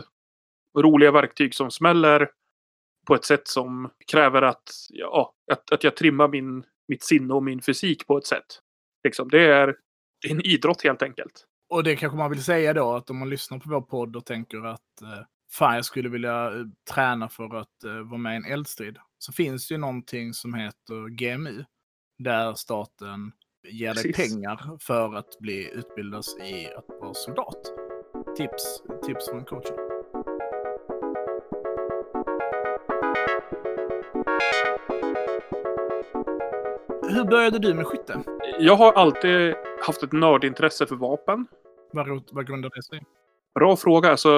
roliga 0.77 1.11
verktyg 1.11 1.55
som 1.55 1.71
smäller 1.71 2.29
på 3.07 3.15
ett 3.15 3.25
sätt 3.25 3.47
som 3.47 3.89
kräver 4.11 4.41
att, 4.41 4.69
ja, 4.89 5.33
att, 5.51 5.71
att 5.71 5.83
jag 5.83 5.95
trimmar 5.95 6.27
min, 6.27 6.63
mitt 6.87 7.03
sinne 7.03 7.33
och 7.33 7.43
min 7.43 7.61
fysik 7.61 8.07
på 8.07 8.17
ett 8.17 8.27
sätt. 8.27 8.59
Liksom, 9.03 9.29
det, 9.29 9.41
är, 9.41 9.75
en 10.29 10.41
idrott 10.41 10.83
helt 10.83 11.01
enkelt. 11.01 11.45
Och 11.69 11.83
det 11.83 11.95
kanske 11.95 12.17
man 12.17 12.29
vill 12.29 12.43
säga 12.43 12.73
då, 12.73 12.93
att 12.93 13.09
om 13.09 13.17
man 13.17 13.29
lyssnar 13.29 13.59
på 13.59 13.69
vår 13.69 13.81
podd 13.81 14.15
och 14.15 14.25
tänker 14.25 14.65
att 14.65 15.01
eh, 15.01 15.25
fan, 15.51 15.75
jag 15.75 15.85
skulle 15.85 16.09
vilja 16.09 16.45
eh, 16.47 16.65
träna 16.93 17.29
för 17.29 17.55
att 17.55 17.83
eh, 17.85 17.93
vara 17.93 18.17
med 18.17 18.33
i 18.33 18.35
en 18.35 18.45
eldstrid. 18.45 18.97
Så 19.17 19.31
finns 19.31 19.67
det 19.67 19.73
ju 19.73 19.77
någonting 19.77 20.33
som 20.33 20.53
heter 20.53 21.09
GMU, 21.09 21.63
där 22.19 22.53
staten 22.53 23.31
ger 23.67 23.93
dig 23.93 24.03
Precis. 24.03 24.33
pengar 24.33 24.77
för 24.79 25.15
att 25.15 25.39
bli 25.39 25.71
utbildad 25.73 26.23
i 26.43 26.67
att 26.67 26.85
vara 27.01 27.13
soldat. 27.13 27.73
Tips, 28.37 28.83
tips 29.05 29.29
från 29.29 29.45
coachen. 29.45 29.90
Hur 37.13 37.23
började 37.23 37.59
du 37.59 37.73
med 37.73 37.87
skytte? 37.87 38.19
Jag 38.59 38.75
har 38.75 38.91
alltid 38.93 39.55
haft 39.85 40.03
ett 40.03 40.11
nördintresse 40.11 40.85
för 40.85 40.95
vapen. 40.95 41.47
Vad, 42.31 42.47
grundar 42.47 42.71
det 42.75 42.83
sig? 42.83 43.03
Bra 43.55 43.75
fråga. 43.75 44.09
Alltså, 44.09 44.29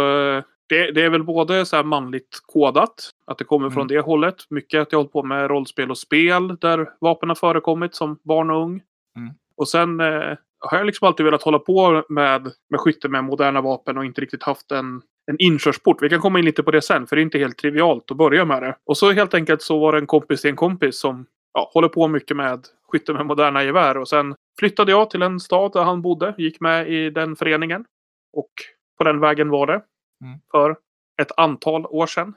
det, 0.68 0.92
det 0.92 1.02
är 1.02 1.10
väl 1.10 1.24
både 1.24 1.66
så 1.66 1.76
här 1.76 1.84
manligt 1.84 2.40
kodat, 2.46 3.10
att 3.26 3.38
det 3.38 3.44
kommer 3.44 3.70
från 3.70 3.82
Mm. 3.82 3.88
det 3.88 4.00
hållet. 4.00 4.36
Mycket 4.50 4.82
att 4.82 4.92
jag 4.92 5.00
hållit 5.00 5.12
på 5.12 5.24
med 5.24 5.50
rollspel 5.50 5.92
och 5.92 5.98
spel 5.98 6.58
där 6.62 6.90
vapen 7.00 7.30
har 7.30 7.36
förekommit 7.36 7.96
som 7.96 8.20
barn 8.24 8.52
och 8.52 8.62
ung. 8.64 8.82
Mm. 9.18 9.34
Och 9.58 9.68
sen 9.68 10.00
eh, 10.00 10.38
har 10.60 10.78
jag 10.78 10.86
liksom 10.86 11.08
alltid 11.08 11.26
velat 11.26 11.44
hålla 11.44 11.60
på 11.60 12.04
med, 12.10 12.52
med 12.70 12.80
skytte 12.80 13.10
med 13.10 13.24
moderna 13.24 13.62
vapen 13.62 13.98
och 13.98 14.06
inte 14.06 14.22
riktigt 14.22 14.44
haft 14.44 14.72
en, 14.72 15.02
en 15.32 15.36
inkörsport. 15.40 16.02
Vi 16.02 16.10
kan 16.10 16.20
komma 16.22 16.40
in 16.40 16.46
lite 16.46 16.64
på 16.64 16.72
det 16.72 16.82
sen, 16.82 17.08
för 17.08 17.16
det 17.16 17.22
är 17.22 17.24
inte 17.24 17.38
helt 17.38 17.58
trivialt 17.58 18.12
att 18.12 18.18
börja 18.18 18.46
med 18.46 18.62
det. 18.64 18.76
Och 18.86 18.98
så 18.98 19.12
helt 19.12 19.34
enkelt 19.34 19.62
så 19.62 19.80
var 19.80 19.92
det 19.92 19.98
en 20.00 20.08
kompis 20.08 20.42
till 20.42 20.50
en 20.50 20.56
kompis 20.56 21.00
som 21.00 21.26
ja, 21.54 21.72
håller 21.74 21.88
på 21.88 22.08
mycket 22.08 22.38
med 22.38 22.68
skytte 22.88 23.14
med 23.14 23.26
moderna 23.26 23.64
gevär. 23.64 23.98
Och 23.98 24.08
sen 24.08 24.36
flyttade 24.60 24.92
jag 24.92 25.10
till 25.10 25.22
en 25.22 25.40
stad 25.40 25.74
där 25.74 25.84
han 25.84 26.02
bodde, 26.02 26.36
gick 26.38 26.60
med 26.60 26.90
i 26.90 27.10
den 27.10 27.36
föreningen. 27.36 27.86
Och 28.34 28.52
på 28.98 29.04
den 29.04 29.20
vägen 29.20 29.50
var 29.50 29.68
det. 29.68 29.82
Mm. 30.24 30.40
För 30.52 30.78
ett 31.22 31.32
antal 31.38 31.86
år 31.86 32.08
sedan. 32.08 32.34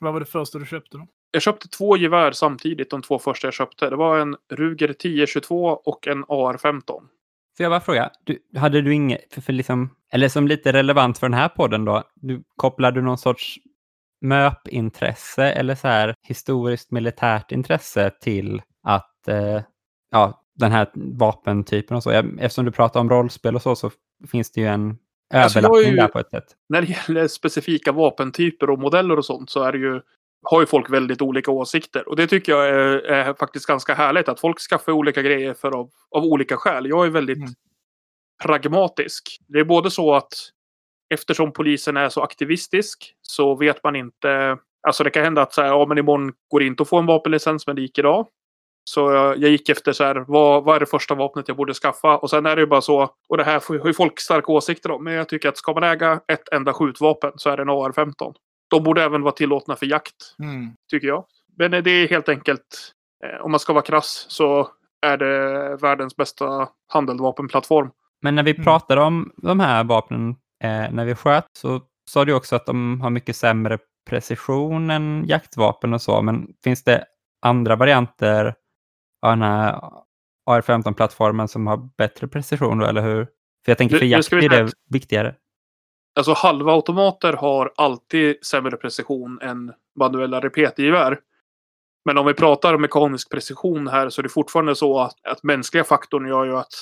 Vad 0.00 0.12
var 0.12 0.20
det 0.20 0.26
första 0.26 0.58
du 0.58 0.66
köpte 0.66 0.96
då? 0.96 1.06
Jag 1.30 1.42
köpte 1.42 1.68
två 1.68 1.96
gevär 1.96 2.32
samtidigt, 2.32 2.90
de 2.90 3.02
två 3.02 3.18
första 3.18 3.46
jag 3.46 3.54
köpte. 3.54 3.90
Det 3.90 3.96
var 3.96 4.18
en 4.18 4.36
Ruger 4.52 4.88
1022 4.88 5.64
och 5.84 6.06
en 6.06 6.24
AR-15. 6.24 6.82
Får 7.56 7.64
jag 7.64 7.70
bara 7.70 7.80
fråga, 7.80 8.10
du, 8.24 8.38
hade 8.56 8.80
du 8.80 8.94
inget, 8.94 9.34
för, 9.34 9.40
för 9.40 9.52
liksom, 9.52 9.90
eller 10.12 10.28
som 10.28 10.48
lite 10.48 10.72
relevant 10.72 11.18
för 11.18 11.26
den 11.26 11.38
här 11.38 11.48
podden 11.48 11.84
då, 11.84 12.02
du, 12.14 12.42
kopplar 12.56 12.92
du 12.92 13.02
någon 13.02 13.18
sorts 13.18 13.58
MÖP-intresse 14.20 15.44
eller 15.52 15.74
så 15.74 15.88
här 15.88 16.14
historiskt 16.22 16.90
militärt 16.90 17.52
intresse 17.52 18.10
till 18.20 18.62
att, 18.82 19.28
eh, 19.28 19.60
ja, 20.10 20.42
den 20.54 20.72
här 20.72 20.90
vapentypen 20.94 21.96
och 21.96 22.02
så. 22.02 22.10
Eftersom 22.10 22.64
du 22.64 22.70
pratar 22.72 23.00
om 23.00 23.10
rollspel 23.10 23.54
och 23.54 23.62
så, 23.62 23.76
så 23.76 23.90
finns 24.30 24.50
det 24.52 24.60
ju 24.60 24.66
en 24.66 24.98
Alltså, 25.34 25.58
överlappning 25.58 25.90
ju- 25.90 25.96
där 25.96 26.08
på 26.08 26.18
ett 26.18 26.30
sätt. 26.30 26.44
När 26.68 26.82
det 26.82 26.86
gäller 26.88 27.28
specifika 27.28 27.92
vapentyper 27.92 28.70
och 28.70 28.78
modeller 28.78 29.16
och 29.18 29.24
sånt 29.24 29.50
så 29.50 29.62
är 29.62 29.72
det 29.72 29.78
ju 29.78 30.00
har 30.42 30.60
ju 30.60 30.66
folk 30.66 30.90
väldigt 30.90 31.22
olika 31.22 31.50
åsikter. 31.50 32.08
Och 32.08 32.16
det 32.16 32.26
tycker 32.26 32.52
jag 32.52 32.68
är, 32.68 32.98
är 32.98 33.34
faktiskt 33.34 33.66
ganska 33.66 33.94
härligt. 33.94 34.28
Att 34.28 34.40
folk 34.40 34.58
skaffar 34.60 34.92
olika 34.92 35.22
grejer 35.22 35.54
för 35.54 35.70
av, 35.78 35.90
av 36.10 36.24
olika 36.24 36.56
skäl. 36.56 36.86
Jag 36.88 37.06
är 37.06 37.10
väldigt 37.10 37.36
Mm. 37.38 37.50
pragmatisk. 38.42 39.38
Det 39.48 39.58
är 39.58 39.64
både 39.64 39.90
så 39.90 40.14
att 40.14 40.32
eftersom 41.14 41.52
polisen 41.52 41.96
är 41.96 42.08
så 42.08 42.22
aktivistisk 42.22 43.14
så 43.22 43.54
vet 43.54 43.84
man 43.84 43.96
inte. 43.96 44.58
Alltså 44.86 45.04
det 45.04 45.10
kan 45.10 45.24
hända 45.24 45.42
att 45.42 45.52
så 45.54 45.62
här, 45.62 45.68
ja, 45.68 45.86
men 45.86 45.98
imorgon 45.98 46.32
går 46.50 46.60
det 46.60 46.66
inte 46.66 46.82
att 46.82 46.88
få 46.88 46.98
en 46.98 47.06
vapenlicens 47.06 47.66
men 47.66 47.76
det 47.76 47.82
gick 47.82 47.98
idag. 47.98 48.26
Så 48.90 49.12
jag, 49.12 49.38
jag 49.38 49.50
gick 49.50 49.68
efter 49.68 49.92
så 49.92 50.04
här, 50.04 50.24
vad, 50.28 50.64
vad 50.64 50.76
är 50.76 50.80
det 50.80 50.86
första 50.86 51.14
vapnet 51.14 51.48
jag 51.48 51.56
borde 51.56 51.74
skaffa? 51.74 52.16
Och 52.18 52.30
sen 52.30 52.46
är 52.46 52.56
det 52.56 52.60
ju 52.62 52.66
bara 52.66 52.80
så, 52.80 53.10
och 53.28 53.36
det 53.36 53.44
här 53.44 53.60
får- 53.60 53.78
har 53.78 53.86
ju 53.86 53.94
folk 53.94 54.20
starka 54.20 54.52
åsikter 54.52 54.90
om, 54.90 55.04
men 55.04 55.12
jag 55.12 55.28
tycker 55.28 55.48
att 55.48 55.56
ska 55.56 55.72
man 55.74 55.82
äga 55.82 56.20
ett 56.32 56.48
enda 56.52 56.72
skjutvapen 56.72 57.32
så 57.36 57.50
är 57.50 57.56
det 57.56 57.62
en 57.62 57.68
AR-15. 57.70 58.34
De 58.70 58.82
borde 58.82 59.02
även 59.02 59.22
vara 59.22 59.32
tillåtna 59.32 59.76
för 59.76 59.86
jakt, 59.86 60.14
Mm. 60.42 60.70
tycker 60.90 61.06
jag. 61.08 61.24
Men 61.58 61.70
det 61.70 61.90
är 61.90 62.08
helt 62.08 62.28
enkelt, 62.28 62.92
eh, 63.24 63.44
om 63.44 63.50
man 63.50 63.60
ska 63.60 63.72
vara 63.72 63.84
krass, 63.84 64.26
så 64.28 64.68
är 65.06 65.16
det 65.16 65.76
världens 65.76 66.16
bästa 66.16 66.68
handeldvapenplattform. 66.92 67.90
Men 68.22 68.34
när 68.34 68.42
vi 68.42 68.50
Mm. 68.50 68.64
pratade 68.64 69.00
om 69.00 69.32
de 69.36 69.60
här 69.60 69.84
vapnen 69.84 70.36
eh, 70.64 70.90
när 70.90 71.04
vi 71.04 71.14
sköt 71.14 71.46
så 71.58 71.80
sa 72.10 72.24
du 72.24 72.34
också 72.34 72.56
att 72.56 72.66
de 72.66 73.00
har 73.00 73.10
mycket 73.10 73.36
sämre 73.36 73.78
precision 74.08 74.90
än 74.90 75.24
jaktvapen 75.26 75.94
och 75.94 76.02
så. 76.02 76.22
Men 76.22 76.48
finns 76.64 76.84
det 76.84 77.04
andra 77.42 77.76
varianter 77.76 78.54
av 79.22 79.30
den 79.30 79.42
här 79.42 79.80
AR-15-plattformen 80.46 81.48
som 81.48 81.66
har 81.66 81.88
bättre 81.98 82.28
precision 82.28 82.78
då, 82.78 82.86
eller 82.86 83.02
hur? 83.02 83.24
För 83.64 83.70
jag 83.70 83.78
tänker 83.78 83.98
för 83.98 84.06
jakt 84.06 84.32
är 84.32 84.48
det 84.48 84.72
viktigare. 84.90 85.34
Alltså 86.18 86.32
halvautomater 86.32 87.32
har 87.32 87.72
alltid 87.76 88.44
sämre 88.44 88.76
precision 88.76 89.38
än 89.42 89.72
manuella 89.98 90.40
repetgevär. 90.40 91.18
Men 92.04 92.18
om 92.18 92.26
vi 92.26 92.34
pratar 92.34 92.78
mekanisk 92.78 93.30
precision 93.30 93.88
här 93.88 94.08
så 94.08 94.20
är 94.20 94.22
det 94.22 94.28
fortfarande 94.28 94.74
så 94.74 95.00
att, 95.00 95.14
att 95.28 95.42
mänskliga 95.42 95.84
faktorn 95.84 96.28
gör 96.28 96.44
ju 96.44 96.56
att 96.56 96.72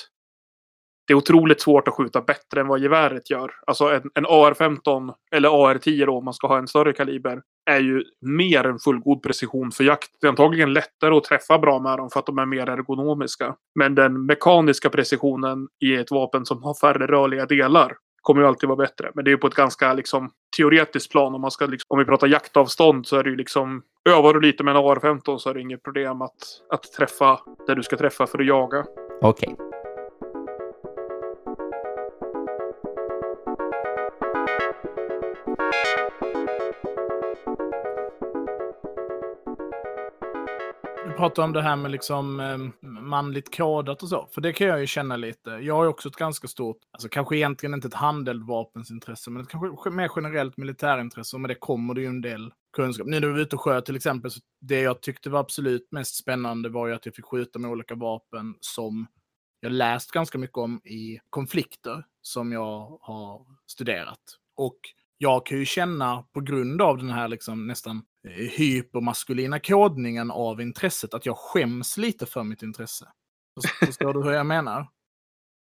det 1.07 1.13
är 1.13 1.15
otroligt 1.15 1.61
svårt 1.61 1.87
att 1.87 1.93
skjuta 1.93 2.21
bättre 2.21 2.61
än 2.61 2.67
vad 2.67 2.79
geväret 2.79 3.29
gör. 3.29 3.51
Alltså 3.67 3.85
en, 3.85 4.01
en 4.13 4.25
AR-15 4.25 5.13
eller 5.31 5.49
AR-10 5.49 6.05
då, 6.05 6.17
om 6.17 6.25
man 6.25 6.33
ska 6.33 6.47
ha 6.47 6.57
en 6.57 6.67
större 6.67 6.93
kaliber, 6.93 7.41
är 7.69 7.79
ju 7.79 8.03
mer 8.21 8.63
än 8.63 8.79
fullgod 8.79 9.23
precision 9.23 9.71
för 9.71 9.83
jakt. 9.83 10.09
Det 10.21 10.27
är 10.27 10.29
antagligen 10.29 10.73
lättare 10.73 11.15
att 11.15 11.23
träffa 11.23 11.59
bra 11.59 11.79
med 11.79 11.97
dem 11.97 12.09
för 12.09 12.19
att 12.19 12.25
de 12.25 12.37
är 12.37 12.45
mer 12.45 12.69
ergonomiska. 12.69 13.55
Men 13.75 13.95
den 13.95 14.25
mekaniska 14.25 14.89
precisionen 14.89 15.67
i 15.85 15.95
ett 15.95 16.11
vapen 16.11 16.45
som 16.45 16.63
har 16.63 16.73
färre 16.73 17.07
rörliga 17.07 17.45
delar 17.45 17.93
kommer 18.21 18.41
ju 18.41 18.47
alltid 18.47 18.69
vara 18.69 18.77
bättre. 18.77 19.11
Men 19.15 19.25
det 19.25 19.29
är 19.29 19.31
ju 19.31 19.37
på 19.37 19.47
ett 19.47 19.53
ganska 19.53 19.93
liksom, 19.93 20.29
teoretiskt 20.57 21.11
plan. 21.11 21.35
Om, 21.35 21.41
man 21.41 21.51
ska, 21.51 21.65
liksom, 21.65 21.85
om 21.89 21.99
vi 21.99 22.05
pratar 22.05 22.27
jaktavstånd 22.27 23.07
så 23.07 23.17
är 23.17 23.23
det 23.23 23.29
ju 23.29 23.35
liksom... 23.35 23.81
Övar 24.09 24.33
du 24.33 24.39
lite 24.39 24.63
med 24.63 24.75
en 24.75 24.81
AR-15 24.81 25.37
så 25.37 25.49
är 25.49 25.53
det 25.53 25.61
inget 25.61 25.83
problem 25.83 26.21
att, 26.21 26.31
att 26.69 26.83
träffa 26.83 27.39
där 27.67 27.75
du 27.75 27.83
ska 27.83 27.97
träffa 27.97 28.27
för 28.27 28.39
att 28.39 28.45
jaga. 28.45 28.85
Okej. 29.21 29.53
Okay. 29.53 29.76
Pratar 41.17 41.43
om 41.43 41.53
det 41.53 41.61
här 41.61 41.75
med 41.75 41.91
liksom 41.91 42.39
eh, 42.39 42.87
manligt 42.89 43.57
kodat 43.57 44.03
och 44.03 44.09
så. 44.09 44.27
För 44.31 44.41
det 44.41 44.53
kan 44.53 44.67
jag 44.67 44.79
ju 44.79 44.87
känna 44.87 45.15
lite. 45.15 45.49
Jag 45.49 45.75
har 45.75 45.83
ju 45.83 45.89
också 45.89 46.09
ett 46.09 46.15
ganska 46.15 46.47
stort, 46.47 46.77
alltså 46.91 47.09
kanske 47.09 47.37
egentligen 47.37 47.73
inte 47.73 47.87
ett 47.87 47.93
handeldvapensintresse, 47.93 49.31
men 49.31 49.41
ett 49.41 49.49
kanske 49.49 49.89
mer 49.89 50.11
generellt 50.15 50.57
militärintresse. 50.57 51.35
Och 51.35 51.41
med 51.41 51.49
det 51.49 51.55
kommer 51.55 51.93
det 51.93 52.01
ju 52.01 52.07
en 52.07 52.21
del 52.21 52.53
kunskap. 52.75 53.07
Nu 53.07 53.19
när 53.19 53.27
vi 53.27 53.33
var 53.33 53.39
ute 53.39 53.55
och 53.55 53.61
sköt 53.61 53.85
till 53.85 53.95
exempel, 53.95 54.31
så 54.31 54.39
det 54.61 54.81
jag 54.81 55.01
tyckte 55.01 55.29
var 55.29 55.39
absolut 55.39 55.87
mest 55.91 56.15
spännande 56.15 56.69
var 56.69 56.87
ju 56.87 56.93
att 56.93 57.05
jag 57.05 57.15
fick 57.15 57.25
skjuta 57.25 57.59
med 57.59 57.71
olika 57.71 57.95
vapen 57.95 58.55
som 58.59 59.07
jag 59.59 59.71
läst 59.71 60.11
ganska 60.11 60.37
mycket 60.37 60.57
om 60.57 60.81
i 60.83 61.19
konflikter 61.29 62.03
som 62.21 62.51
jag 62.51 62.99
har 63.01 63.45
studerat. 63.67 64.19
Och 64.55 64.77
jag 65.17 65.45
kan 65.45 65.57
ju 65.57 65.65
känna 65.65 66.23
på 66.33 66.41
grund 66.41 66.81
av 66.81 66.97
den 66.97 67.09
här 67.09 67.27
liksom 67.27 67.67
nästan 67.67 68.01
hypermaskulina 68.31 69.59
kodningen 69.59 70.31
av 70.31 70.61
intresset 70.61 71.13
att 71.13 71.25
jag 71.25 71.37
skäms 71.37 71.97
lite 71.97 72.25
för 72.25 72.43
mitt 72.43 72.63
intresse. 72.63 73.07
Först- 73.61 73.85
Förstår 73.85 74.13
du 74.13 74.23
hur 74.23 74.31
jag 74.31 74.45
menar? 74.45 74.79
Att 74.81 74.87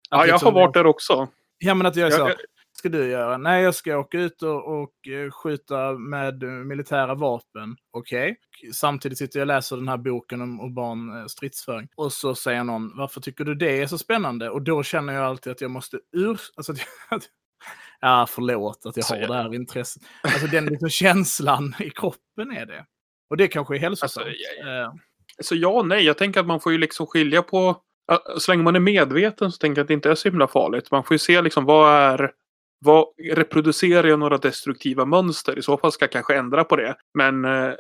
Ja, 0.10 0.26
jag 0.26 0.34
liksom- 0.34 0.54
har 0.54 0.62
varit 0.62 0.74
där 0.74 0.86
också. 0.86 1.28
Ja, 1.58 1.74
men 1.74 1.88
att 1.88 1.96
jag 1.96 2.08
är 2.08 2.12
så. 2.12 2.20
Jag- 2.30 2.36
ska 2.78 2.90
du 2.90 3.08
göra? 3.08 3.38
Nej, 3.38 3.64
jag 3.64 3.76
ska 3.76 3.98
åka 3.98 4.20
ut 4.20 4.42
och, 4.42 4.82
och 4.82 5.08
eh, 5.08 5.32
skjuta 5.32 5.92
med 5.94 6.44
eh, 6.44 6.50
militära 6.50 7.16
vapen. 7.16 7.78
Okej. 7.92 8.38
Samtidigt 8.74 9.18
sitter 9.18 9.40
jag 9.40 9.44
och 9.44 9.48
läser 9.48 9.76
den 9.78 9.88
här 9.88 9.98
boken 9.98 10.42
om 10.42 10.60
urban 10.60 11.18
eh, 11.20 11.26
stridsföring. 11.26 11.88
Och 11.96 12.14
så 12.14 12.36
säger 12.36 12.64
någon, 12.64 12.98
varför 12.98 13.22
tycker 13.22 13.44
du 13.46 13.56
det 13.56 13.82
är 13.82 13.88
så 13.88 13.98
spännande? 13.98 14.50
Och 14.50 14.62
då 14.62 14.84
känner 14.84 15.14
jag 15.14 15.24
alltid 15.26 15.52
att 15.52 15.62
jag 15.62 15.72
måste 15.72 16.00
ur... 16.12 16.40
Alltså, 16.56 16.72
att 16.72 16.78
jag, 17.12 17.22
ja, 18.02 18.28
förlåt 18.30 18.86
att 18.86 18.98
jag 18.98 19.04
har 19.06 19.18
jag- 19.18 19.30
det 19.30 19.36
här 19.36 19.54
intresset. 19.56 20.04
Alltså 20.24 20.48
den 20.48 20.66
liksom 20.66 20.90
känslan 20.90 21.76
i 21.80 21.90
kroppen 21.90 22.52
är 22.58 22.66
det. 22.66 22.86
Och 23.30 23.38
det 23.38 23.48
kanske 23.48 23.76
är 23.76 23.80
hälsosamt. 23.80 24.26
Alltså, 24.28 24.40
jag- 24.66 24.82
Eh, 24.84 24.92
Så 25.42 25.56
ja 25.56 25.68
och 25.70 25.88
nej. 25.88 26.04
Jag 26.06 26.18
tänker 26.18 26.40
att 26.40 26.46
man 26.46 26.60
får 26.60 26.72
ju 26.72 26.78
liksom 26.78 27.08
skilja 27.08 27.42
på... 27.42 27.78
ja, 28.08 28.24
Så 28.38 28.52
länge 28.52 28.64
man 28.64 28.76
är 28.76 28.80
medveten 28.80 29.52
så 29.52 29.58
tänker 29.58 29.80
jag 29.80 29.84
att 29.84 29.88
det 29.88 29.94
inte 29.94 30.10
är 30.12 30.16
så 30.16 30.30
himla 30.30 30.48
farligt. 30.48 30.92
Man 30.92 31.04
får 31.04 31.14
ju 31.14 31.20
se 31.20 31.42
liksom 31.42 31.66
vad 31.66 31.92
är... 31.94 32.32
Vad, 32.86 33.06
reproducerar 33.34 34.08
jag 34.08 34.20
några 34.20 34.38
destruktiva 34.38 35.06
mönster? 35.06 35.60
I 35.60 35.62
så 35.62 35.78
fall 35.78 35.92
ska 35.92 36.04
jag 36.06 36.12
kanske 36.12 36.36
ändra 36.36 36.64
på 36.64 36.76
det. 36.76 36.96
Men, 37.18 37.46
eh, 37.46 37.74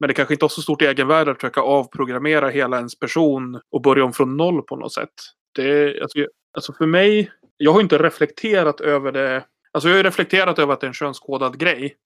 men 0.00 0.08
det 0.08 0.14
kanske 0.14 0.34
inte 0.34 0.44
har 0.44 0.48
så 0.48 0.62
stort 0.62 0.82
egenvärde 0.82 1.30
att 1.30 1.36
försöka 1.40 1.60
avprogrammera 1.60 2.48
hela 2.48 2.76
ens 2.76 2.98
person 2.98 3.60
och 3.70 3.82
börja 3.82 4.04
om 4.04 4.12
från 4.12 4.36
noll 4.36 4.62
på 4.62 4.76
något 4.76 4.92
sätt. 4.92 5.10
Det, 5.54 6.00
alltså, 6.02 6.18
alltså 6.56 6.72
för 6.72 6.86
mig, 6.86 7.30
jag 7.56 7.72
har 7.72 7.80
inte 7.80 7.98
reflekterat 7.98 8.80
över 8.80 9.12
det. 9.12 9.44
Alltså 9.74 9.88
jag 9.88 9.94
har 9.94 9.96
ju 9.96 10.02
reflekterat 10.02 10.58
över 10.58 10.72
att 10.72 10.80
det 10.80 10.86
är 10.86 10.88
en 10.88 10.94
könskodad 10.94 11.58
grej. 11.58 11.96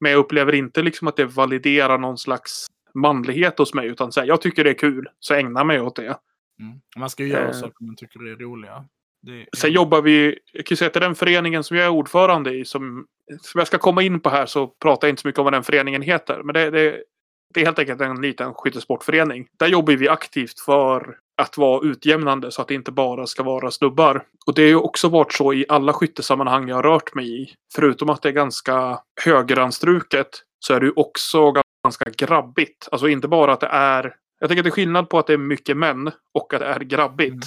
Men 0.00 0.12
jag 0.12 0.18
upplever 0.18 0.54
inte 0.54 0.82
liksom 0.82 1.08
att 1.08 1.16
det 1.16 1.24
validerar 1.24 1.98
någon 1.98 2.18
slags 2.18 2.66
manlighet 2.94 3.58
hos 3.58 3.74
mig. 3.74 3.86
Utan 3.88 4.12
så 4.12 4.20
här, 4.20 4.26
jag 4.26 4.40
tycker 4.40 4.64
det 4.64 4.70
är 4.70 4.78
kul, 4.78 5.08
så 5.20 5.34
ägna 5.34 5.64
mig 5.64 5.80
åt 5.80 5.96
det. 5.96 6.18
Mm. 6.60 6.80
Man 6.96 7.10
ska 7.10 7.22
ju 7.22 7.28
göra 7.28 7.48
Eh. 7.48 7.52
saker 7.52 7.84
man 7.84 7.96
tycker 7.96 8.28
är 8.28 8.36
roliga. 8.36 8.84
Det 9.22 9.40
är... 9.40 9.48
Sen 9.56 9.72
jobbar 9.72 10.02
vi, 10.02 10.38
jag 10.52 10.66
kan 10.66 10.74
ju 10.74 10.76
säga 10.76 10.86
att 10.86 10.94
den 10.94 11.14
föreningen 11.14 11.64
som 11.64 11.76
jag 11.76 11.86
är 11.86 11.90
ordförande 11.90 12.54
i, 12.54 12.64
som, 12.64 13.06
som 13.40 13.58
jag 13.58 13.66
ska 13.66 13.78
komma 13.78 14.02
in 14.02 14.20
på 14.20 14.28
här 14.28 14.46
så 14.46 14.66
pratar 14.66 15.08
jag 15.08 15.12
inte 15.12 15.22
så 15.22 15.28
mycket 15.28 15.38
om 15.38 15.44
vad 15.44 15.52
den 15.52 15.64
föreningen 15.64 16.02
heter. 16.02 16.42
Men 16.42 16.54
det, 16.54 16.70
det, 16.70 17.02
det 17.54 17.60
är 17.60 17.64
helt 17.64 17.78
enkelt 17.78 18.00
en 18.00 18.20
liten 18.20 18.54
skyttesportförening. 18.54 19.46
Där 19.58 19.66
jobbar 19.66 19.92
vi 19.92 20.08
aktivt 20.08 20.60
för 20.60 21.18
att 21.36 21.58
vara 21.58 21.86
utjämnande 21.86 22.50
så 22.50 22.62
att 22.62 22.68
det 22.68 22.74
inte 22.74 22.92
bara 22.92 23.26
ska 23.26 23.42
vara 23.42 23.70
snubbar. 23.70 24.24
Och 24.46 24.54
det 24.54 24.62
har 24.62 24.68
ju 24.68 24.76
också 24.76 25.08
varit 25.08 25.32
så 25.32 25.52
i 25.52 25.64
alla 25.68 25.92
skyttesammanhang 25.92 26.68
jag 26.68 26.76
har 26.76 26.82
rört 26.82 27.14
mig 27.14 27.42
i. 27.42 27.54
Förutom 27.74 28.10
att 28.10 28.22
det 28.22 28.28
är 28.28 28.32
ganska 28.32 28.98
högeranstruket 29.24 30.28
så 30.58 30.74
är 30.74 30.80
det 30.80 30.86
ju 30.86 30.92
också 30.96 31.52
ganska 31.84 32.10
grabbigt. 32.10 32.88
Alltså 32.92 33.08
inte 33.08 33.28
bara 33.28 33.52
att 33.52 33.60
det 33.60 33.66
är... 33.66 34.14
Jag 34.40 34.48
tänker 34.48 34.60
att 34.60 34.64
det 34.64 34.68
är 34.68 34.72
skillnad 34.72 35.08
på 35.08 35.18
att 35.18 35.26
det 35.26 35.32
är 35.32 35.38
mycket 35.38 35.76
män 35.76 36.10
och 36.34 36.54
att 36.54 36.60
det 36.60 36.66
är 36.66 36.80
grabbigt. 36.80 37.32
Mm. 37.32 37.42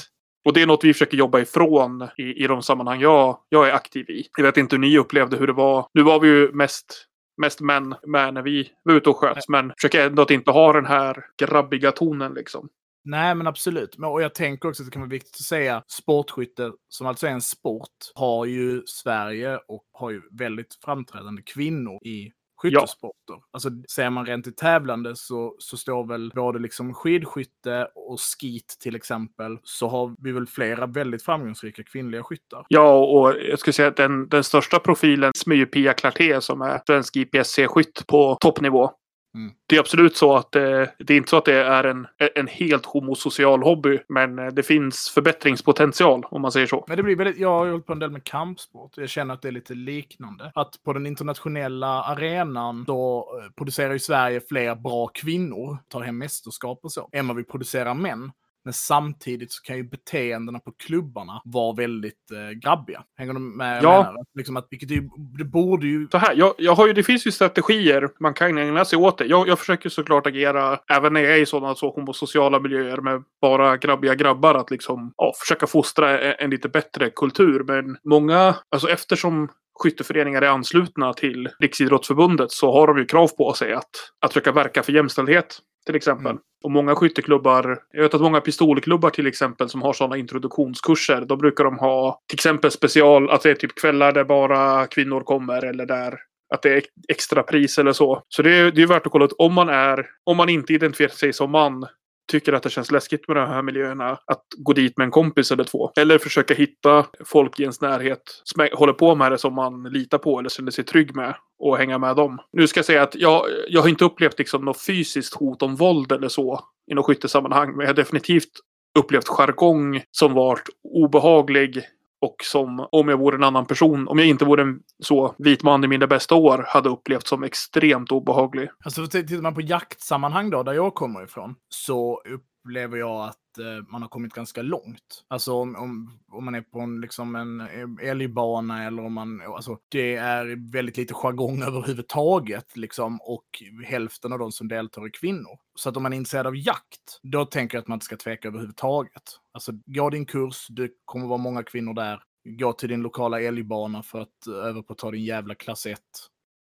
Och 0.45 0.53
det 0.53 0.61
är 0.61 0.67
något 0.67 0.83
vi 0.83 0.93
försöker 0.93 1.17
jobba 1.17 1.39
ifrån 1.39 2.07
i, 2.17 2.43
i 2.43 2.47
de 2.47 2.61
sammanhang 2.61 3.01
jag, 3.01 3.38
jag 3.49 3.69
är 3.69 3.73
aktiv 3.73 4.09
i. 4.09 4.27
Jag 4.38 4.43
vet 4.43 4.57
inte 4.57 4.75
hur 4.75 4.81
ni 4.81 4.97
upplevde 4.97 5.38
hur 5.38 5.47
det 5.47 5.53
var. 5.53 5.88
Nu 5.93 6.03
var 6.03 6.19
vi 6.19 6.27
ju 6.27 6.51
mest, 6.51 7.05
mest 7.41 7.61
män 7.61 7.95
med 8.05 8.33
när 8.33 8.41
vi 8.41 8.69
var 8.83 8.93
ute 8.93 9.09
och 9.09 9.17
sköt. 9.17 9.47
Men 9.47 9.73
försöker 9.77 10.05
ändå 10.05 10.21
att 10.21 10.31
inte 10.31 10.51
ha 10.51 10.73
den 10.73 10.85
här 10.85 11.25
grabbiga 11.39 11.91
tonen 11.91 12.33
liksom. 12.33 12.69
Nej, 13.10 13.36
men 13.36 13.47
absolut. 13.47 13.95
Och 13.95 14.22
jag 14.22 14.36
tänker 14.36 14.70
också 14.70 14.84
att 14.84 14.88
det 14.88 14.91
kan 14.91 15.01
vara 15.01 15.10
viktigt 15.10 15.36
att 15.36 15.45
säga 15.45 15.84
sportskytte, 15.88 16.72
som 16.89 17.08
alltså 17.08 17.28
är 17.28 17.32
en 17.32 17.41
sport, 17.41 18.12
har 18.16 18.45
ju 18.45 18.82
Sverige 18.86 19.58
och 19.68 19.84
har 19.93 20.12
ju 20.12 20.22
väldigt 20.32 20.78
framträdande 20.86 21.41
kvinnor 21.41 21.99
i 22.08 22.32
skyttesporter. 22.62 23.36
Alltså 23.51 23.70
ser 23.95 24.10
man 24.10 24.26
rent 24.26 24.47
i 24.47 24.51
tävlande 24.51 25.16
så, 25.16 25.55
så 25.60 25.78
står 25.78 26.08
väl 26.08 26.32
både 26.36 26.60
liksom 26.60 26.93
skidskytte 26.93 27.88
och 27.95 28.20
skit 28.20 28.78
till 28.80 28.95
exempel, 28.95 29.58
så 29.64 29.88
har 29.88 30.16
vi 30.20 30.32
väl 30.32 30.47
flera 30.47 30.86
väldigt 30.86 31.24
framgångsrika 31.24 31.84
kvinnliga 31.84 32.24
skyttar. 32.24 32.66
Ja, 32.68 32.97
och 32.97 33.34
jag 33.49 33.60
skulle 33.60 33.74
säga 33.74 33.88
att 33.88 33.97
den, 33.97 34.30
den 34.30 34.43
största 34.43 34.80
profilen 34.80 35.32
är 35.45 35.53
ju 35.53 35.66
Pia 35.66 35.93
Clarté 35.93 36.41
som 36.41 36.62
är 36.62 36.82
svensk 36.88 37.16
IPSC-skytt 37.16 38.08
på 38.08 38.38
toppnivå. 38.39 38.91
Mm. 39.38 39.53
Det 39.67 39.75
är 39.75 39.79
absolut 39.79 40.17
så 40.17 40.35
att 40.35 40.51
det, 40.51 40.93
det 40.99 41.13
är 41.13 41.17
inte 41.17 41.29
så 41.29 41.38
att 41.38 41.45
det 41.45 41.63
är 41.63 41.83
en, 41.83 42.07
en 42.35 42.47
helt 42.47 42.85
homosocial 42.85 43.63
hobby, 43.63 43.99
men 44.09 44.39
eh, 44.39 44.47
det 44.47 44.63
finns 44.63 45.09
förbättringspotential 45.09 46.25
om 46.29 46.41
man 46.41 46.51
säger 46.51 46.67
så. 46.67 46.85
Men 46.88 46.97
det 46.97 47.03
blir 47.03 47.15
väldigt, 47.15 47.38
jag 47.38 47.49
har 47.49 47.65
ju 47.65 47.71
hållit 47.71 47.85
på 47.85 47.93
en 47.93 47.99
del 47.99 48.11
med 48.11 48.23
kampsport. 48.23 48.97
Jag 48.97 49.09
känner 49.09 49.33
att 49.33 49.41
det 49.41 49.47
är 49.47 49.51
lite 49.51 49.73
liknande. 49.73 50.51
Att 50.55 50.83
på 50.83 50.93
den 50.93 51.07
internationella 51.07 52.03
arenan 52.03 52.83
då 52.83 53.29
eh, 53.39 53.51
producerar 53.57 53.93
ju 53.93 53.99
Sverige 53.99 54.41
fler 54.49 54.75
bra 54.75 55.07
kvinnor, 55.07 55.77
tar 55.88 56.01
hem 56.01 56.17
mästerskap 56.17 56.79
och 56.83 56.91
så, 56.91 57.09
än 57.11 57.27
vad 57.27 57.38
vi 57.38 57.43
producerar 57.43 57.93
män. 57.93 58.31
Men 58.68 58.74
samtidigt 58.74 59.51
så 59.51 59.61
kan 59.61 59.78
ju 59.78 59.84
beteendena 59.84 60.59
på 60.59 60.72
klubbarna 60.72 61.41
vara 61.45 61.76
väldigt 61.76 62.32
eh, 62.32 62.59
grabbiga. 62.59 63.03
Hänger 63.18 63.34
du 63.34 63.39
med? 63.39 63.84
Ja. 63.84 64.15
Liksom 64.38 64.57
att, 64.57 64.68
vilket 64.70 64.91
ju- 64.91 65.09
det 65.38 65.43
borde 65.43 65.88
ju... 65.88 66.07
Så 66.11 66.18
här, 66.18 66.36
jag, 66.36 66.53
jag 66.57 66.76
har 66.76 66.88
ju, 66.88 66.93
det 66.93 67.03
finns 67.03 67.28
ju 67.28 67.32
strategier 67.32 68.09
man 68.20 68.34
kan 68.34 68.57
ägna 68.57 68.86
sig 68.86 68.99
åt 68.99 69.18
det. 69.18 69.26
Jag, 69.26 69.47
jag 69.47 69.59
försöker 69.59 69.89
såklart 69.89 70.28
agera 70.28 70.80
även 70.89 71.13
när 71.13 71.22
jag 71.22 71.34
är 71.38 71.41
i 71.41 71.45
sådana 71.45 71.76
så 71.76 71.89
homosociala 71.89 72.59
miljöer 72.59 72.97
med 72.97 73.24
bara 73.41 73.78
grabbiga 73.78 74.15
grabbar. 74.15 74.55
Att 74.55 74.72
liksom 74.72 75.13
ja, 75.18 75.34
försöka 75.39 75.68
fostra 75.68 76.20
en, 76.20 76.36
en 76.39 76.49
lite 76.49 76.70
bättre 76.70 77.09
kultur. 77.09 77.63
Men 77.63 77.97
många, 78.03 78.55
alltså 78.72 78.89
eftersom 78.89 79.49
skytteföreningar 79.84 80.41
är 80.41 80.49
anslutna 80.49 81.13
till 81.13 81.49
Riksidrottsförbundet 81.59 82.51
så 82.51 82.72
har 82.72 82.88
de 82.88 82.97
ju 82.97 83.05
krav 83.05 83.28
på 83.28 83.53
sig 83.53 83.74
att, 83.74 83.89
att 84.22 84.34
försöka 84.34 84.51
verka 84.51 84.84
för 84.84 84.91
jämställdhet. 84.91 85.59
Till 85.88 85.95
exempel. 85.95 86.31
Mm. 86.31 86.41
Och 86.63 86.71
många 86.71 86.95
skytteklubbar, 86.95 87.79
jag 87.91 88.01
vet 88.01 88.13
att 88.13 88.21
många 88.21 88.41
pistolklubbar 88.41 89.09
till 89.09 89.27
exempel 89.27 89.69
som 89.69 89.81
har 89.81 89.93
sådana 89.93 90.17
introduktionskurser, 90.17 91.25
då 91.25 91.35
brukar 91.35 91.63
de 91.63 91.77
ha 91.79 92.21
till 92.27 92.35
exempel 92.35 92.71
special, 92.71 93.29
att 93.29 93.41
det 93.41 93.51
är 93.51 93.55
typ 93.55 93.75
kvällar 93.75 94.11
där 94.11 94.23
bara 94.23 94.88
kvinnor 94.88 95.21
kommer 95.21 95.65
eller 95.65 95.85
där 95.85 96.19
att 96.53 96.61
det 96.61 96.73
är 96.73 96.81
extra 97.07 97.43
pris 97.43 97.77
eller 97.77 97.93
så. 97.93 98.23
Så 98.27 98.41
det 98.41 98.55
är, 98.55 98.79
är 98.79 98.88
värt 98.88 99.05
att 99.05 99.11
kolla 99.11 99.25
ut 99.25 99.33
om 99.38 99.53
man 99.53 99.69
är, 99.69 100.05
om 100.23 100.38
man 100.38 100.49
inte 100.49 100.73
identifierar 100.73 101.11
sig 101.11 101.33
som 101.33 101.51
man, 101.51 101.88
tycker 102.28 102.53
att 102.53 102.63
det 102.63 102.69
känns 102.69 102.91
läskigt 102.91 103.28
med 103.28 103.38
de 103.38 103.47
här 103.47 103.61
miljöerna, 103.61 104.11
att 104.11 104.43
gå 104.57 104.73
dit 104.73 104.97
med 104.97 105.05
en 105.05 105.11
kompis 105.11 105.51
eller 105.51 105.63
två. 105.63 105.91
Eller 105.99 106.17
försöka 106.17 106.53
hitta 106.53 107.05
folk 107.25 107.59
i 107.59 107.63
ens 107.63 107.82
närhet 107.82 108.21
som 108.43 108.67
håller 108.73 108.93
på 108.93 109.15
med 109.15 109.32
det 109.32 109.38
som 109.38 109.55
man 109.55 109.84
litar 109.84 110.17
på 110.17 110.39
eller 110.39 110.49
känner 110.49 110.71
sig 110.71 110.84
trygg 110.84 111.15
med 111.15 111.36
och 111.59 111.78
hänga 111.78 111.97
med 111.97 112.15
dem. 112.15 112.39
Nu 112.51 112.67
ska 112.67 112.78
jag 112.78 112.86
säga 112.86 113.03
att 113.03 113.15
jag, 113.15 113.45
jag 113.67 113.82
har 113.82 113.89
inte 113.89 114.05
upplevt 114.05 114.39
liksom 114.39 114.65
något 114.65 114.86
fysiskt 114.86 115.34
hot 115.34 115.61
om 115.61 115.75
våld 115.75 116.11
eller 116.11 116.28
så 116.28 116.59
i 116.91 116.93
något 116.93 117.05
skyttesammanhang, 117.05 117.71
men 117.71 117.80
jag 117.80 117.88
har 117.88 117.93
definitivt 117.93 118.51
upplevt 118.99 119.28
jargong 119.28 120.01
som 120.11 120.34
varit 120.34 120.69
obehaglig 120.84 121.84
och 122.22 122.36
som 122.43 122.88
om 122.91 123.07
jag 123.09 123.18
vore 123.18 123.36
en 123.36 123.43
annan 123.43 123.65
person, 123.65 124.07
om 124.07 124.20
jag 124.20 124.28
inte 124.28 124.45
vore 124.45 124.61
en 124.61 124.80
så 125.03 125.36
vit 125.38 125.63
man 125.63 125.84
i 125.84 125.88
mina 125.88 126.07
bästa 126.07 126.36
år, 126.36 126.65
hade 126.68 126.89
upplevt 126.89 127.28
som 127.28 127.43
extremt 127.43 128.11
obehaglig. 128.11 128.70
Alltså 128.86 129.07
tittar 129.07 129.41
man 129.41 129.53
på 129.53 129.61
jaktsammanhang 129.61 130.49
då, 130.49 130.63
där 130.63 130.74
jag 130.74 130.95
kommer 130.95 131.24
ifrån, 131.24 131.55
så 131.70 132.22
upplever 132.68 132.97
jag 132.97 133.28
att 133.28 133.57
eh, 133.57 133.88
man 133.89 134.01
har 134.01 134.09
kommit 134.09 134.34
ganska 134.34 134.61
långt. 134.61 135.26
Alltså 135.28 135.53
om, 135.53 135.76
om, 135.76 136.20
om 136.32 136.45
man 136.45 136.55
är 136.55 136.61
på 136.61 136.80
en, 136.80 137.01
liksom 137.01 137.36
en 137.36 137.61
älgbana 138.01 138.84
eller 138.84 139.05
om 139.05 139.13
man, 139.13 139.41
alltså 139.41 139.78
det 139.89 140.15
är 140.15 140.72
väldigt 140.72 140.97
lite 140.97 141.13
jargong 141.13 141.61
överhuvudtaget 141.61 142.78
liksom 142.78 143.22
och 143.22 143.63
hälften 143.86 144.34
av 144.34 144.39
de 144.39 144.51
som 144.51 144.68
deltar 144.68 145.01
är 145.05 145.09
kvinnor. 145.09 145.59
Så 145.76 145.89
att 145.89 145.97
om 145.97 146.03
man 146.03 146.13
är 146.13 146.18
intresserad 146.18 146.47
av 146.47 146.57
jakt, 146.57 147.20
då 147.24 147.45
tänker 147.45 147.78
jag 147.78 147.82
att 147.82 147.88
man 147.88 147.95
inte 147.95 148.05
ska 148.05 148.18
tveka 148.18 148.47
överhuvudtaget. 148.47 149.24
Alltså 149.51 149.72
gå 149.86 150.09
din 150.09 150.26
kurs, 150.26 150.68
det 150.70 150.89
kommer 151.05 151.28
vara 151.28 151.38
många 151.38 151.63
kvinnor 151.63 151.93
där. 151.93 152.24
Gå 152.59 152.74
till 152.74 152.89
din 152.89 153.01
lokala 153.01 153.41
älgbana 153.41 154.03
för 154.03 154.22
att 154.22 154.47
eh, 154.47 154.53
öva 154.53 154.84
på 154.84 154.93
att 154.93 154.99
ta 154.99 155.11
din 155.11 155.26
jävla 155.26 155.55
klass 155.55 155.86
1. 155.86 155.99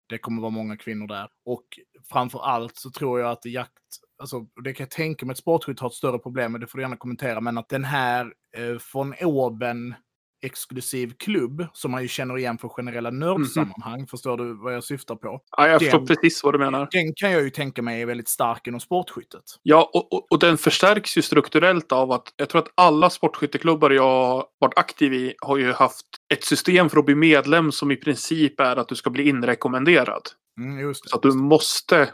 Det 0.09 0.17
kommer 0.17 0.41
vara 0.41 0.51
många 0.51 0.77
kvinnor 0.77 1.07
där. 1.07 1.29
Och 1.45 1.65
framför 2.09 2.39
allt 2.39 2.75
så 2.75 2.89
tror 2.91 3.19
jag 3.19 3.31
att 3.31 3.45
jakt, 3.45 4.08
alltså 4.19 4.45
det 4.63 4.73
kan 4.73 4.83
jag 4.83 4.91
tänka 4.91 5.25
mig 5.25 5.31
att 5.33 5.37
sportskytt 5.37 5.79
har 5.79 5.87
ett 5.87 5.93
större 5.93 6.19
problem 6.19 6.51
med, 6.51 6.61
det 6.61 6.67
får 6.67 6.77
du 6.77 6.83
gärna 6.83 6.97
kommentera, 6.97 7.41
men 7.41 7.57
att 7.57 7.69
den 7.69 7.83
här 7.83 8.33
eh, 8.57 8.77
från 8.79 9.13
oben 9.21 9.95
exklusiv 10.41 11.13
klubb 11.19 11.65
som 11.73 11.91
man 11.91 12.01
ju 12.01 12.07
känner 12.07 12.37
igen 12.37 12.57
från 12.57 12.69
generella 12.69 13.09
nördsammanhang, 13.09 14.07
förstår 14.07 14.37
du 14.37 14.53
vad 14.53 14.75
jag 14.75 14.83
syftar 14.83 15.15
på? 15.15 15.41
Ja, 15.57 15.67
jag 15.67 15.81
förstår 15.81 15.97
Den- 15.97 16.07
precis 16.07 16.43
vad 16.43 16.53
du 16.53 16.57
menar. 16.59 16.87
Den 16.91 17.13
kan 17.15 17.31
jag 17.31 17.41
ju 17.41 17.49
tänka 17.49 17.81
mig 17.81 18.01
är 18.01 18.05
väldigt 18.05 18.27
stark 18.27 18.67
inom 18.67 18.79
sportskyttet. 18.79 19.43
Ja, 19.63 19.89
och, 19.93 20.13
och, 20.13 20.31
och 20.31 20.39
den 20.39 20.57
förstärks 20.57 21.17
ju 21.17 21.21
strukturellt 21.21 21.91
av 21.91 22.11
att 22.11 22.33
jag 22.35 22.49
tror 22.49 22.61
att 22.61 22.71
alla 22.75 23.09
sportskytteklubbar 23.09 23.89
jag 23.89 24.45
varit 24.59 24.77
aktiv 24.77 25.13
i 25.13 25.33
har 25.41 25.57
ju 25.57 25.71
haft 25.71 26.05
ett 26.33 26.43
system 26.43 26.89
för 26.89 26.99
att 26.99 27.05
bli 27.05 27.15
medlem 27.15 27.71
som 27.71 27.91
i 27.91 27.95
princip 27.95 28.59
är 28.59 28.75
att 28.75 28.87
du 28.87 28.95
ska 28.95 29.09
bli 29.09 29.29
inrekommenderad. 29.29 30.21
Mm, 30.59 30.79
just 30.79 31.03
det. 31.03 31.09
Så 31.09 31.15
att 31.15 31.21
du 31.21 31.31
måste. 31.31 32.09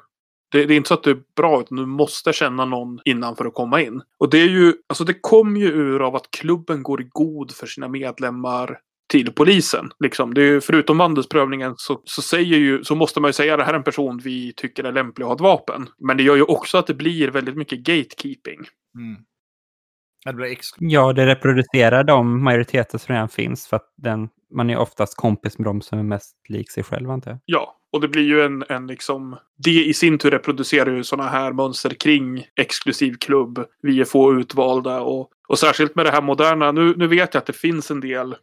Det, 0.51 0.65
det 0.65 0.73
är 0.73 0.77
inte 0.77 0.87
så 0.87 0.93
att 0.93 1.03
du 1.03 1.11
är 1.11 1.21
bra, 1.35 1.61
utan 1.61 1.77
du 1.77 1.85
måste 1.85 2.33
känna 2.33 2.65
någon 2.65 2.99
innan 3.05 3.35
för 3.35 3.45
att 3.45 3.53
komma 3.53 3.81
in. 3.81 4.01
Och 4.19 4.29
det 4.29 4.37
är 4.37 4.49
ju, 4.49 4.73
alltså 4.89 5.03
det 5.03 5.13
kom 5.21 5.57
ju 5.57 5.67
ur 5.67 6.07
av 6.07 6.15
att 6.15 6.31
klubben 6.31 6.83
går 6.83 7.01
i 7.01 7.07
god 7.09 7.51
för 7.51 7.67
sina 7.67 7.87
medlemmar 7.87 8.79
till 9.07 9.31
polisen. 9.31 9.89
Liksom. 9.99 10.33
Det 10.33 10.41
är 10.41 10.45
ju, 10.45 10.61
förutom 10.61 10.97
vandelsprövningen 10.97 11.73
så, 11.77 12.01
så, 12.03 12.21
säger 12.21 12.57
ju, 12.57 12.83
så 12.83 12.95
måste 12.95 13.19
man 13.19 13.29
ju 13.29 13.33
säga 13.33 13.53
att 13.53 13.59
det 13.59 13.65
här 13.65 13.73
är 13.73 13.77
en 13.77 13.83
person 13.83 14.17
vi 14.23 14.53
tycker 14.53 14.83
är 14.83 14.91
lämplig 14.91 15.23
att 15.25 15.29
ha 15.29 15.35
ett 15.35 15.41
vapen. 15.41 15.87
Men 15.97 16.17
det 16.17 16.23
gör 16.23 16.35
ju 16.35 16.43
också 16.43 16.77
att 16.77 16.87
det 16.87 16.93
blir 16.93 17.27
väldigt 17.27 17.57
mycket 17.57 17.79
gatekeeping. 17.79 18.59
Mm. 18.97 19.17
Ja, 20.25 20.31
Det 20.31 20.57
Ja, 20.79 21.13
det 21.13 21.25
reproducerar 21.25 22.03
de 22.03 22.43
majoriteter 22.43 22.97
som 22.97 23.13
redan 23.13 23.29
finns 23.29 23.67
för 23.67 23.75
att 23.75 23.93
den, 23.97 24.29
man 24.55 24.69
är 24.69 24.77
oftast 24.77 25.15
kompis 25.15 25.57
med 25.57 25.65
de 25.65 25.81
som 25.81 25.99
är 25.99 26.03
mest 26.03 26.35
lik 26.49 26.71
sig 26.71 26.83
själv, 26.83 27.11
antar 27.11 27.31
jag. 27.31 27.39
Ja, 27.45 27.77
och 27.95 28.01
det 28.01 28.07
blir 28.07 28.23
ju 28.23 28.41
en, 28.41 28.63
en 28.69 28.87
liksom... 28.87 29.37
Det 29.57 29.85
i 29.85 29.93
sin 29.93 30.17
tur 30.17 30.31
reproducerar 30.31 30.91
ju 30.91 31.03
sådana 31.03 31.29
här 31.29 31.53
mönster 31.53 31.89
kring 31.89 32.45
exklusiv 32.55 33.15
klubb. 33.19 33.65
Vi 33.81 34.01
är 34.01 34.05
få 34.05 34.33
utvalda 34.33 35.01
och, 35.01 35.29
och 35.47 35.59
särskilt 35.59 35.95
med 35.95 36.05
det 36.05 36.11
här 36.11 36.21
moderna. 36.21 36.71
Nu, 36.71 36.93
nu 36.97 37.07
vet 37.07 37.33
jag 37.33 37.41
att 37.41 37.45
det 37.45 37.53
finns 37.53 37.91
en 37.91 37.99
del. 37.99 38.35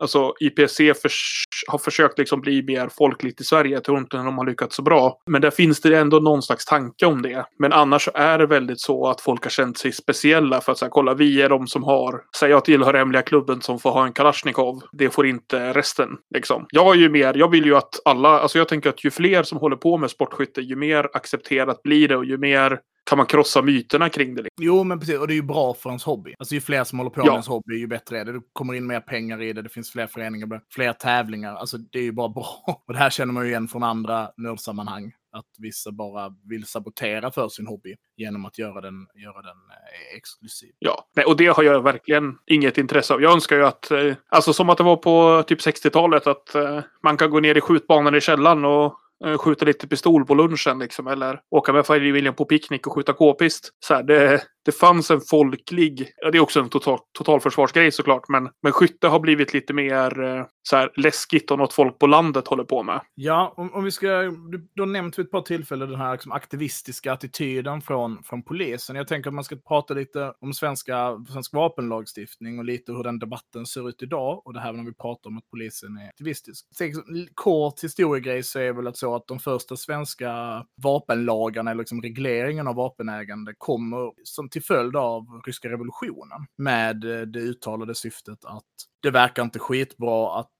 Alltså 0.00 0.34
IPC 0.40 0.94
förs 1.02 1.44
har 1.66 1.78
försökt 1.78 2.18
liksom 2.18 2.40
bli 2.40 2.62
mer 2.62 2.88
folkligt 2.98 3.40
i 3.40 3.44
Sverige. 3.44 3.74
Jag 3.74 3.84
tror 3.84 3.98
inte 3.98 4.16
de 4.16 4.38
har 4.38 4.46
lyckats 4.46 4.76
så 4.76 4.82
bra. 4.82 5.16
Men 5.26 5.42
där 5.42 5.50
finns 5.50 5.80
det 5.80 5.98
ändå 5.98 6.18
någon 6.18 6.42
slags 6.42 6.64
tanke 6.64 7.06
om 7.06 7.22
det. 7.22 7.44
Men 7.58 7.72
annars 7.72 8.04
så 8.04 8.10
är 8.14 8.38
det 8.38 8.46
väldigt 8.46 8.80
så 8.80 9.08
att 9.08 9.20
folk 9.20 9.42
har 9.42 9.50
känt 9.50 9.78
sig 9.78 9.92
speciella 9.92 10.60
för 10.60 10.72
att 10.72 10.78
säga 10.78 10.88
kolla 10.90 11.14
vi 11.14 11.42
är 11.42 11.48
de 11.48 11.66
som 11.66 11.84
har, 11.84 12.22
säg 12.36 12.50
jag 12.50 12.64
tillhör 12.64 12.94
hemliga 12.94 13.22
klubben 13.22 13.60
som 13.60 13.78
får 13.78 13.90
ha 13.90 14.06
en 14.06 14.12
Kalashnikov. 14.12 14.82
Det 14.92 15.10
får 15.10 15.26
inte 15.26 15.72
resten. 15.72 16.08
Liksom. 16.34 16.66
Jag 16.70 16.94
är 16.94 16.98
ju 16.98 17.08
mer, 17.08 17.34
jag 17.36 17.50
vill 17.50 17.64
ju 17.64 17.76
att 17.76 18.00
alla, 18.04 18.28
alltså 18.28 18.58
jag 18.58 18.68
tänker 18.68 18.90
att 18.90 19.04
ju 19.04 19.10
fler 19.10 19.42
som 19.42 19.58
håller 19.58 19.76
på 19.76 19.98
med 19.98 20.10
sportskytte, 20.10 20.60
ju 20.60 20.76
mer 20.76 21.08
accepterat 21.12 21.82
blir 21.82 22.08
det 22.08 22.16
och 22.16 22.24
ju 22.24 22.38
mer 22.38 22.80
kan 23.10 23.16
man 23.18 23.26
krossa 23.26 23.62
myterna 23.62 24.08
kring 24.08 24.34
det. 24.34 24.42
liksom. 24.42 24.64
Jo, 24.64 24.84
men 24.84 24.98
precis. 25.00 25.18
Och 25.18 25.26
det 25.26 25.32
är 25.32 25.36
ju 25.36 25.42
bra 25.42 25.74
för 25.74 25.90
ens 25.90 26.04
hobby. 26.04 26.34
Alltså 26.38 26.54
ju 26.54 26.60
fler 26.60 26.84
som 26.84 26.98
håller 26.98 27.10
på 27.10 27.20
Ja. 27.20 27.24
med 27.24 27.32
ens 27.32 27.48
hobby, 27.48 27.74
ju 27.78 27.86
bättre 27.86 28.18
är 28.20 28.24
det. 28.24 28.32
Det 28.32 28.40
kommer 28.52 28.74
in 28.74 28.86
mer 28.86 29.00
pengar 29.00 29.42
i 29.42 29.52
det, 29.52 29.62
det 29.62 29.68
finns 29.68 29.90
fler 29.92 30.06
föreningar, 30.06 30.60
fler 30.74 30.92
tävlingar. 30.92 31.54
Alltså 31.54 31.78
det 31.78 31.98
är 31.98 32.02
ju 32.02 32.12
bara 32.12 32.28
bra. 32.28 32.46
Och 32.86 32.92
det 32.92 32.98
här 32.98 33.10
känner 33.10 33.32
man 33.32 33.44
ju 33.44 33.50
igen 33.50 33.68
från 33.68 33.82
andra 33.82 34.30
nördsammanhang. 34.36 35.12
Att 35.32 35.46
vissa 35.58 35.92
bara 35.92 36.34
vill 36.48 36.66
sabotera 36.66 37.30
för 37.30 37.48
sin 37.48 37.66
hobby 37.66 37.94
genom 38.16 38.44
att 38.44 38.58
göra 38.58 38.80
den, 38.80 39.06
göra 39.14 39.42
den 39.42 39.56
eh, 39.70 40.16
exklusiv. 40.16 40.70
Ja, 40.78 41.04
Nej, 41.16 41.24
och 41.26 41.36
det 41.36 41.46
har 41.46 41.62
jag 41.62 41.82
verkligen 41.82 42.38
inget 42.46 42.78
intresse 42.78 43.14
av. 43.14 43.22
Jag 43.22 43.32
önskar 43.32 43.56
ju 43.56 43.64
att, 43.66 43.90
eh, 43.90 44.14
alltså 44.28 44.52
som 44.52 44.70
att 44.70 44.78
det 44.78 44.84
var 44.84 44.96
på 44.96 45.42
typ 45.46 45.60
60-talet, 45.60 46.26
att 46.26 46.54
eh, 46.54 46.80
man 47.02 47.16
kan 47.16 47.30
gå 47.30 47.40
ner 47.40 47.54
i 47.54 47.60
skjutbanan 47.60 48.14
i 48.14 48.20
källaren 48.20 48.64
och 48.64 48.96
Eh, 49.24 49.38
skjuta 49.38 49.64
lite 49.64 49.88
pistol 49.88 50.26
på 50.26 50.34
lunchen 50.34 50.78
liksom. 50.78 51.06
Eller 51.06 51.40
åka 51.50 51.72
med 51.72 51.86
familjen 51.86 52.34
på 52.34 52.44
picknick 52.44 52.86
och 52.86 52.92
skjuta 52.92 53.12
k-pist. 53.12 53.70
Så 53.80 53.94
här, 53.94 54.02
det, 54.02 54.42
det 54.64 54.72
fanns 54.72 55.10
en 55.10 55.20
folklig, 55.20 56.12
ja, 56.16 56.30
det 56.30 56.38
är 56.38 56.42
också 56.42 56.60
en 56.60 56.68
total, 56.68 56.98
totalförsvarsgrej 57.18 57.92
såklart, 57.92 58.28
men, 58.28 58.48
men 58.62 58.72
skytte 58.72 59.08
har 59.08 59.20
blivit 59.20 59.54
lite 59.54 59.72
mer 59.72 60.22
eh, 60.22 60.44
så 60.62 60.76
här, 60.76 60.92
läskigt 60.96 61.50
och 61.50 61.58
något 61.58 61.72
folk 61.72 61.98
på 61.98 62.06
landet 62.06 62.46
håller 62.46 62.64
på 62.64 62.82
med. 62.82 63.00
Ja, 63.14 63.54
om, 63.56 63.74
om 63.74 63.84
vi 63.84 63.90
ska, 63.90 64.08
du, 64.22 64.68
du 64.74 64.82
har 64.82 64.86
nämnt 64.86 65.18
vid 65.18 65.26
ett 65.26 65.32
par 65.32 65.42
tillfällen 65.42 65.90
den 65.90 66.00
här 66.00 66.12
liksom, 66.12 66.32
aktivistiska 66.32 67.12
attityden 67.12 67.80
från, 67.80 68.22
från 68.22 68.42
polisen. 68.42 68.96
Jag 68.96 69.08
tänker 69.08 69.30
att 69.30 69.34
man 69.34 69.44
ska 69.44 69.56
prata 69.56 69.94
lite 69.94 70.32
om 70.40 70.52
svenska, 70.52 71.24
svensk 71.28 71.52
vapenlagstiftning 71.54 72.58
och 72.58 72.64
lite 72.64 72.92
hur 72.92 73.02
den 73.02 73.18
debatten 73.18 73.66
ser 73.66 73.88
ut 73.88 74.02
idag. 74.02 74.46
Och 74.46 74.54
det 74.54 74.60
här 74.60 74.72
när 74.72 74.84
vi 74.84 74.94
pratar 74.94 75.30
om 75.30 75.38
att 75.38 75.50
polisen 75.50 75.96
är 75.96 76.08
aktivistisk. 76.08 76.66
Tänk, 76.78 76.94
kort 77.34 77.84
historiegrej 77.84 78.42
så 78.42 78.58
är 78.58 78.72
väl 78.72 78.86
att 78.86 78.96
så 78.96 79.14
att 79.14 79.26
de 79.26 79.38
första 79.38 79.76
svenska 79.76 80.64
vapenlagarna, 80.82 81.70
eller 81.70 81.78
liksom 81.78 82.02
regleringen 82.02 82.66
av 82.66 82.74
vapenägande, 82.74 83.54
kommer 83.58 84.12
som 84.24 84.49
till 84.50 84.62
följd 84.62 84.96
av 84.96 85.42
ryska 85.46 85.68
revolutionen. 85.68 86.46
Med 86.56 87.04
eh, 87.04 87.20
det 87.20 87.40
uttalade 87.40 87.94
syftet 87.94 88.44
att 88.44 88.64
det 89.02 89.10
verkar 89.10 89.42
inte 89.42 89.58
skitbra 89.58 90.40
att 90.40 90.56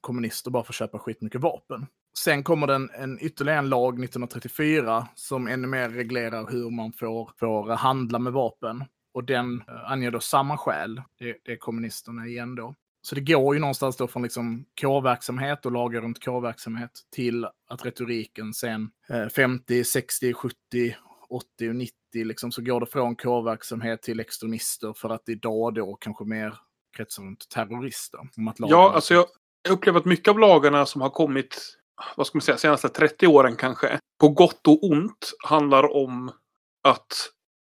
kommunister 0.00 0.50
bara 0.50 0.64
får 0.64 0.72
köpa 0.72 0.98
skitmycket 0.98 1.40
vapen. 1.40 1.86
Sen 2.18 2.42
kommer 2.42 2.66
den 2.66 2.90
en 2.94 3.18
ytterligare 3.20 3.58
en 3.58 3.68
lag 3.68 3.94
1934 3.94 5.08
som 5.14 5.48
ännu 5.48 5.66
mer 5.66 5.88
reglerar 5.88 6.50
hur 6.50 6.70
man 6.70 6.92
får, 6.92 7.30
får 7.38 7.70
handla 7.76 8.18
med 8.18 8.32
vapen. 8.32 8.84
Och 9.14 9.24
den 9.24 9.62
eh, 9.68 9.90
anger 9.90 10.10
då 10.10 10.20
samma 10.20 10.56
skäl. 10.58 11.02
Det, 11.18 11.36
det 11.44 11.52
är 11.52 11.56
kommunisterna 11.56 12.26
igen 12.26 12.54
då. 12.54 12.74
Så 13.04 13.14
det 13.14 13.20
går 13.20 13.54
ju 13.54 13.60
någonstans 13.60 13.96
då 13.96 14.08
från 14.08 14.22
liksom 14.22 14.64
K-verksamhet 14.80 15.66
och 15.66 15.72
lagar 15.72 16.00
runt 16.00 16.24
K-verksamhet 16.24 16.90
till 17.10 17.46
att 17.68 17.84
retoriken 17.84 18.54
sen 18.54 18.90
50, 19.36 19.84
60, 19.84 20.32
70, 20.32 20.56
80 21.32 21.68
och 21.68 21.76
90 21.76 21.94
liksom, 22.12 22.52
så 22.52 22.62
går 22.62 22.80
det 22.80 22.86
från 22.86 23.16
K-verksamhet 23.16 24.02
till 24.02 24.20
extremister 24.20 24.92
för 24.92 25.10
att 25.10 25.28
idag 25.28 25.74
då 25.74 25.96
kanske 26.00 26.24
mer 26.24 26.58
kretsar 26.96 27.22
runt 27.22 27.48
terrorister. 27.48 28.20
Ja, 28.58 28.92
alltså 28.94 29.14
jag, 29.14 29.26
jag 29.62 29.72
upplever 29.72 29.98
att 30.00 30.04
mycket 30.04 30.28
av 30.28 30.38
lagarna 30.38 30.86
som 30.86 31.00
har 31.00 31.10
kommit, 31.10 31.78
vad 32.16 32.26
ska 32.26 32.36
man 32.36 32.42
säga, 32.42 32.56
senaste 32.56 32.88
30 32.88 33.26
åren 33.26 33.56
kanske, 33.56 33.98
på 34.20 34.28
gott 34.28 34.66
och 34.68 34.84
ont 34.84 35.32
handlar 35.44 35.96
om 35.96 36.32
att 36.88 37.30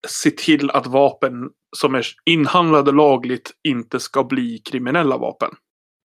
se 0.07 0.31
till 0.31 0.71
att 0.71 0.87
vapen 0.87 1.49
som 1.77 1.95
är 1.95 2.07
inhandlade 2.25 2.91
lagligt 2.91 3.51
inte 3.63 3.99
ska 3.99 4.23
bli 4.23 4.57
kriminella 4.57 5.17
vapen. 5.17 5.51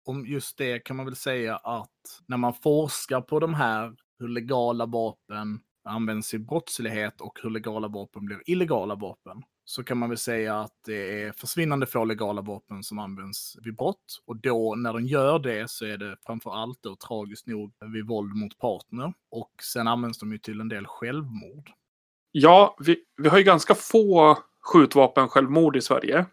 om 0.04 0.26
just 0.26 0.58
det 0.58 0.78
kan 0.78 0.96
man 0.96 1.06
väl 1.06 1.16
säga 1.16 1.56
att 1.56 1.90
när 2.28 2.36
man 2.36 2.54
forskar 2.54 3.20
på 3.20 3.40
de 3.40 3.54
här, 3.54 3.94
hur 4.18 4.28
legala 4.28 4.86
vapen 4.86 5.60
används 5.86 6.34
i 6.34 6.38
brottslighet 6.38 7.20
och 7.20 7.38
hur 7.42 7.50
legala 7.50 7.88
vapen 7.88 8.26
blir 8.26 8.42
illegala 8.46 8.94
vapen, 8.94 9.42
så 9.64 9.84
kan 9.84 9.98
man 9.98 10.08
väl 10.08 10.18
säga 10.18 10.60
att 10.60 10.74
det 10.84 11.22
är 11.22 11.32
försvinnande 11.32 11.86
få 11.86 12.04
legala 12.04 12.42
vapen 12.42 12.82
som 12.82 12.98
används 12.98 13.56
vid 13.62 13.76
brott. 13.76 14.22
Och 14.26 14.36
då 14.36 14.74
när 14.74 14.92
de 14.92 15.06
gör 15.06 15.38
det 15.38 15.70
så 15.70 15.84
är 15.84 15.98
det 15.98 16.16
framför 16.26 16.50
allt 16.62 16.82
då 16.82 16.96
tragiskt 16.96 17.46
nog 17.46 17.72
vid 17.92 18.06
våld 18.06 18.34
mot 18.34 18.58
partner. 18.58 19.12
Och 19.30 19.52
sen 19.62 19.88
används 19.88 20.18
de 20.18 20.32
ju 20.32 20.38
till 20.38 20.60
en 20.60 20.68
del 20.68 20.86
självmord. 20.86 21.70
Ja, 22.32 22.76
vi, 22.80 22.96
vi 23.16 23.28
har 23.28 23.38
ju 23.38 23.44
ganska 23.44 23.74
få 23.74 24.38
skjutvapen 24.60 25.28
självmord 25.28 25.76
i 25.76 25.80
Sverige. 25.80 26.26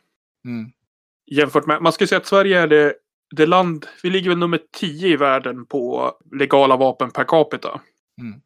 Mm. 0.46 0.72
Jämfört 1.26 1.66
med, 1.66 1.82
man 1.82 1.94
ska 1.94 2.08
säga 2.08 2.20
att 2.20 2.28
Sverige 2.28 2.60
är 2.60 2.68
det, 2.68 2.94
det 3.36 3.46
land, 3.46 3.86
vi 4.04 4.10
ligger 4.10 4.30
väl 4.30 4.40
nummer 4.40 4.60
10 4.72 5.08
i 5.08 5.16
världen 5.16 5.66
på 5.66 6.12
legala 6.32 6.78
vapen 6.78 7.12
per 7.12 7.24
capita. 7.24 7.82
Mm. 8.22 8.42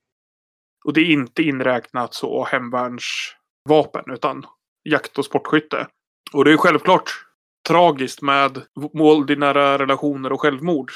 Och 0.87 0.93
det 0.93 1.01
är 1.01 1.11
inte 1.11 1.43
inräknat 1.43 2.13
så 2.13 2.43
hemvärnsvapen, 2.43 4.03
utan 4.13 4.45
jakt 4.89 5.17
och 5.17 5.25
sportskytte. 5.25 5.87
Och 6.33 6.45
det 6.45 6.53
är 6.53 6.57
självklart 6.57 7.09
tragiskt 7.67 8.21
med 8.21 8.61
våld 8.93 9.31
i 9.31 9.35
nära 9.35 9.77
relationer 9.77 10.31
och 10.31 10.41
självmord. 10.41 10.91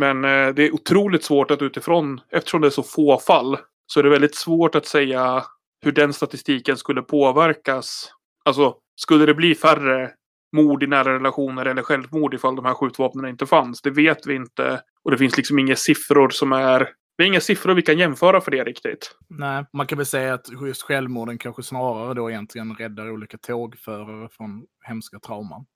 Men 0.00 0.24
eh, 0.24 0.48
det 0.54 0.62
är 0.62 0.74
otroligt 0.74 1.24
svårt 1.24 1.50
att 1.50 1.62
utifrån, 1.62 2.20
eftersom 2.30 2.60
det 2.60 2.68
är 2.68 2.70
så 2.70 2.82
få 2.82 3.18
fall, 3.18 3.58
så 3.86 4.00
är 4.00 4.04
det 4.04 4.10
väldigt 4.10 4.34
svårt 4.34 4.74
att 4.74 4.86
säga 4.86 5.44
hur 5.84 5.92
den 5.92 6.12
statistiken 6.12 6.76
skulle 6.76 7.02
påverkas. 7.02 8.12
Alltså, 8.44 8.76
skulle 8.96 9.26
det 9.26 9.34
bli 9.34 9.54
färre 9.54 10.10
mord 10.56 10.82
i 10.82 10.86
nära 10.86 11.14
relationer 11.14 11.66
eller 11.66 11.82
självmord 11.82 12.34
ifall 12.34 12.56
de 12.56 12.64
här 12.64 12.74
skjutvapnen 12.74 13.28
inte 13.28 13.46
fanns? 13.46 13.82
Det 13.82 13.90
vet 13.90 14.26
vi 14.26 14.34
inte. 14.34 14.80
Och 15.04 15.10
det 15.10 15.18
finns 15.18 15.36
liksom 15.36 15.58
inga 15.58 15.76
siffror 15.76 16.30
som 16.30 16.52
är... 16.52 16.88
Vi 17.16 17.24
har 17.24 17.28
inga 17.28 17.40
siffror 17.40 17.74
vi 17.74 17.82
kan 17.82 17.98
jämföra 17.98 18.40
för 18.40 18.50
det 18.50 18.64
riktigt. 18.64 19.16
Nej, 19.28 19.64
man 19.72 19.86
kan 19.86 19.98
väl 19.98 20.06
säga 20.06 20.34
att 20.34 20.46
just 20.66 20.82
självmorden 20.82 21.38
kanske 21.38 21.62
snarare 21.62 22.14
då 22.14 22.30
egentligen 22.30 22.74
räddar 22.76 23.10
olika 23.10 23.38
tågförare 23.38 24.28
från 24.28 24.66
hemska 24.86 25.18
trauman. 25.18 25.66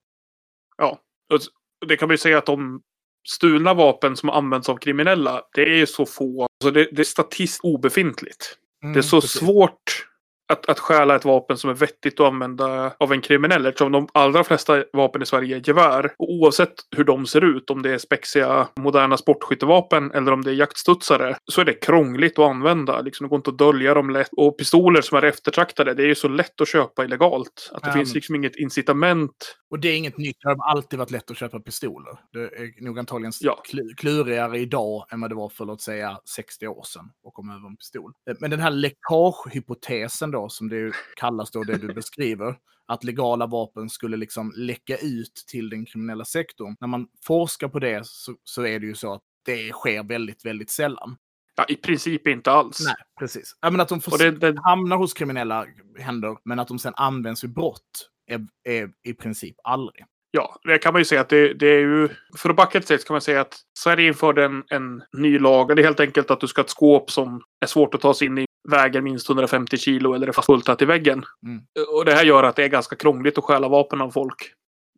Ja, 0.76 0.98
och 1.32 1.40
det 1.88 1.96
kan 1.96 2.08
vi 2.08 2.18
säga 2.18 2.38
att 2.38 2.46
de 2.46 2.82
stulna 3.28 3.74
vapen 3.74 4.16
som 4.16 4.30
används 4.30 4.68
av 4.68 4.76
kriminella, 4.76 5.42
det 5.54 5.62
är 5.62 5.76
ju 5.76 5.86
så 5.86 6.06
få. 6.06 6.42
Alltså 6.42 6.70
det, 6.70 6.88
det 6.92 7.02
är 7.02 7.04
statistiskt 7.04 7.64
obefintligt. 7.64 8.58
Mm, 8.82 8.92
Det 8.92 9.00
är 9.00 9.02
så 9.02 9.20
precis. 9.20 9.40
svårt 9.40 10.06
att, 10.48 10.68
att 10.68 10.78
stjäla 10.78 11.16
ett 11.16 11.24
vapen 11.24 11.56
som 11.56 11.70
är 11.70 11.74
vettigt 11.74 12.20
att 12.20 12.26
använda 12.26 12.92
av 12.98 13.12
en 13.12 13.20
kriminell. 13.20 13.66
Eftersom 13.66 13.92
de 13.92 14.08
allra 14.14 14.44
flesta 14.44 14.84
vapen 14.92 15.22
i 15.22 15.26
Sverige 15.26 15.56
är 15.56 15.68
gevär. 15.68 16.12
Och 16.18 16.32
oavsett 16.32 16.74
hur 16.96 17.04
de 17.04 17.26
ser 17.26 17.44
ut, 17.56 17.70
om 17.70 17.82
det 17.82 17.90
är 17.90 17.98
spexiga 17.98 18.68
moderna 18.80 19.16
sportskyttevapen 19.16 20.10
eller 20.14 20.32
om 20.32 20.42
det 20.42 20.50
är 20.50 20.54
jaktstudsare, 20.54 21.36
så 21.52 21.60
är 21.60 21.64
det 21.64 21.72
krångligt 21.72 22.38
att 22.38 22.50
använda. 22.50 23.00
Liksom, 23.00 23.24
det 23.24 23.28
går 23.28 23.36
inte 23.36 23.50
att 23.50 23.58
dölja 23.58 23.94
dem 23.94 24.10
lätt. 24.10 24.28
Och 24.36 24.58
pistoler 24.58 25.00
som 25.00 25.18
är 25.18 25.22
eftertraktade, 25.22 25.94
det 25.94 26.02
är 26.02 26.06
ju 26.06 26.14
så 26.14 26.28
lätt 26.28 26.60
att 26.60 26.68
köpa 26.68 27.04
illegalt. 27.04 27.70
Att 27.72 27.82
det 27.82 27.88
Ja, 27.88 27.92
finns 27.92 28.14
liksom 28.14 28.34
inget 28.34 28.56
incitament. 28.56 29.57
Och 29.70 29.78
det 29.80 29.88
är 29.88 29.96
inget 29.96 30.18
nytt. 30.18 30.36
Det 30.40 30.48
har 30.48 30.70
alltid 30.70 30.98
varit 30.98 31.10
lätt 31.10 31.30
att 31.30 31.36
köpa 31.36 31.60
pistoler. 31.60 32.18
Det 32.32 32.40
är 32.40 32.82
nog 32.84 32.98
antagligen 32.98 33.32
Ja. 33.40 33.62
kl- 33.70 33.94
klurigare 33.96 34.58
idag 34.58 35.06
än 35.10 35.20
vad 35.20 35.30
det 35.30 35.34
var 35.34 35.48
för 35.48 35.64
låt 35.64 35.80
säga 35.80 36.20
60 36.24 36.66
år 36.68 36.82
sedan 36.84 37.10
och 37.22 37.34
komma 37.34 37.54
över 37.54 37.66
en 37.68 37.76
pistol. 37.76 38.12
Men 38.40 38.50
den 38.50 38.60
här 38.60 38.70
läckagehypotesen 38.70 40.30
då, 40.30 40.48
som 40.48 40.68
det 40.68 40.92
kallas 41.16 41.50
då, 41.50 41.64
det 41.64 41.76
du 41.78 41.92
beskriver, 41.94 42.56
att 42.86 43.04
legala 43.04 43.46
vapen 43.46 43.90
skulle 43.90 44.16
liksom 44.16 44.52
läcka 44.56 44.96
ut 44.96 45.44
till 45.46 45.70
den 45.70 45.86
kriminella 45.86 46.24
sektorn. 46.24 46.76
När 46.80 46.88
man 46.88 47.08
forskar 47.26 47.68
på 47.68 47.78
det 47.78 48.06
så, 48.06 48.34
så 48.44 48.66
är 48.66 48.80
det 48.80 48.86
ju 48.86 48.94
så 48.94 49.12
att 49.14 49.22
det 49.44 49.72
sker 49.72 50.02
väldigt, 50.02 50.44
väldigt 50.44 50.70
sällan. 50.70 51.16
Ja, 51.56 51.64
i 51.68 51.74
princip 51.76 52.26
inte 52.26 52.50
alls. 52.50 52.80
Nej, 52.84 52.94
precis. 53.18 53.56
Ja, 53.60 53.70
men 53.70 53.80
att 53.80 53.88
de 53.88 54.00
får 54.00 54.18
det, 54.18 54.30
det, 54.30 54.60
hamnar 54.64 54.96
hos 54.96 55.14
kriminella 55.14 55.66
händer, 55.98 56.36
men 56.44 56.58
att 56.58 56.68
de 56.68 56.78
sen 56.78 56.92
används 56.96 57.44
vid 57.44 57.52
brott 57.54 58.10
är, 58.28 58.46
är 58.64 58.90
i 59.04 59.12
princip 59.14 59.56
aldrig. 59.64 60.04
Ja, 60.30 60.60
det 60.64 60.78
kan 60.78 60.92
man 60.92 61.00
ju 61.00 61.04
säga 61.04 61.20
att 61.20 61.28
det, 61.28 61.54
det 61.54 61.66
är 61.66 61.80
ju... 61.80 62.08
För 62.36 62.50
att 62.50 62.56
backa 62.56 62.78
ett 62.78 62.84
steg 62.84 63.04
kan 63.04 63.14
man 63.14 63.20
säga 63.20 63.40
att 63.40 63.56
Sverige 63.78 64.06
införde 64.06 64.44
en, 64.44 64.64
en 64.70 65.02
ny 65.12 65.38
lag. 65.38 65.76
Det 65.76 65.82
är 65.82 65.84
helt 65.84 66.00
enkelt 66.00 66.30
att 66.30 66.40
du 66.40 66.46
ska 66.46 66.60
ha 66.60 66.64
ett 66.64 66.70
skåp 66.70 67.10
som 67.10 67.42
är 67.60 67.66
svårt 67.66 67.94
att 67.94 68.00
ta 68.00 68.14
sig 68.14 68.26
in 68.26 68.38
i, 68.38 68.46
väger 68.70 69.00
minst 69.00 69.28
150 69.28 69.76
kilo 69.76 70.14
eller 70.14 70.26
är 70.26 70.32
fast 70.32 70.48
bultat 70.48 70.82
i 70.82 70.84
väggen. 70.84 71.24
Mm. 71.46 71.62
Och 71.94 72.04
det 72.04 72.12
här 72.12 72.24
gör 72.24 72.42
att 72.42 72.56
det 72.56 72.64
är 72.64 72.68
ganska 72.68 72.96
krångligt 72.96 73.38
att 73.38 73.44
stjäla 73.44 73.68
vapen 73.68 74.00
av 74.00 74.10
folk. 74.10 74.52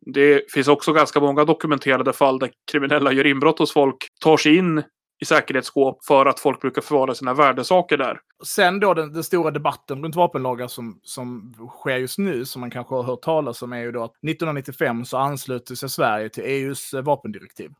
Det 0.05 0.51
finns 0.51 0.67
också 0.67 0.93
ganska 0.93 1.19
många 1.19 1.45
dokumenterade 1.45 2.13
fall 2.13 2.39
där 2.39 2.51
kriminella 2.71 3.11
gör 3.11 3.25
inbrott 3.27 3.59
hos 3.59 3.73
folk, 3.73 3.97
tar 4.21 4.37
sig 4.37 4.55
in 4.55 4.83
i 5.21 5.25
säkerhetsskåp 5.25 6.05
för 6.05 6.25
att 6.25 6.39
folk 6.39 6.61
brukar 6.61 6.81
förvara 6.81 7.15
sina 7.15 7.33
värdesaker 7.33 7.97
där. 7.97 8.19
Sen 8.45 8.79
då 8.79 8.93
den, 8.93 9.13
den 9.13 9.23
stora 9.23 9.51
debatten 9.51 10.03
runt 10.03 10.15
vapenlagar 10.15 10.67
som, 10.67 10.99
som 11.03 11.53
sker 11.69 11.97
just 11.97 12.17
nu, 12.17 12.45
som 12.45 12.59
man 12.59 12.71
kanske 12.71 12.95
har 12.95 13.03
hört 13.03 13.21
talas 13.21 13.61
om, 13.61 13.73
är 13.73 13.77
ju 13.79 13.91
då 13.91 14.03
att 14.03 14.11
1995 14.11 15.05
så 15.05 15.17
ansluter 15.17 15.75
sig 15.75 15.89
Sverige 15.89 16.29
till 16.29 16.43
EUs 16.43 16.93
eh, 16.93 17.01
vapendirektiv. 17.01 17.71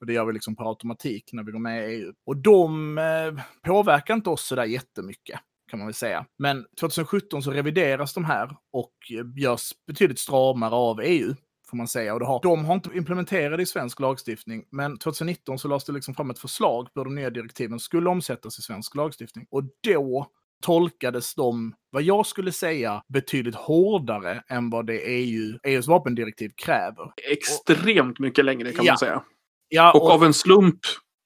Och 0.00 0.06
det 0.06 0.12
gör 0.12 0.24
vi 0.24 0.32
liksom 0.32 0.56
per 0.56 0.68
automatik 0.68 1.30
när 1.32 1.42
vi 1.42 1.52
går 1.52 1.58
med 1.58 1.90
i 1.90 1.94
EU. 1.94 2.12
Och 2.26 2.36
de 2.36 2.98
eh, 2.98 3.42
påverkar 3.62 4.14
inte 4.14 4.30
oss 4.30 4.46
sådär 4.46 4.64
jättemycket, 4.64 5.40
kan 5.70 5.78
man 5.78 5.86
väl 5.86 5.94
säga. 5.94 6.26
Men 6.38 6.66
2017 6.80 7.42
så 7.42 7.50
revideras 7.50 8.14
de 8.14 8.24
här 8.24 8.56
och 8.72 8.92
eh, 9.10 9.42
görs 9.42 9.72
betydligt 9.86 10.18
stramare 10.18 10.74
av 10.74 11.00
EU. 11.00 11.34
Får 11.70 11.76
man 11.76 11.88
säga. 11.88 12.14
Och 12.14 12.20
det 12.20 12.26
har, 12.26 12.42
de 12.42 12.64
har 12.64 12.74
inte 12.74 12.90
implementerat 12.94 13.58
det 13.58 13.62
i 13.62 13.66
svensk 13.66 14.00
lagstiftning, 14.00 14.64
men 14.70 14.98
2019 14.98 15.58
så 15.58 15.68
lades 15.68 15.84
det 15.84 15.92
liksom 15.92 16.14
fram 16.14 16.30
ett 16.30 16.38
förslag 16.38 16.94
på 16.94 17.00
hur 17.00 17.04
de 17.04 17.14
nya 17.14 17.30
direktiven 17.30 17.78
skulle 17.80 18.10
omsättas 18.10 18.58
i 18.58 18.62
svensk 18.62 18.94
lagstiftning. 18.94 19.46
Och 19.50 19.62
då 19.82 20.26
tolkades 20.62 21.34
de, 21.34 21.74
vad 21.90 22.02
jag 22.02 22.26
skulle 22.26 22.52
säga, 22.52 23.02
betydligt 23.08 23.54
hårdare 23.54 24.42
än 24.48 24.70
vad 24.70 24.86
det 24.86 24.98
EU, 24.98 25.58
EUs 25.64 25.86
vapendirektiv 25.86 26.50
kräver. 26.56 27.12
Extremt 27.32 28.18
mycket 28.18 28.44
längre 28.44 28.72
kan 28.72 28.84
Ja. 28.84 28.92
man 28.92 28.98
säga. 28.98 29.22
Ja, 29.68 29.92
Och 29.92 30.10
av 30.10 30.24
en 30.24 30.34
slump 30.34 30.78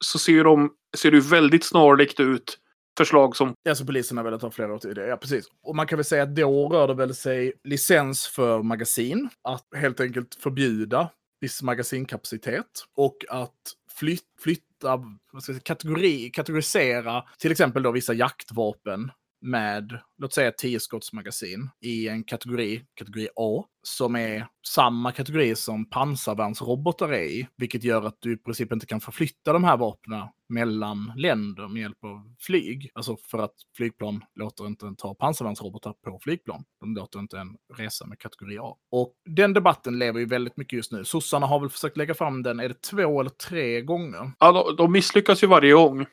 så 0.04 0.18
ser, 0.18 0.44
de, 0.44 0.70
ser 0.96 1.10
det 1.10 1.20
väldigt 1.20 1.64
snarlikt 1.64 2.20
ut 2.20 2.58
förslag 3.00 3.36
som... 3.36 3.54
Ja, 3.62 3.74
så 3.74 3.86
polisen 3.86 4.16
har 4.16 4.24
velat 4.24 4.42
ha 4.42 4.50
flera 4.50 4.74
år 4.74 4.78
till 4.78 4.94
det, 4.94 5.06
ja 5.06 5.16
precis. 5.16 5.44
Och 5.62 5.76
man 5.76 5.86
kan 5.86 5.98
väl 5.98 6.04
säga 6.04 6.22
att 6.22 6.34
då 6.34 6.68
rör 6.68 6.88
det 6.88 6.94
väl 6.94 7.14
sig 7.14 7.52
licens 7.64 8.26
för 8.26 8.62
magasin, 8.62 9.28
att 9.48 9.66
helt 9.76 10.00
enkelt 10.00 10.34
förbjuda 10.34 11.10
viss 11.40 11.62
magasinkapacitet 11.62 12.66
och 12.96 13.16
att 13.28 13.60
flyt, 13.98 14.22
flytta, 14.40 14.96
vad 15.32 15.42
ska 15.42 15.52
jag 15.52 15.56
säga, 15.56 15.60
kategori, 15.60 16.30
kategorisera 16.30 17.24
till 17.38 17.52
exempel 17.52 17.82
då 17.82 17.90
vissa 17.90 18.12
jaktvapen 18.12 19.10
med, 19.40 19.98
låt 20.18 20.32
säga 20.32 20.52
10 20.52 20.80
skottsmagasin 20.80 21.70
i 21.80 22.08
en 22.08 22.24
kategori, 22.24 22.84
kategori 22.94 23.28
A, 23.36 23.64
som 23.82 24.16
är 24.16 24.46
samma 24.66 25.12
kategori 25.12 25.54
som 25.54 25.90
pansarvärnsrobotar 25.90 27.08
är 27.08 27.22
i, 27.22 27.48
vilket 27.56 27.84
gör 27.84 28.02
att 28.02 28.16
du 28.20 28.32
i 28.32 28.36
princip 28.36 28.72
inte 28.72 28.86
kan 28.86 29.00
förflytta 29.00 29.52
de 29.52 29.64
här 29.64 29.76
vapnen 29.76 30.28
mellan 30.48 31.12
länder 31.16 31.68
med 31.68 31.82
hjälp 31.82 32.04
av 32.04 32.34
flyg. 32.40 32.90
Alltså 32.94 33.16
för 33.16 33.38
att 33.38 33.54
flygplan 33.76 34.24
låter 34.34 34.66
inte 34.66 34.86
en 34.86 34.96
ta 34.96 35.14
pansarvärnsrobotar 35.14 35.92
på 35.92 36.18
flygplan. 36.22 36.64
De 36.80 36.94
låter 36.94 37.18
inte 37.18 37.38
en 37.38 37.56
resa 37.76 38.06
med 38.06 38.18
kategori 38.18 38.58
A. 38.58 38.76
Och 38.90 39.14
den 39.24 39.52
debatten 39.52 39.98
lever 39.98 40.20
ju 40.20 40.26
väldigt 40.26 40.56
mycket 40.56 40.76
just 40.76 40.92
nu. 40.92 41.04
Sossarna 41.04 41.46
har 41.46 41.60
väl 41.60 41.70
försökt 41.70 41.96
lägga 41.96 42.14
fram 42.14 42.42
den, 42.42 42.60
är 42.60 42.68
det 42.68 42.82
två 42.82 43.20
eller 43.20 43.30
tre 43.30 43.80
gånger? 43.80 44.32
Ja, 44.38 44.52
de, 44.52 44.76
de 44.76 44.92
misslyckas 44.92 45.42
ju 45.42 45.46
varje 45.46 45.72
gång. 45.72 46.06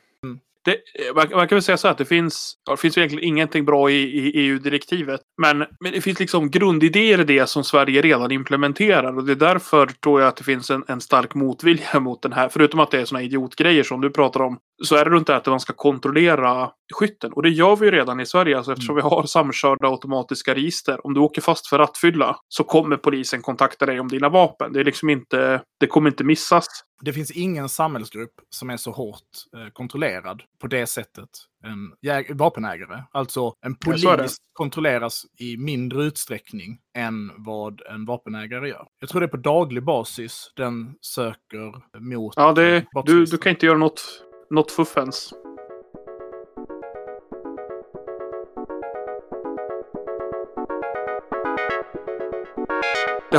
Det, 0.64 0.76
man, 1.14 1.28
man, 1.30 1.48
kan 1.48 1.56
väl 1.56 1.62
säga 1.62 1.76
så 1.76 1.88
att 1.88 1.98
det 1.98 2.04
finns, 2.04 2.54
ja, 2.66 2.72
det 2.72 2.80
finns 2.80 2.98
egentligen 2.98 3.24
ingenting 3.24 3.64
bra 3.64 3.90
i, 3.90 3.94
i 3.94 4.32
EU-direktivet. 4.34 5.20
Men, 5.42 5.58
men 5.58 5.92
det 5.92 6.00
finns 6.00 6.20
liksom 6.20 6.50
grundidéer 6.50 7.20
i 7.20 7.24
det 7.24 7.46
som 7.46 7.64
Sverige 7.64 8.02
redan 8.02 8.32
implementerar. 8.32 9.16
Och 9.16 9.24
det 9.24 9.32
är 9.32 9.36
därför 9.36 9.86
tror 9.86 10.20
jag 10.20 10.28
att 10.28 10.36
det 10.36 10.44
finns 10.44 10.70
en, 10.70 10.84
en 10.88 11.00
stark 11.00 11.34
motvilja 11.34 12.00
mot 12.00 12.22
den 12.22 12.32
här. 12.32 12.48
Förutom 12.48 12.80
att 12.80 12.90
det 12.90 13.00
är 13.00 13.04
sådana 13.04 13.24
idiotgrejer 13.24 13.82
som 13.82 14.00
du 14.00 14.10
pratar 14.10 14.40
om. 14.40 14.58
Så 14.84 14.96
är 14.96 15.04
det 15.04 15.10
runt 15.10 15.26
det 15.26 15.36
att 15.36 15.46
man 15.46 15.60
ska 15.60 15.72
kontrollera 15.72 16.70
skytten. 16.94 17.32
Och 17.32 17.42
det 17.42 17.50
gör 17.50 17.76
vi 17.76 17.86
ju 17.86 17.92
redan 17.92 18.20
i 18.20 18.26
Sverige. 18.26 18.56
Alltså 18.56 18.72
eftersom 18.72 18.98
mm. 18.98 19.08
vi 19.08 19.14
har 19.14 19.22
samkörda 19.22 19.88
automatiska 19.88 20.54
register. 20.54 21.06
Om 21.06 21.14
du 21.14 21.20
åker 21.20 21.42
fast 21.42 21.66
för 21.66 21.78
rattfylla 21.78 22.36
så 22.48 22.64
kommer 22.64 22.96
polisen 22.96 23.42
kontakta 23.42 23.86
dig 23.86 24.00
om 24.00 24.08
dina 24.08 24.28
vapen. 24.28 24.72
Det, 24.72 24.80
är 24.80 24.84
liksom 24.84 25.10
inte, 25.10 25.62
det 25.80 25.86
kommer 25.86 26.10
inte 26.10 26.24
missas. 26.24 26.66
Det 27.00 27.12
finns 27.12 27.30
ingen 27.30 27.68
samhällsgrupp 27.68 28.34
som 28.50 28.70
är 28.70 28.76
så 28.76 28.90
hårt 28.90 29.20
eh, 29.56 29.72
kontrollerad 29.72 30.42
på 30.60 30.66
det 30.66 30.86
sättet 30.86 31.28
än 31.64 32.36
vapenägare. 32.36 33.02
Alltså 33.12 33.54
en 33.60 33.74
polis 33.74 34.36
kontrolleras 34.52 35.26
i 35.38 35.56
mindre 35.56 36.04
utsträckning 36.04 36.78
än 36.96 37.32
vad 37.36 37.80
en 37.90 38.04
vapenägare 38.04 38.68
gör. 38.68 38.86
Jag 39.00 39.10
tror 39.10 39.20
det 39.20 39.26
är 39.26 39.28
på 39.28 39.36
daglig 39.36 39.84
basis 39.84 40.52
den 40.56 40.94
söker 41.00 41.98
mot... 41.98 42.32
Ja, 42.36 42.52
det, 42.52 42.86
du, 43.06 43.24
du 43.24 43.38
kan 43.38 43.50
inte 43.50 43.66
göra 43.66 43.78
något, 43.78 44.22
något 44.50 44.70
fuffens. 44.70 45.34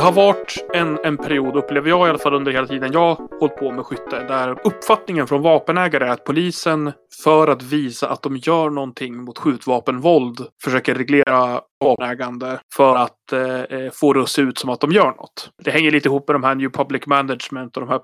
Det 0.00 0.04
har 0.04 0.12
varit 0.12 0.64
en, 0.74 0.98
en 1.04 1.16
period, 1.16 1.56
upplever 1.56 1.88
jag 1.88 2.06
i 2.06 2.10
alla 2.10 2.18
fall 2.18 2.34
under 2.34 2.52
hela 2.52 2.66
tiden 2.66 2.92
jag 2.92 3.14
hållit 3.14 3.56
på 3.56 3.72
med 3.72 3.84
skytte, 3.84 4.24
där 4.28 4.60
uppfattningen 4.64 5.26
från 5.26 5.42
vapenägare 5.42 6.04
är 6.04 6.10
att 6.10 6.24
polisen 6.24 6.92
för 7.24 7.48
att 7.48 7.62
visa 7.62 8.08
att 8.08 8.22
de 8.22 8.36
gör 8.36 8.70
någonting 8.70 9.16
mot 9.16 9.38
skjutvapenvåld 9.38 10.46
försöker 10.64 10.94
reglera 10.94 11.60
vapenägande 11.84 12.60
för 12.76 12.96
att 12.96 13.32
eh, 13.32 13.60
eh 13.60 13.90
få 13.92 14.12
det 14.12 14.22
att 14.22 14.28
se 14.28 14.42
ut 14.42 14.58
som 14.58 14.70
att 14.70 14.80
de 14.80 14.92
gör 14.92 15.06
något. 15.06 15.50
Det 15.64 15.70
hänger 15.70 15.90
lite 15.90 16.08
ihop 16.08 16.28
med 16.28 16.34
de 16.34 16.44
här 16.44 16.54
New 16.54 16.70
Public 16.70 17.06
Management 17.06 17.76
och 17.76 17.86
de 17.86 17.88
här 17.88 18.00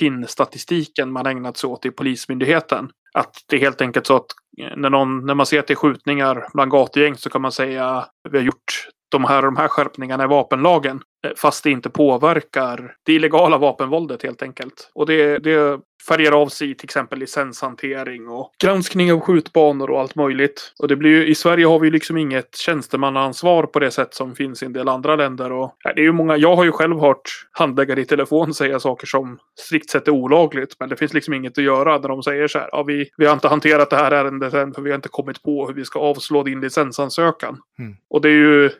PIN-statistiken 0.00 1.12
man 1.12 1.26
ägnat 1.26 1.56
sig 1.56 1.68
åt 1.68 1.86
i 1.86 1.90
Polismyndigheten. 1.90 2.90
Att 3.14 3.34
det 3.48 3.56
är 3.56 3.60
helt 3.60 3.80
enkelt 3.80 4.06
så 4.06 4.16
att 4.16 4.26
eh, 4.62 4.76
när, 4.76 4.90
någon, 4.90 5.26
när 5.26 5.34
man 5.34 5.46
ser 5.46 5.58
att 5.58 5.66
det 5.66 5.74
är 5.74 5.76
skjutningar 5.76 6.48
bland 6.54 6.70
gatugäng 6.70 7.16
så 7.16 7.30
kan 7.30 7.42
man 7.42 7.52
säga 7.52 8.06
vi 8.30 8.38
har 8.38 8.44
gjort 8.44 8.88
de 9.10 9.24
här, 9.24 9.42
de 9.42 9.56
här 9.56 9.68
skärpningarna 9.68 10.24
i 10.24 10.26
vapenlagen. 10.26 11.00
Eh, 11.24 11.32
fast 11.36 11.64
det 11.64 11.70
inte 11.70 11.90
påverkar 11.90 12.94
det 13.02 13.12
illegala 13.12 13.58
vapenvåldet 13.58 14.22
helt 14.22 14.42
enkelt. 14.42 14.90
Och 14.94 15.06
det, 15.06 15.38
det 15.38 15.80
färgar 16.08 16.32
av 16.32 16.48
sig 16.48 16.74
till 16.74 16.86
exempel 16.86 17.18
licenshantering 17.18 18.28
och 18.28 18.52
granskning 18.62 19.12
av 19.12 19.20
skjutbanor 19.20 19.90
och 19.90 20.00
allt 20.00 20.14
möjligt. 20.14 20.72
Och 20.78 20.88
det 20.88 20.96
blir 20.96 21.10
ju, 21.10 21.26
i 21.26 21.34
Sverige 21.34 21.66
har 21.66 21.78
vi 21.78 21.90
liksom 21.90 22.16
inget 22.16 22.56
tjänstemannaansvar 22.56 23.62
på 23.62 23.78
det 23.78 23.90
sätt 23.90 24.14
som 24.14 24.34
finns 24.34 24.62
i 24.62 24.66
en 24.66 24.72
del 24.72 24.88
andra 24.88 25.16
länder. 25.16 25.52
Och 25.52 25.76
det 25.84 26.00
är 26.00 26.04
ju 26.04 26.12
många, 26.12 26.36
jag 26.36 26.56
har 26.56 26.64
ju 26.64 26.72
själv 26.72 27.00
hört 27.00 27.30
handläggare 27.52 28.00
i 28.00 28.04
telefon 28.04 28.54
säga 28.54 28.80
saker 28.80 29.06
som 29.06 29.38
strikt 29.60 29.90
sett 29.90 30.08
är 30.08 30.12
olagligt. 30.12 30.76
Men 30.80 30.88
det 30.88 30.96
finns 30.96 31.14
liksom 31.14 31.34
inget 31.34 31.58
att 31.58 31.64
göra 31.64 31.98
när 31.98 32.08
de 32.08 32.22
säger 32.22 32.48
så 32.48 32.58
här. 32.58 32.68
Ja, 32.72 32.82
vi, 32.82 33.10
vi 33.16 33.26
har 33.26 33.32
inte 33.32 33.48
hanterat 33.48 33.90
det 33.90 33.96
här 33.96 34.10
ärendet 34.10 34.54
än 34.54 34.74
för 34.74 34.82
vi 34.82 34.90
har 34.90 34.96
inte 34.96 35.08
kommit 35.08 35.42
på 35.42 35.66
hur 35.66 35.74
vi 35.74 35.84
ska 35.84 36.00
avslå 36.00 36.42
din 36.42 36.60
licensansökan. 36.60 37.58
Mm. 37.78 37.96
Och 38.10 38.20
det 38.20 38.28
är 38.28 38.32
ju 38.32 38.70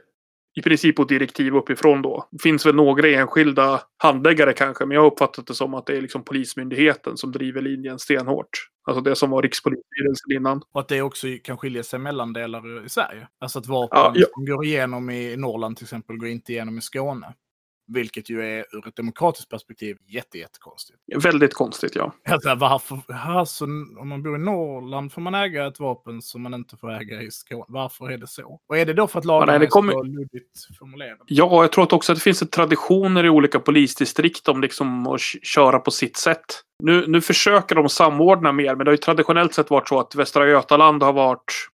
i 0.59 0.63
princip 0.63 0.97
på 0.97 1.05
direktiv 1.05 1.55
uppifrån 1.55 2.03
då. 2.03 2.29
Det 2.31 2.43
finns 2.43 2.67
väl 2.67 2.75
några 2.75 3.09
enskilda 3.09 3.81
handläggare 3.97 4.53
kanske, 4.53 4.87
men 4.87 4.95
jag 4.95 5.01
har 5.01 5.11
uppfattat 5.11 5.47
det 5.47 5.55
som 5.55 5.75
att 5.75 5.87
det 5.87 5.97
är 5.97 6.01
liksom 6.01 6.25
Polismyndigheten 6.25 7.17
som 7.17 7.33
driver 7.33 7.63
linjen 7.63 7.99
stenhårt. 7.99 8.49
Alltså 8.89 9.01
det 9.01 9.17
som 9.17 9.31
var 9.31 9.43
Rikspolisstyrelsen 9.43 10.33
innan. 10.37 10.63
Och 10.73 10.81
att 10.81 10.89
det 10.89 11.03
också 11.03 11.27
kan 11.43 11.59
skilja 11.59 11.83
sig 11.83 11.99
mellan 11.99 12.33
delar 12.33 12.87
i 12.87 12.89
Sverige. 12.89 13.29
Alltså 13.41 13.59
att 13.59 13.67
vapen 13.67 13.99
ja, 13.99 14.13
ja. 14.15 14.27
som 14.35 14.47
går 14.47 14.65
igenom 14.65 15.11
i 15.11 15.37
Norrland 15.37 15.77
till 15.77 15.85
exempel 15.85 16.17
går 16.17 16.29
inte 16.29 16.53
igenom 16.53 16.79
i 16.79 16.81
Skåne. 16.81 17.35
Vilket 17.89 18.31
ju 18.31 18.43
är 18.43 18.65
ur 18.73 18.89
ett 18.89 18.97
demokratiskt 18.97 19.49
perspektiv 19.49 19.97
jättejättekonstigt. 20.07 20.99
Väldigt 21.25 21.55
konstigt, 21.55 21.95
ja. 21.95 22.13
Alltså, 22.29 22.55
varför, 22.55 23.01
alltså, 23.27 23.65
om 24.01 24.09
man 24.09 24.23
bor 24.23 24.37
i 24.37 24.39
Norrland 24.39 25.13
får 25.13 25.21
man 25.21 25.35
äga 25.35 25.67
ett 25.67 25.81
vapen 25.81 26.23
som 26.23 26.43
man 26.43 26.55
inte 26.55 26.77
får 26.77 26.93
äga 26.93 27.23
i 27.23 27.31
Skåne. 27.31 27.65
Varför 27.69 28.11
är 28.11 28.19
det 28.19 28.27
så? 28.27 28.61
Och 28.69 28.79
är 28.79 28.87
det 28.87 28.93
då 28.93 29.07
för 29.07 29.19
att 29.19 29.25
lagen 29.25 29.63
är 29.63 29.67
kommer... 29.67 29.93
så 29.93 30.03
luddigt 30.03 30.79
formulerad? 30.79 31.19
Ja, 31.27 31.63
jag 31.63 31.73
tror 31.73 31.95
också 31.95 32.13
att 32.13 32.19
det 32.19 32.23
finns 32.23 32.51
traditioner 32.51 33.25
i 33.25 33.29
olika 33.29 33.61
polisdistrikt 33.61 34.49
om 34.49 34.61
liksom 34.61 35.07
att 35.07 35.21
köra 35.43 35.79
på 35.79 35.91
sitt 35.91 36.17
sätt. 36.17 36.63
Nu, 36.83 37.07
nu 37.07 37.21
försöker 37.21 37.75
de 37.75 37.89
samordna 37.89 38.53
mer, 38.53 38.75
men 38.75 38.79
det 38.79 38.91
har 38.91 38.95
ju 38.95 38.97
traditionellt 38.97 39.55
sett 39.55 39.71
varit 39.71 39.89
så 39.89 40.01
att 40.01 40.15
Västra 40.15 40.49
Götaland 40.49 41.03
har 41.03 41.13
varit 41.13 41.69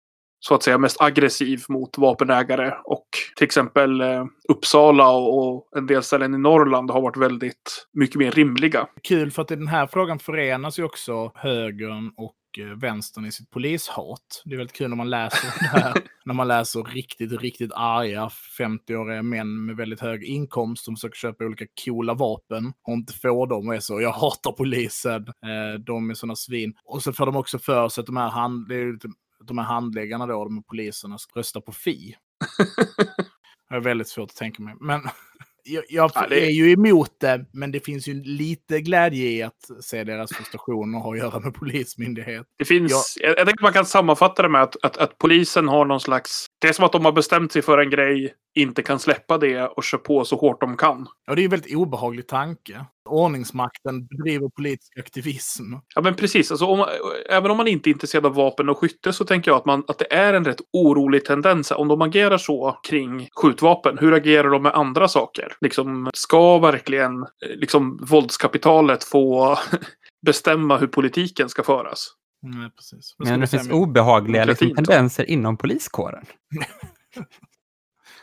så 0.47 0.55
att 0.55 0.63
säga 0.63 0.77
mest 0.77 1.01
aggressiv 1.01 1.63
mot 1.69 1.97
vapenägare. 1.97 2.73
Och 2.83 3.07
till 3.35 3.45
exempel 3.45 4.01
eh, 4.01 4.25
Uppsala 4.49 5.09
och 5.11 5.69
en 5.75 5.87
del 5.87 6.03
ställen 6.03 6.33
i 6.33 6.37
Norrland 6.37 6.91
har 6.91 7.01
varit 7.01 7.17
väldigt 7.17 7.87
mycket 7.93 8.15
mer 8.15 8.31
rimliga. 8.31 8.87
Kul 9.03 9.31
för 9.31 9.41
att 9.41 9.51
i 9.51 9.55
den 9.55 9.67
här 9.67 9.87
frågan 9.87 10.19
förenas 10.19 10.79
ju 10.79 10.83
också 10.83 11.31
högern 11.35 12.11
och 12.17 12.35
eh, 12.59 12.79
vänstern 12.79 13.25
i 13.25 13.31
sitt 13.31 13.49
polishat. 13.49 14.41
Det 14.45 14.53
är 14.53 14.57
väldigt 14.57 14.75
kul 14.75 14.89
när 14.89 14.97
man 14.97 15.09
läser 15.09 15.47
det 15.59 15.79
här. 15.79 15.93
när 16.25 16.33
man 16.33 16.47
läser 16.47 16.83
riktigt, 16.83 17.41
riktigt 17.41 17.71
arga 17.73 18.29
50-åriga 18.59 19.23
män 19.23 19.65
med 19.65 19.75
väldigt 19.75 19.99
hög 19.99 20.23
inkomst 20.23 20.85
som 20.85 20.95
försöker 20.95 21.17
köpa 21.17 21.43
olika 21.43 21.65
coola 21.85 22.13
vapen 22.13 22.73
och 22.87 22.93
inte 22.93 23.13
får 23.13 23.47
dem 23.47 23.67
och 23.67 23.75
är 23.75 23.79
så, 23.79 24.01
jag 24.01 24.11
hatar 24.11 24.51
polisen, 24.51 25.21
eh, 25.27 25.79
de 25.85 26.09
är 26.09 26.13
sådana 26.13 26.35
svin. 26.35 26.73
Och 26.85 27.03
så 27.03 27.13
får 27.13 27.25
de 27.25 27.35
också 27.35 27.59
för 27.59 27.89
sig 27.89 28.01
att 28.01 28.07
de 28.07 28.17
här 28.17 28.29
hand, 28.29 28.67
det 28.67 28.75
är 28.75 28.93
lite 28.93 29.07
de 29.47 29.57
här 29.57 29.65
handläggarna 29.65 30.27
då, 30.27 30.43
de 30.43 30.55
här 30.55 30.63
poliserna, 30.63 31.17
ska 31.17 31.39
rösta 31.39 31.61
på 31.61 31.71
Fi. 31.71 32.15
det 33.69 33.75
är 33.75 33.79
väldigt 33.79 34.07
svårt 34.07 34.29
att 34.29 34.35
tänka 34.35 34.63
mig. 34.63 34.75
Men 34.79 35.01
jag, 35.63 35.83
jag 35.89 36.11
ja, 36.15 36.25
det... 36.29 36.45
är 36.45 36.49
ju 36.49 36.71
emot 36.71 37.19
det, 37.19 37.45
men 37.53 37.71
det 37.71 37.79
finns 37.79 38.07
ju 38.07 38.23
lite 38.23 38.81
glädje 38.81 39.29
i 39.29 39.43
att 39.43 39.69
se 39.81 40.03
deras 40.03 40.33
frustration 40.33 40.95
och 40.95 41.01
ha 41.01 41.11
att 41.11 41.17
göra 41.17 41.39
med 41.39 41.53
polismyndighet. 41.53 42.45
Det 42.57 42.65
finns, 42.65 43.17
jag, 43.19 43.37
jag 43.37 43.47
tänker 43.47 43.63
man 43.63 43.73
kan 43.73 43.85
sammanfatta 43.85 44.41
det 44.41 44.49
med 44.49 44.61
att, 44.61 44.75
att, 44.83 44.97
att, 44.97 45.17
polisen 45.17 45.67
har 45.67 45.85
någon 45.85 45.99
slags... 45.99 46.45
Det 46.61 46.67
är 46.67 46.73
som 46.73 46.85
att 46.85 46.91
de 46.91 47.05
har 47.05 47.11
bestämt 47.11 47.51
sig 47.51 47.61
för 47.61 47.77
en 47.77 47.89
grej, 47.89 48.33
inte 48.55 48.83
kan 48.83 48.99
släppa 48.99 49.37
det 49.37 49.67
och 49.67 49.83
kör 49.83 49.97
på 49.97 50.25
så 50.25 50.35
hårt 50.35 50.61
de 50.61 50.77
kan. 50.77 51.07
Ja, 51.25 51.35
det 51.35 51.41
är 51.41 51.43
en 51.43 51.51
väldigt 51.51 51.75
obehaglig 51.75 52.27
tanke 52.27 52.85
ordningsmakten 53.05 54.05
bedriver 54.05 54.49
politisk 54.49 54.97
aktivism. 54.99 55.63
Ja, 55.95 56.01
men 56.01 56.15
precis. 56.15 56.51
Alltså, 56.51 56.65
om, 56.65 56.85
även 57.29 57.51
om 57.51 57.57
man 57.57 57.67
inte 57.67 57.89
är 57.89 57.91
intresserad 57.91 58.25
av 58.25 58.35
vapen 58.35 58.69
och 58.69 58.77
skytte 58.77 59.13
så 59.13 59.25
tänker 59.25 59.51
jag 59.51 59.57
att, 59.57 59.65
man, 59.65 59.83
att 59.87 59.99
det 59.99 60.13
är 60.13 60.33
en 60.33 60.45
rätt 60.45 60.61
orolig 60.73 61.25
tendens. 61.25 61.71
Om 61.71 61.87
de 61.87 62.01
agerar 62.01 62.37
så 62.37 62.79
kring 62.83 63.29
skjutvapen, 63.31 63.97
hur 63.97 64.13
agerar 64.13 64.49
de 64.49 64.63
med 64.63 64.73
andra 64.73 65.07
saker? 65.07 65.53
Liksom, 65.61 66.09
ska 66.13 66.59
verkligen 66.59 67.25
liksom, 67.55 67.99
våldskapitalet 68.09 69.03
få 69.03 69.57
bestämma 70.25 70.77
hur 70.77 70.87
politiken 70.87 71.49
ska 71.49 71.63
föras? 71.63 72.13
Nej, 72.41 72.69
precis. 72.69 73.15
Men 73.17 73.39
det 73.39 73.47
finns 73.47 73.69
obehagliga 73.69 74.45
liksom, 74.45 74.75
tendenser 74.75 75.29
inom 75.29 75.57
poliskåren. 75.57 76.25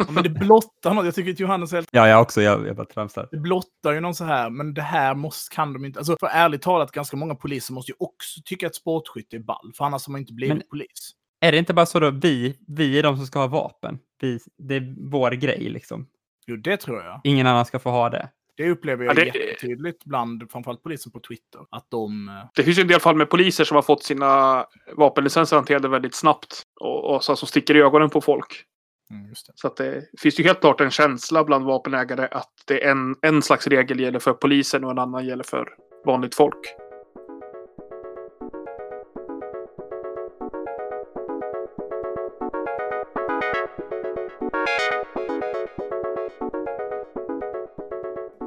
Ja, 0.07 0.13
men 0.13 0.23
det 0.23 0.31
blottar 0.31 0.95
något. 0.95 1.05
Jag 1.05 1.15
tycker 1.15 1.33
att 1.33 1.41
Johannes 1.41 1.73
helt... 1.73 1.89
Ja, 1.93 2.09
jag 2.09 2.23
också. 2.23 2.43
Jag, 2.43 2.67
jag 2.67 2.77
bara 2.77 2.87
tramsar. 2.87 3.29
Det 3.31 3.37
blottar 3.37 3.93
ju 3.93 4.01
någon 4.01 4.15
så 4.15 4.25
här, 4.25 4.51
men 4.51 4.75
det 4.75 4.83
här 4.83 5.15
måste, 5.15 5.55
kan 5.55 5.73
de 5.73 5.85
inte... 5.85 5.99
Alltså, 5.99 6.17
för 6.21 6.27
ärligt 6.27 6.63
talat, 6.63 6.93
ganska 6.93 7.17
många 7.17 7.35
poliser 7.35 7.75
måste 7.75 7.93
ju 7.93 7.97
också 7.99 8.41
tycka 8.45 8.67
att 8.67 8.75
sportskytte 8.75 9.37
är 9.37 9.41
ball, 9.41 9.73
för 9.77 9.85
annars 9.85 10.07
har 10.07 10.13
man 10.13 10.21
inte 10.21 10.33
blivit 10.33 10.57
men, 10.57 10.67
polis. 10.71 11.11
Är 11.41 11.53
det 11.53 11.59
inte 11.59 11.75
bara 11.75 11.87
så 11.87 12.01
då, 12.01 12.11
vi, 12.11 12.57
vi 12.69 12.99
är 12.99 13.03
de 13.03 13.17
som 13.17 13.27
ska 13.27 13.39
ha 13.39 13.47
vapen? 13.47 13.99
Vi, 14.21 14.39
det 14.59 14.75
är 14.77 14.95
vår 15.11 15.31
grej 15.31 15.69
liksom. 15.69 16.07
Jo, 16.47 16.57
det 16.57 16.77
tror 16.77 17.03
jag. 17.03 17.21
Ingen 17.25 17.47
annan 17.47 17.65
ska 17.65 17.79
få 17.79 17.91
ha 17.91 18.11
det. 18.11 18.29
Det 18.57 18.71
upplever 18.71 19.05
jag 19.05 19.11
Ja, 19.11 19.15
det- 19.21 19.27
jättetydligt 19.39 20.05
bland 20.05 20.51
framförallt 20.51 20.83
polisen 20.83 21.13
på 21.13 21.21
Twitter. 21.21 21.61
Att 21.71 21.87
de... 21.91 22.29
eh, 22.29 22.35
Det 22.55 22.63
finns 22.63 22.79
ju 22.79 22.83
en 22.83 22.89
del 22.89 23.01
fall 23.01 23.17
med 23.17 23.31
poliser 23.31 23.65
som 23.65 23.75
har 23.75 23.83
fått 23.83 24.03
sina 24.03 24.65
vapenlicenser 24.97 25.57
hanterade 25.57 25.89
väldigt 25.89 26.15
snabbt. 26.15 26.63
Och, 26.81 27.15
och 27.15 27.25
så 27.25 27.37
som 27.37 27.49
sticker 27.49 27.77
i 27.77 27.81
ögonen 27.81 28.11
på 28.11 28.21
folk. 28.21 28.65
Mm, 29.11 29.29
just 29.29 29.47
det. 29.47 29.53
Så 29.57 29.67
att 29.67 29.77
det 29.77 30.05
finns 30.19 30.41
ju 30.41 30.45
helt 30.45 30.61
klart 30.61 30.81
en 30.81 30.91
känsla 30.91 31.45
bland 31.45 31.65
vapenägare 31.65 32.29
att 32.31 32.53
det 32.67 32.85
är 32.85 32.91
en, 32.91 33.17
en 33.23 33.43
slags 33.43 33.67
regel 33.67 34.01
gäller 34.01 34.19
för 34.19 34.33
polisen 34.33 34.85
och 34.85 34.91
en 34.91 34.99
annan 34.99 35.27
gäller 35.27 35.45
för 35.45 35.69
vanligt 36.05 36.35
folk. 36.35 36.75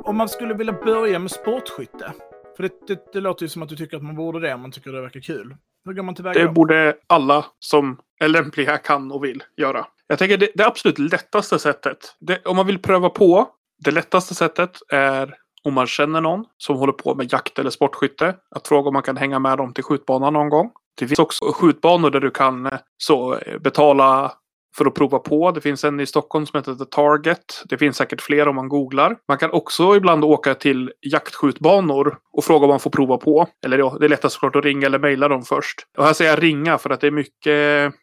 Om 0.05 0.17
man 0.17 0.29
skulle 0.29 0.53
vilja 0.53 0.73
börja 0.73 1.19
med 1.19 1.31
sportskytte. 1.31 2.13
För 2.55 2.63
det, 2.63 2.87
det, 2.87 3.13
det 3.13 3.19
låter 3.19 3.43
ju 3.43 3.49
som 3.49 3.63
att 3.63 3.69
du 3.69 3.75
tycker 3.75 3.97
att 3.97 4.03
man 4.03 4.15
borde 4.15 4.39
det 4.39 4.53
om 4.53 4.61
man 4.61 4.71
tycker 4.71 4.91
det 4.91 5.01
verkar 5.01 5.19
kul. 5.19 5.55
Hur 5.85 5.93
går 5.93 6.03
man 6.03 6.15
tillväga 6.15 6.39
Det 6.39 6.45
då? 6.45 6.51
borde 6.51 6.95
alla 7.07 7.45
som 7.59 7.99
är 8.19 8.27
lämpliga 8.27 8.77
kan 8.77 9.11
och 9.11 9.23
vill 9.23 9.43
göra. 9.57 9.85
Jag 10.13 10.19
tänker 10.19 10.37
det, 10.37 10.49
det 10.55 10.65
absolut 10.65 10.99
lättaste 10.99 11.59
sättet. 11.59 11.97
Det, 12.19 12.45
om 12.45 12.55
man 12.55 12.67
vill 12.67 12.79
pröva 12.79 13.09
på. 13.09 13.47
Det 13.85 13.91
lättaste 13.91 14.35
sättet 14.35 14.77
är 14.89 15.35
om 15.63 15.73
man 15.73 15.87
känner 15.87 16.21
någon 16.21 16.45
som 16.57 16.77
håller 16.77 16.93
på 16.93 17.15
med 17.15 17.33
jakt 17.33 17.59
eller 17.59 17.69
sportskytte. 17.69 18.35
Att 18.55 18.67
fråga 18.67 18.87
om 18.87 18.93
man 18.93 19.03
kan 19.03 19.17
hänga 19.17 19.39
med 19.39 19.57
dem 19.57 19.73
till 19.73 19.83
skjutbanan 19.83 20.33
någon 20.33 20.49
gång. 20.49 20.71
Det 20.99 21.07
finns 21.07 21.19
också 21.19 21.51
skjutbanor 21.51 22.09
där 22.09 22.19
du 22.19 22.31
kan 22.31 22.65
eh, 22.65 22.73
så 22.97 23.35
eh, 23.35 23.59
betala 23.59 24.31
för 24.77 24.85
att 24.85 24.93
prova 24.93 25.19
på. 25.19 25.51
Det 25.51 25.61
finns 25.61 25.83
en 25.83 25.99
i 25.99 26.05
Stockholm 26.05 26.45
som 26.45 26.57
heter 26.57 26.75
The 26.75 26.85
Target. 26.85 27.63
Det 27.65 27.77
finns 27.77 27.97
säkert 27.97 28.21
fler 28.21 28.47
om 28.47 28.55
man 28.55 28.69
googlar. 28.69 29.15
Man 29.27 29.37
kan 29.37 29.51
också 29.51 29.95
ibland 29.95 30.23
åka 30.23 30.55
till 30.55 30.91
jaktskjutbanor 31.01 32.17
och 32.33 32.43
fråga 32.43 32.65
om 32.65 32.69
man 32.69 32.79
får 32.79 32.91
prova 32.91 33.17
på. 33.17 33.47
Eller 33.65 33.77
ja, 33.77 33.97
det 33.99 34.05
är 34.05 34.09
lättast 34.09 34.33
såklart 34.33 34.55
att 34.55 34.65
ringa 34.65 34.85
eller 34.85 34.99
mejla 34.99 35.27
dem 35.27 35.43
först. 35.43 35.79
Och 35.97 36.05
här 36.05 36.13
säger 36.13 36.31
jag 36.31 36.43
ringa 36.43 36.77
för 36.77 36.89
att 36.89 37.01
det 37.01 37.07
är 37.07 37.11
mycket, 37.11 37.93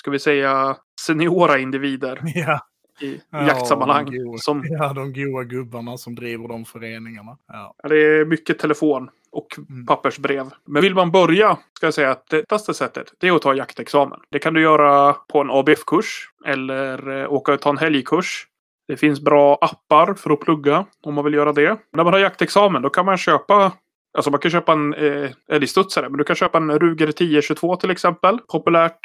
ska 0.00 0.10
vi 0.10 0.18
säga, 0.18 0.76
seniora 1.06 1.58
individer 1.58 2.20
Ja. 2.34 2.60
i 3.00 3.20
Ja, 3.30 3.46
jaktsammanhang. 3.46 4.04
de 4.10 4.18
goa. 4.18 4.38
Som, 4.38 4.62
ja, 4.68 4.92
de 4.92 5.12
goa 5.12 5.44
gubbarna 5.44 5.96
som 5.96 6.14
driver 6.14 6.48
de 6.48 6.64
föreningarna. 6.64 7.36
Ja. 7.48 7.74
det 7.88 7.96
är 7.96 8.24
mycket 8.24 8.58
telefon 8.58 9.10
och 9.32 9.46
Mm. 9.70 9.86
pappersbrev. 9.86 10.50
Men 10.64 10.82
vill 10.82 10.94
man 10.94 11.10
börja, 11.10 11.58
ska 11.76 11.86
jag 11.86 11.94
säga 11.94 12.10
att 12.10 12.26
det 12.30 12.36
lättaste 12.36 12.74
sättet, 12.74 13.12
det 13.18 13.28
är 13.28 13.32
att 13.32 13.42
ta 13.42 13.54
jaktexamen. 13.54 14.20
Det 14.30 14.38
kan 14.38 14.54
du 14.54 14.62
göra 14.62 15.12
på 15.12 15.40
en 15.40 15.50
ABF-kurs 15.50 16.30
eller 16.46 17.20
eh, 17.22 17.32
åka 17.32 17.52
och 17.52 17.60
ta 17.60 17.70
en 17.70 17.78
helgkurs. 17.78 18.46
Det 18.88 18.96
finns 18.96 19.20
bra 19.20 19.58
appar 19.60 20.14
för 20.14 20.30
att 20.30 20.40
plugga 20.40 20.86
om 21.02 21.14
man 21.14 21.24
vill 21.24 21.34
göra 21.34 21.52
det. 21.52 21.76
När 21.92 22.04
man 22.04 22.12
har 22.12 22.20
jaktexamen 22.20 22.82
då 22.82 22.90
kan 22.90 23.06
man 23.06 23.18
köpa 23.18 23.72
Alltså 24.14 24.30
man 24.30 24.40
kan 24.40 24.50
köpa 24.50 24.72
en 24.72 24.94
eh, 24.94 25.30
älgstudsare, 25.48 26.08
men 26.08 26.18
du 26.18 26.24
kan 26.24 26.36
köpa 26.36 26.58
en 26.58 26.78
Ruger 26.78 27.08
1022 27.08 27.76
till 27.76 27.90
exempel. 27.90 28.38
Populärt 28.52 29.00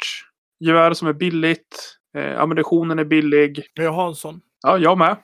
gevär 0.60 0.92
som 0.92 1.08
är 1.08 1.12
billigt. 1.12 1.96
Eh, 2.16 2.40
ammunitionen 2.40 2.98
är 2.98 3.04
billig. 3.04 3.62
Jag 3.74 3.92
har 3.92 4.08
en 4.08 4.14
sån. 4.14 4.40
Ja, 4.62 4.78
jag 4.78 4.98
med. 4.98 5.16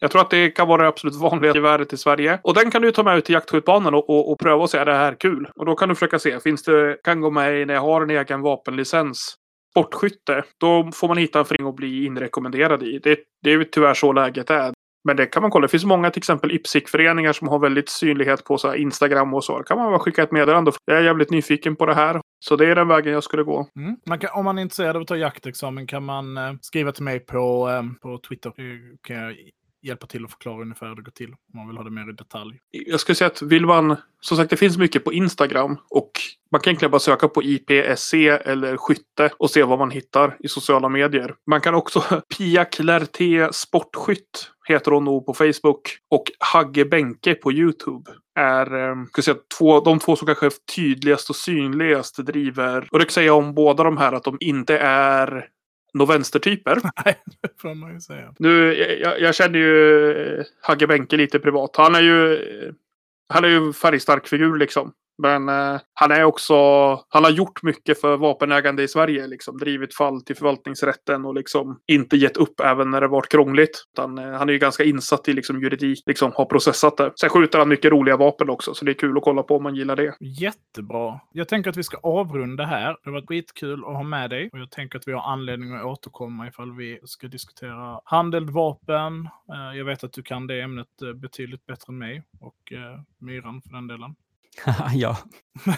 Jag 0.00 0.10
tror 0.10 0.20
att 0.22 0.30
det 0.30 0.50
kan 0.50 0.68
vara 0.68 0.82
det 0.82 0.88
absolut 0.88 1.14
vanligaste 1.14 1.58
geväret 1.58 1.92
i 1.92 1.96
Sverige. 1.96 2.40
Och 2.42 2.54
den 2.54 2.70
kan 2.70 2.82
du 2.82 2.92
ta 2.92 3.02
med 3.02 3.18
ut 3.18 3.24
till 3.24 3.32
jaktskjutbanan 3.32 3.94
och, 3.94 4.10
och, 4.10 4.32
och 4.32 4.38
pröva 4.38 4.62
och 4.62 4.74
är 4.74 4.84
det 4.84 4.94
här 4.94 5.14
kul? 5.14 5.50
Och 5.56 5.66
då 5.66 5.74
kan 5.74 5.88
du 5.88 5.94
försöka 5.94 6.18
se, 6.18 6.40
finns 6.40 6.62
det, 6.62 6.96
kan 7.04 7.20
gå 7.20 7.30
med 7.30 7.60
i 7.60 7.64
när 7.64 7.74
jag 7.74 7.80
har 7.80 8.02
en 8.02 8.10
egen 8.10 8.40
vapenlicens. 8.40 9.34
Sportskytte, 9.70 10.44
då 10.60 10.90
får 10.94 11.08
man 11.08 11.16
hitta 11.16 11.38
en 11.38 11.44
förening 11.44 11.66
och 11.66 11.74
bli 11.74 12.04
inrekommenderad 12.04 12.82
i. 12.82 12.98
Det, 12.98 13.18
det 13.42 13.50
är 13.50 13.58
ju 13.58 13.64
tyvärr 13.64 13.94
så 13.94 14.12
läget 14.12 14.50
är. 14.50 14.72
Men 15.04 15.16
det 15.16 15.26
kan 15.26 15.42
man 15.42 15.50
kolla. 15.50 15.66
Det 15.66 15.70
finns 15.70 15.84
många 15.84 16.10
till 16.10 16.20
exempel 16.20 16.50
IPSIC-föreningar 16.50 17.32
som 17.32 17.48
har 17.48 17.58
väldigt 17.58 17.88
synlighet 17.88 18.44
på 18.44 18.58
så 18.58 18.74
Instagram 18.74 19.34
och 19.34 19.44
så. 19.44 19.58
Då 19.58 19.64
kan 19.64 19.78
man 19.78 19.90
bara 19.92 19.98
skicka 19.98 20.22
ett 20.22 20.32
meddelande. 20.32 20.72
Jag 20.84 20.98
är 20.98 21.02
jävligt 21.02 21.30
nyfiken 21.30 21.76
på 21.76 21.86
det 21.86 21.94
här. 21.94 22.20
Så 22.44 22.56
det 22.56 22.66
är 22.66 22.74
den 22.74 22.88
vägen 22.88 23.12
jag 23.12 23.24
skulle 23.24 23.42
gå. 23.42 23.66
Mm. 23.76 23.96
Man 24.06 24.18
kan, 24.18 24.30
om 24.32 24.44
man 24.44 24.58
är 24.58 24.62
intresserad 24.62 24.96
av 24.96 25.02
att 25.02 25.08
ta 25.08 25.16
jaktexamen 25.16 25.86
kan 25.86 26.04
man 26.04 26.36
eh, 26.36 26.52
skriva 26.60 26.92
till 26.92 27.04
mig 27.04 27.20
på, 27.20 27.68
eh, 27.70 27.82
på 28.02 28.18
Twitter. 28.18 28.52
Det 28.56 28.98
kan 29.02 29.16
jag 29.16 29.36
hjälpa 29.82 30.06
till 30.06 30.24
att 30.24 30.30
förklara 30.30 30.62
ungefär 30.62 30.88
hur 30.88 30.94
det 30.94 31.02
går 31.02 31.12
till. 31.12 31.30
Om 31.32 31.58
man 31.58 31.68
vill 31.68 31.76
ha 31.76 31.84
det 31.84 31.90
mer 31.90 32.10
i 32.10 32.12
detalj. 32.12 32.58
Jag 32.70 33.00
skulle 33.00 33.16
säga 33.16 33.30
att 33.30 33.42
vill 33.42 33.66
man, 33.66 33.96
som 34.20 34.36
sagt 34.36 34.50
det 34.50 34.56
finns 34.56 34.78
mycket 34.78 35.04
på 35.04 35.12
Instagram 35.12 35.78
och 35.90 36.10
man 36.50 36.60
kan 36.60 36.70
egentligen 36.70 36.90
bara 36.90 37.00
söka 37.00 37.28
på 37.28 37.42
IPSC 37.42 38.14
eller 38.28 38.76
skytte 38.76 39.30
och 39.38 39.50
se 39.50 39.62
vad 39.62 39.78
man 39.78 39.90
hittar 39.90 40.36
i 40.40 40.48
sociala 40.48 40.88
medier. 40.88 41.34
Man 41.46 41.60
kan 41.60 41.74
också 41.74 42.22
Pia 42.36 42.64
Clarté 42.64 43.52
Sportskytt 43.52 44.50
heter 44.70 44.90
hon 44.90 45.04
nog 45.04 45.26
på 45.26 45.34
Facebook 45.34 45.98
och 46.10 46.24
Hagge 46.38 46.84
Benke 46.84 47.34
på 47.34 47.52
YouTube 47.52 48.10
är 48.38 48.90
eh, 48.90 49.22
säga, 49.22 49.36
två, 49.58 49.80
de 49.80 49.98
två 49.98 50.16
som 50.16 50.26
kanske 50.26 50.46
är 50.46 50.52
tydligast 50.76 51.30
och 51.30 51.36
synligast 51.36 52.16
driver. 52.16 52.88
Och 52.92 52.98
det 52.98 53.04
kan 53.04 53.12
säga 53.12 53.34
om 53.34 53.54
båda 53.54 53.84
de 53.84 53.96
här 53.96 54.12
att 54.12 54.24
de 54.24 54.36
inte 54.40 54.78
är 54.78 55.48
några 55.94 56.12
vänstertyper. 56.12 56.78
Nej, 57.04 57.16
det 57.42 57.60
får 57.60 57.74
man 57.74 57.94
ju 57.94 58.00
säga. 58.00 58.34
Nu, 58.38 58.74
jag, 59.02 59.20
jag 59.20 59.34
känner 59.34 59.58
ju 59.58 60.10
eh, 60.12 60.44
Hagge 60.62 60.86
Benke 60.86 61.16
lite 61.16 61.38
privat. 61.38 61.76
Han 61.76 61.94
är 61.94 62.00
ju, 62.00 62.34
eh, 62.34 62.72
han 63.28 63.44
är 63.44 63.48
ju 63.48 63.56
en 63.56 63.72
färgstark 63.72 64.28
figur 64.28 64.56
liksom. 64.56 64.92
Men 65.22 65.48
eh, 65.48 65.80
han 65.94 66.10
är 66.10 66.24
också, 66.24 66.54
han 67.08 67.24
har 67.24 67.30
gjort 67.30 67.62
mycket 67.62 68.00
för 68.00 68.16
vapenägande 68.16 68.82
i 68.82 68.88
Sverige. 68.88 69.26
Liksom, 69.26 69.58
drivit 69.58 69.94
fall 69.94 70.22
till 70.22 70.36
förvaltningsrätten 70.36 71.24
och 71.24 71.34
liksom 71.34 71.78
inte 71.86 72.16
gett 72.16 72.36
upp 72.36 72.60
även 72.60 72.90
när 72.90 73.00
det 73.00 73.08
varit 73.08 73.28
krångligt. 73.28 73.84
Utan, 73.92 74.18
eh, 74.18 74.32
han 74.32 74.48
är 74.48 74.52
ju 74.52 74.58
ganska 74.58 74.84
insatt 74.84 75.28
i 75.28 75.32
liksom, 75.32 75.60
juridik, 75.60 76.02
liksom 76.06 76.32
har 76.34 76.44
processat 76.44 76.96
det. 76.96 77.12
Sen 77.20 77.30
skjuter 77.30 77.58
han 77.58 77.68
mycket 77.68 77.92
roliga 77.92 78.16
vapen 78.16 78.50
också, 78.50 78.74
så 78.74 78.84
det 78.84 78.92
är 78.92 78.94
kul 78.94 79.16
att 79.16 79.24
kolla 79.24 79.42
på 79.42 79.56
om 79.56 79.62
man 79.62 79.74
gillar 79.74 79.96
det. 79.96 80.14
Jättebra. 80.20 81.20
Jag 81.32 81.48
tänker 81.48 81.70
att 81.70 81.76
vi 81.76 81.82
ska 81.82 81.96
avrunda 81.96 82.64
här. 82.64 82.88
Det 82.88 83.10
har 83.10 83.12
varit 83.12 83.28
skitkul 83.28 83.80
att 83.84 83.94
ha 83.94 84.02
med 84.02 84.30
dig. 84.30 84.50
Och 84.52 84.58
jag 84.58 84.70
tänker 84.70 84.98
att 84.98 85.08
vi 85.08 85.12
har 85.12 85.32
anledning 85.32 85.74
att 85.74 85.84
återkomma 85.84 86.48
ifall 86.48 86.72
vi 86.76 87.00
ska 87.04 87.28
diskutera 87.28 88.00
handel, 88.04 88.50
vapen. 88.50 89.28
Eh, 89.52 89.78
Jag 89.78 89.84
vet 89.84 90.04
att 90.04 90.12
du 90.12 90.22
kan 90.22 90.46
det 90.46 90.60
ämnet 90.60 91.02
eh, 91.02 91.12
betydligt 91.12 91.66
bättre 91.66 91.84
än 91.88 91.98
mig. 91.98 92.22
Och 92.40 92.72
eh, 92.72 93.00
Myran 93.18 93.62
för 93.62 93.70
den 93.70 93.86
delen. 93.86 94.14
ja, 94.94 95.16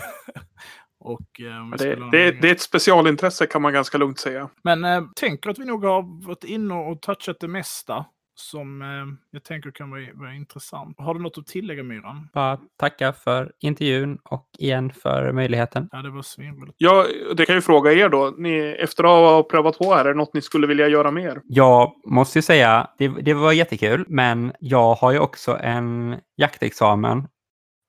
Och, 1.04 1.40
eh, 1.40 1.70
det, 1.78 2.10
det, 2.10 2.28
en- 2.28 2.40
det 2.40 2.48
är 2.48 2.52
ett 2.52 2.60
specialintresse 2.60 3.46
kan 3.46 3.62
man 3.62 3.72
ganska 3.72 3.98
lugnt 3.98 4.18
säga. 4.18 4.48
Men 4.64 4.84
eh, 4.84 5.02
tänker 5.16 5.50
att 5.50 5.58
vi 5.58 5.64
nog 5.64 5.84
har 5.84 6.26
varit 6.26 6.44
inne 6.44 6.74
och 6.74 7.02
touchat 7.02 7.36
det 7.40 7.48
mesta 7.48 8.04
som 8.34 8.82
eh, 8.82 8.88
jag 9.30 9.44
tänker 9.44 9.70
kan 9.70 9.90
vara, 9.90 10.02
vara 10.14 10.34
intressant. 10.34 10.94
Har 10.98 11.14
du 11.14 11.20
något 11.20 11.38
att 11.38 11.46
tillägga 11.46 11.82
Myran? 11.82 12.28
bara 12.34 12.58
tacka 12.78 13.12
för 13.12 13.52
intervjun 13.60 14.18
och 14.24 14.48
igen 14.58 14.92
för 15.02 15.32
möjligheten. 15.32 15.88
Ja, 15.92 16.02
det 16.02 16.10
var 16.10 16.22
svinroligt. 16.22 16.74
Ja, 16.78 17.06
det 17.36 17.46
kan 17.46 17.52
jag 17.52 17.58
ju 17.58 17.62
fråga 17.62 17.92
er 17.92 18.08
då. 18.08 18.34
Ni, 18.38 18.58
efter 18.58 19.04
att 19.04 19.10
ha 19.10 19.42
prövat 19.42 19.78
på 19.78 19.94
här, 19.94 20.04
är 20.04 20.08
det 20.08 20.14
något 20.14 20.34
ni 20.34 20.42
skulle 20.42 20.66
vilja 20.66 20.88
göra 20.88 21.10
mer? 21.10 21.40
Jag 21.44 21.92
måste 22.06 22.38
ju 22.38 22.42
säga, 22.42 22.90
det, 22.98 23.08
det 23.08 23.34
var 23.34 23.52
jättekul, 23.52 24.04
men 24.08 24.52
jag 24.60 24.94
har 24.94 25.12
ju 25.12 25.18
också 25.18 25.58
en 25.62 26.16
jaktexamen, 26.36 27.28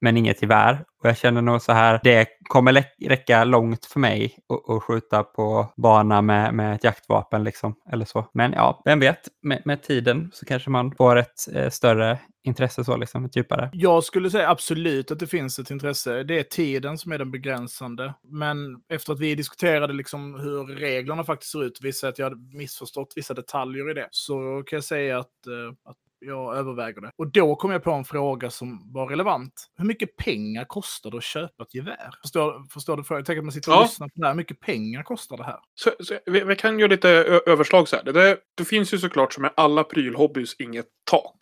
men 0.03 0.17
inget 0.17 0.41
gevär. 0.41 0.83
Och 1.03 1.09
jag 1.09 1.17
känner 1.17 1.41
nog 1.41 1.61
så 1.61 1.71
här, 1.71 1.99
det 2.03 2.27
kommer 2.49 2.85
räcka 3.07 3.43
långt 3.43 3.85
för 3.85 3.99
mig 3.99 4.37
att- 4.49 4.83
skjuta 4.83 5.23
på 5.23 5.73
bana 5.77 6.21
med, 6.21 6.53
med 6.53 6.75
ett 6.75 6.83
jaktvapen 6.83 7.43
liksom, 7.43 7.75
eller 7.91 8.05
så. 8.05 8.29
Men 8.33 8.51
ja, 8.53 8.81
vem 8.85 8.99
vet, 8.99 9.19
med, 9.41 9.61
med 9.65 9.83
tiden 9.83 10.29
så 10.33 10.45
kanske 10.45 10.69
man 10.69 10.95
får 10.95 11.15
ett 11.15 11.47
eh, 11.55 11.69
större 11.69 12.19
intresse 12.43 12.83
så, 12.83 12.97
liksom, 12.97 13.25
ett 13.25 13.35
djupare. 13.35 13.69
Jag 13.73 14.03
skulle 14.03 14.29
säga 14.29 14.49
absolut 14.49 15.11
att 15.11 15.19
det 15.19 15.27
finns 15.27 15.59
ett 15.59 15.71
intresse. 15.71 16.23
Det 16.23 16.39
är 16.39 16.43
tiden 16.43 16.97
som 16.97 17.11
är 17.11 17.17
den 17.17 17.31
begränsande. 17.31 18.13
Men 18.23 18.57
efter 18.89 19.13
att 19.13 19.19
vi 19.19 19.35
diskuterade 19.35 19.93
liksom 19.93 20.39
hur 20.39 20.75
reglerna 20.75 21.23
faktiskt 21.23 21.51
ser 21.51 21.63
ut, 21.63 21.79
vissa 21.81 22.07
att 22.07 22.19
jag 22.19 22.25
hade 22.25 22.57
missförstått 22.57 23.13
vissa 23.15 23.33
detaljer 23.33 23.91
i 23.91 23.93
det, 23.93 24.07
så 24.11 24.63
kan 24.67 24.77
jag 24.77 24.83
säga 24.83 25.19
att, 25.19 25.47
eh, 25.47 25.91
att 25.91 25.97
jag 26.28 26.57
överväger 26.57 27.01
det. 27.01 27.11
Och 27.17 27.28
då 27.32 27.55
kom 27.55 27.71
jag 27.71 27.84
på 27.84 27.91
en 27.91 28.05
fråga 28.05 28.49
som 28.49 28.93
var 28.93 29.07
relevant. 29.07 29.53
Hur 29.78 29.86
mycket 29.86 30.17
pengar 30.17 30.65
kostar 30.65 31.11
det 31.11 31.17
att 31.17 31.24
köpa 31.24 31.63
ett 31.63 31.76
gevär? 31.76 32.09
Förstår, 32.21 32.65
förstår 32.74 32.97
du? 32.97 33.03
Jag 33.09 33.26
tänker 33.26 33.38
att 33.38 33.45
man 33.45 33.51
sitter 33.51 33.71
och 33.71 33.78
Ja. 33.78 33.82
lyssnar 33.82 34.07
på 34.07 34.13
det 34.15 34.26
här. 34.26 34.34
Hur 34.34 34.38
mycket 34.38 34.59
pengar 34.59 35.03
kostar 35.03 35.38
det 35.38 35.43
här? 35.43 35.59
Så, 35.76 35.91
så, 35.99 36.19
vi, 36.26 36.39
vi 36.43 36.55
kan 36.55 36.80
göra 36.80 36.89
lite 36.89 37.09
överslag 37.47 37.88
så 37.88 37.95
här. 37.95 38.03
Det, 38.03 38.11
där, 38.11 38.38
det 38.57 38.65
finns 38.65 38.93
ju 38.93 38.97
såklart 38.97 39.34
som 39.34 39.41
med 39.41 39.51
alla 39.57 39.84
prylhobbys 39.84 40.55
inget 40.59 40.86
tak. 41.11 41.38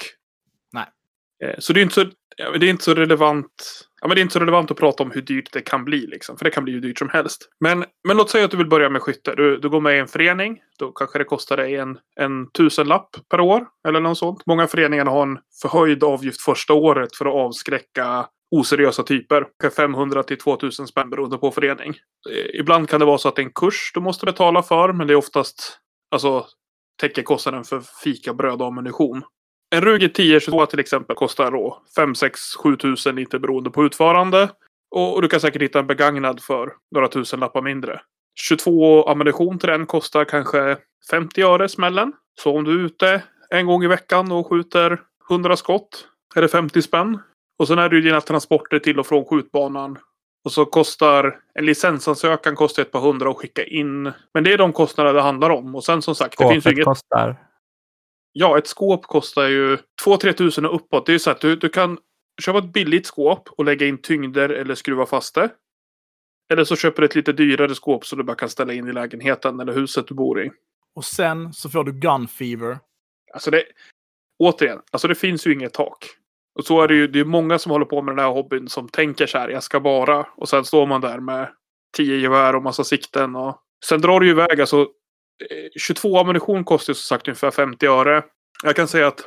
Eh, 1.44 1.56
så 1.60 1.74
det 1.74 1.80
är 1.80 1.82
inte 1.82 1.96
så, 1.96 2.04
det 2.38 2.66
är 2.66 2.70
inte 2.70 2.84
så 2.84 2.94
relevant. 2.94 3.88
Ja, 4.02 4.08
men 4.08 4.16
det 4.16 4.20
är 4.20 4.22
inte 4.22 4.34
så 4.34 4.40
relevant 4.40 4.72
att 4.72 4.78
prata 4.78 5.04
om 5.04 5.12
hur 5.12 5.22
dyrt 5.22 5.54
det 5.54 5.62
kan 5.62 5.86
bli. 5.86 6.08
Liksom, 6.08 6.38
för 6.38 6.46
det 6.46 6.52
kan 6.52 6.64
bli 6.64 6.74
hur 6.74 6.82
dyrt 6.82 7.00
som 7.00 7.10
helst. 7.10 7.50
Men, 7.60 7.86
men 8.08 8.18
låt 8.18 8.30
säga 8.30 8.46
att 8.46 8.52
du 8.52 8.58
vill 8.58 8.70
börja 8.70 8.90
med 8.90 9.02
skytte. 9.02 9.36
Du, 9.36 9.58
du 9.58 9.70
går 9.70 9.82
med 9.82 9.96
i 9.96 10.00
en 10.00 10.08
förening. 10.08 10.60
Då 10.80 10.92
kanske 10.92 11.18
det 11.18 11.24
kostar 11.24 11.58
dig 11.58 11.76
en, 11.76 11.98
en 12.16 12.52
tusenlapp 12.52 13.10
per 13.30 13.40
år. 13.40 13.68
Eller 13.88 14.00
något 14.00 14.18
sånt. 14.18 14.46
Många 14.46 14.68
föreningar 14.68 15.06
har 15.06 15.24
en 15.24 15.40
förhöjd 15.62 16.04
avgift 16.04 16.42
första 16.42 16.74
året 16.74 17.16
för 17.16 17.26
att 17.26 17.34
avskräcka 17.34 18.26
oseriösa 18.52 19.04
typer. 19.04 19.48
500 19.76 20.24
till 20.24 20.38
2000 20.38 20.88
spänn 20.88 21.10
beroende 21.10 21.38
på 21.38 21.52
förening. 21.52 21.96
Eh, 22.30 22.60
ibland 22.60 22.90
kan 22.90 23.00
det 23.00 23.06
vara 23.06 23.18
så 23.18 23.28
att 23.28 23.36
det 23.36 23.42
är 23.42 23.46
en 23.46 23.54
kurs 23.54 23.92
du 23.94 24.00
måste 24.00 24.26
betala 24.26 24.64
för. 24.64 24.94
Men 24.94 25.08
det 25.08 25.14
är 25.14 25.18
oftast 25.18 25.78
alltså, 26.12 26.46
täcker 27.02 27.24
kostnaden 27.24 27.64
för 27.64 27.82
fika, 28.04 28.34
bröd 28.34 28.62
och 28.62 28.68
ammunition. 28.68 29.24
En 29.76 29.82
Ruger 29.82 30.08
1022 30.08 30.66
till 30.66 30.80
exempel 30.80 31.16
kostar 31.16 31.52
då 31.52 31.82
5, 31.96 32.16
6, 32.16 32.40
7 32.56 32.78
tusen 32.78 33.16
lite 33.16 33.40
beroende 33.40 33.70
på 33.70 33.84
utförande. 33.84 34.50
Och, 34.92 35.16
och 35.16 35.22
du 35.22 35.28
kan 35.28 35.40
säkert 35.40 35.62
hitta 35.62 35.80
en 35.80 35.88
begagnad 35.88 36.42
för 36.42 36.74
några 36.92 37.08
tusen 37.08 37.40
lappar 37.40 37.62
mindre. 37.62 38.02
22 38.36 39.04
ammunition 39.04 39.60
till 39.60 39.70
den 39.70 39.86
kostar 39.86 40.26
kanske 40.26 40.78
50 41.12 41.42
öre 41.42 41.70
smällen. 41.70 42.14
Så 42.42 42.58
om 42.58 42.64
du 42.64 42.80
är 42.80 42.86
ute 42.86 43.24
en 43.50 43.66
gång 43.66 43.84
i 43.84 43.88
veckan 43.88 44.32
och 44.32 44.48
skjuter 44.48 45.02
100 45.30 45.56
skott 45.56 46.08
är 46.36 46.42
det 46.42 46.48
50 46.48 46.82
spänn. 46.82 47.20
Och 47.60 47.68
sen 47.68 47.80
är 47.80 47.90
det 47.90 47.96
ju 47.96 48.02
dina 48.02 48.22
transporter 48.22 48.80
till 48.80 49.00
och 49.00 49.08
från 49.08 49.26
skjutbanan. 49.26 49.98
Och 50.46 50.52
så 50.52 50.66
kostar 50.66 51.40
en 51.54 51.66
licensansökan 51.66 52.56
kostar 52.56 52.82
ett 52.82 52.92
par 52.92 53.00
hundra 53.00 53.30
att 53.30 53.38
skicka 53.38 53.64
in. 53.64 54.04
Men 54.34 54.44
det 54.44 54.54
är 54.54 54.58
de 54.58 54.74
kostnader 54.74 55.14
det 55.14 55.22
handlar 55.22 55.50
om. 55.50 55.76
Och 55.76 55.84
sen 55.84 56.02
som 56.02 56.16
sagt, 56.16 56.38
det 56.38 56.50
finns 56.50 56.66
ju 56.66 56.72
inget... 56.72 56.86
kostar. 56.86 57.51
Ja, 58.34 58.58
ett 58.58 58.68
skåp 58.68 59.06
kostar 59.06 59.48
ju 59.48 59.78
2-3 60.06 60.32
tusen 60.32 60.66
och 60.66 60.76
uppåt. 60.76 61.06
Det 61.06 61.12
är 61.12 61.14
ju 61.14 61.20
så 61.20 61.32
att 61.32 61.42
du, 61.42 61.56
du 61.56 61.70
kan 61.70 61.98
köpa 62.42 62.58
ett 62.58 62.74
billigt 62.74 63.06
skåp 63.06 63.50
och 63.50 63.66
lägga 63.66 63.88
in 63.88 64.02
tyngder 64.02 64.50
eller 64.50 64.76
skruva 64.76 65.06
fast 65.06 65.36
det. 65.36 65.50
Eller 66.52 66.64
så 66.64 66.76
köper 66.76 67.02
du 67.02 67.06
ett 67.06 67.16
lite 67.16 67.34
dyrare 67.34 67.76
skåp 67.76 68.06
så 68.06 68.16
du 68.16 68.24
bara 68.24 68.36
kan 68.36 68.50
ställa 68.50 68.74
in 68.74 68.88
i 68.88 68.94
lägenheten 68.94 69.60
eller 69.60 69.74
huset 69.74 70.08
du 70.08 70.16
bor 70.16 70.44
i. 70.44 70.52
Och 70.96 71.06
sen 71.06 71.54
så 71.54 71.70
får 71.70 71.84
du 71.84 71.92
gun 71.92 72.28
fever. 72.28 72.80
Alltså 73.34 73.52
det... 73.52 73.64
Återigen, 74.40 74.82
alltså 74.92 75.08
det 75.08 75.16
finns 75.16 75.48
ju 75.48 75.54
inget 75.54 75.74
tak. 75.74 76.06
Och 76.60 76.66
så 76.66 76.82
är 76.82 76.88
det 76.88 76.96
ju, 76.96 77.08
det 77.08 77.20
är 77.20 77.26
många 77.26 77.60
som 77.60 77.72
håller 77.72 77.86
på 77.86 78.02
med 78.02 78.16
den 78.16 78.26
här 78.26 78.32
hobbyn 78.32 78.70
som 78.70 78.90
tänker 78.90 79.28
så 79.28 79.38
här, 79.38 79.50
jag 79.50 79.64
ska 79.64 79.80
bara. 79.80 80.28
Och 80.36 80.50
sen 80.50 80.66
står 80.66 80.86
man 80.88 81.02
där 81.02 81.20
med 81.20 81.50
tio 81.98 82.18
gevär 82.18 82.56
och 82.56 82.64
massa 82.64 82.84
sikten. 82.84 83.36
Och... 83.36 83.58
Sen 83.86 84.02
drar 84.02 84.20
det 84.20 84.26
ju 84.26 84.32
iväg, 84.32 84.62
alltså. 84.62 84.88
22 85.80 86.20
ammunition 86.20 86.64
kostar 86.64 86.94
som 86.94 87.18
sagt 87.18 87.28
ungefär 87.28 87.52
50 87.52 87.86
öre. 87.86 88.24
Jag 88.64 88.76
kan 88.76 88.88
säga 88.88 89.08
att 89.08 89.24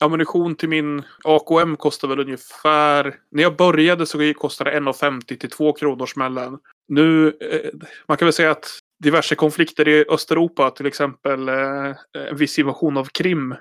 ammunition 0.00 0.54
till 0.54 0.68
min 0.68 1.02
AKM 1.24 1.76
kostar 1.76 2.08
väl 2.08 2.20
ungefär... 2.20 3.14
När 3.30 3.42
jag 3.42 3.56
började 3.56 4.06
så 4.06 4.34
kostade 4.36 4.70
det 4.70 4.76
1,50 4.78 5.36
till 5.36 5.50
2 5.50 5.72
kronor 5.72 6.06
smällen. 6.06 6.58
Nu, 6.88 7.28
eh, 7.28 7.70
man 8.08 8.16
kan 8.16 8.26
väl 8.26 8.32
säga 8.32 8.50
att 8.50 8.78
diverse 9.02 9.34
konflikter 9.34 9.88
i 9.88 10.04
Östeuropa, 10.08 10.70
till 10.70 10.86
exempel 10.86 11.48
eh, 11.48 11.94
en 12.28 12.36
viss 12.36 12.58
invasion 12.58 12.96
av 12.96 13.04
Krim, 13.04 13.54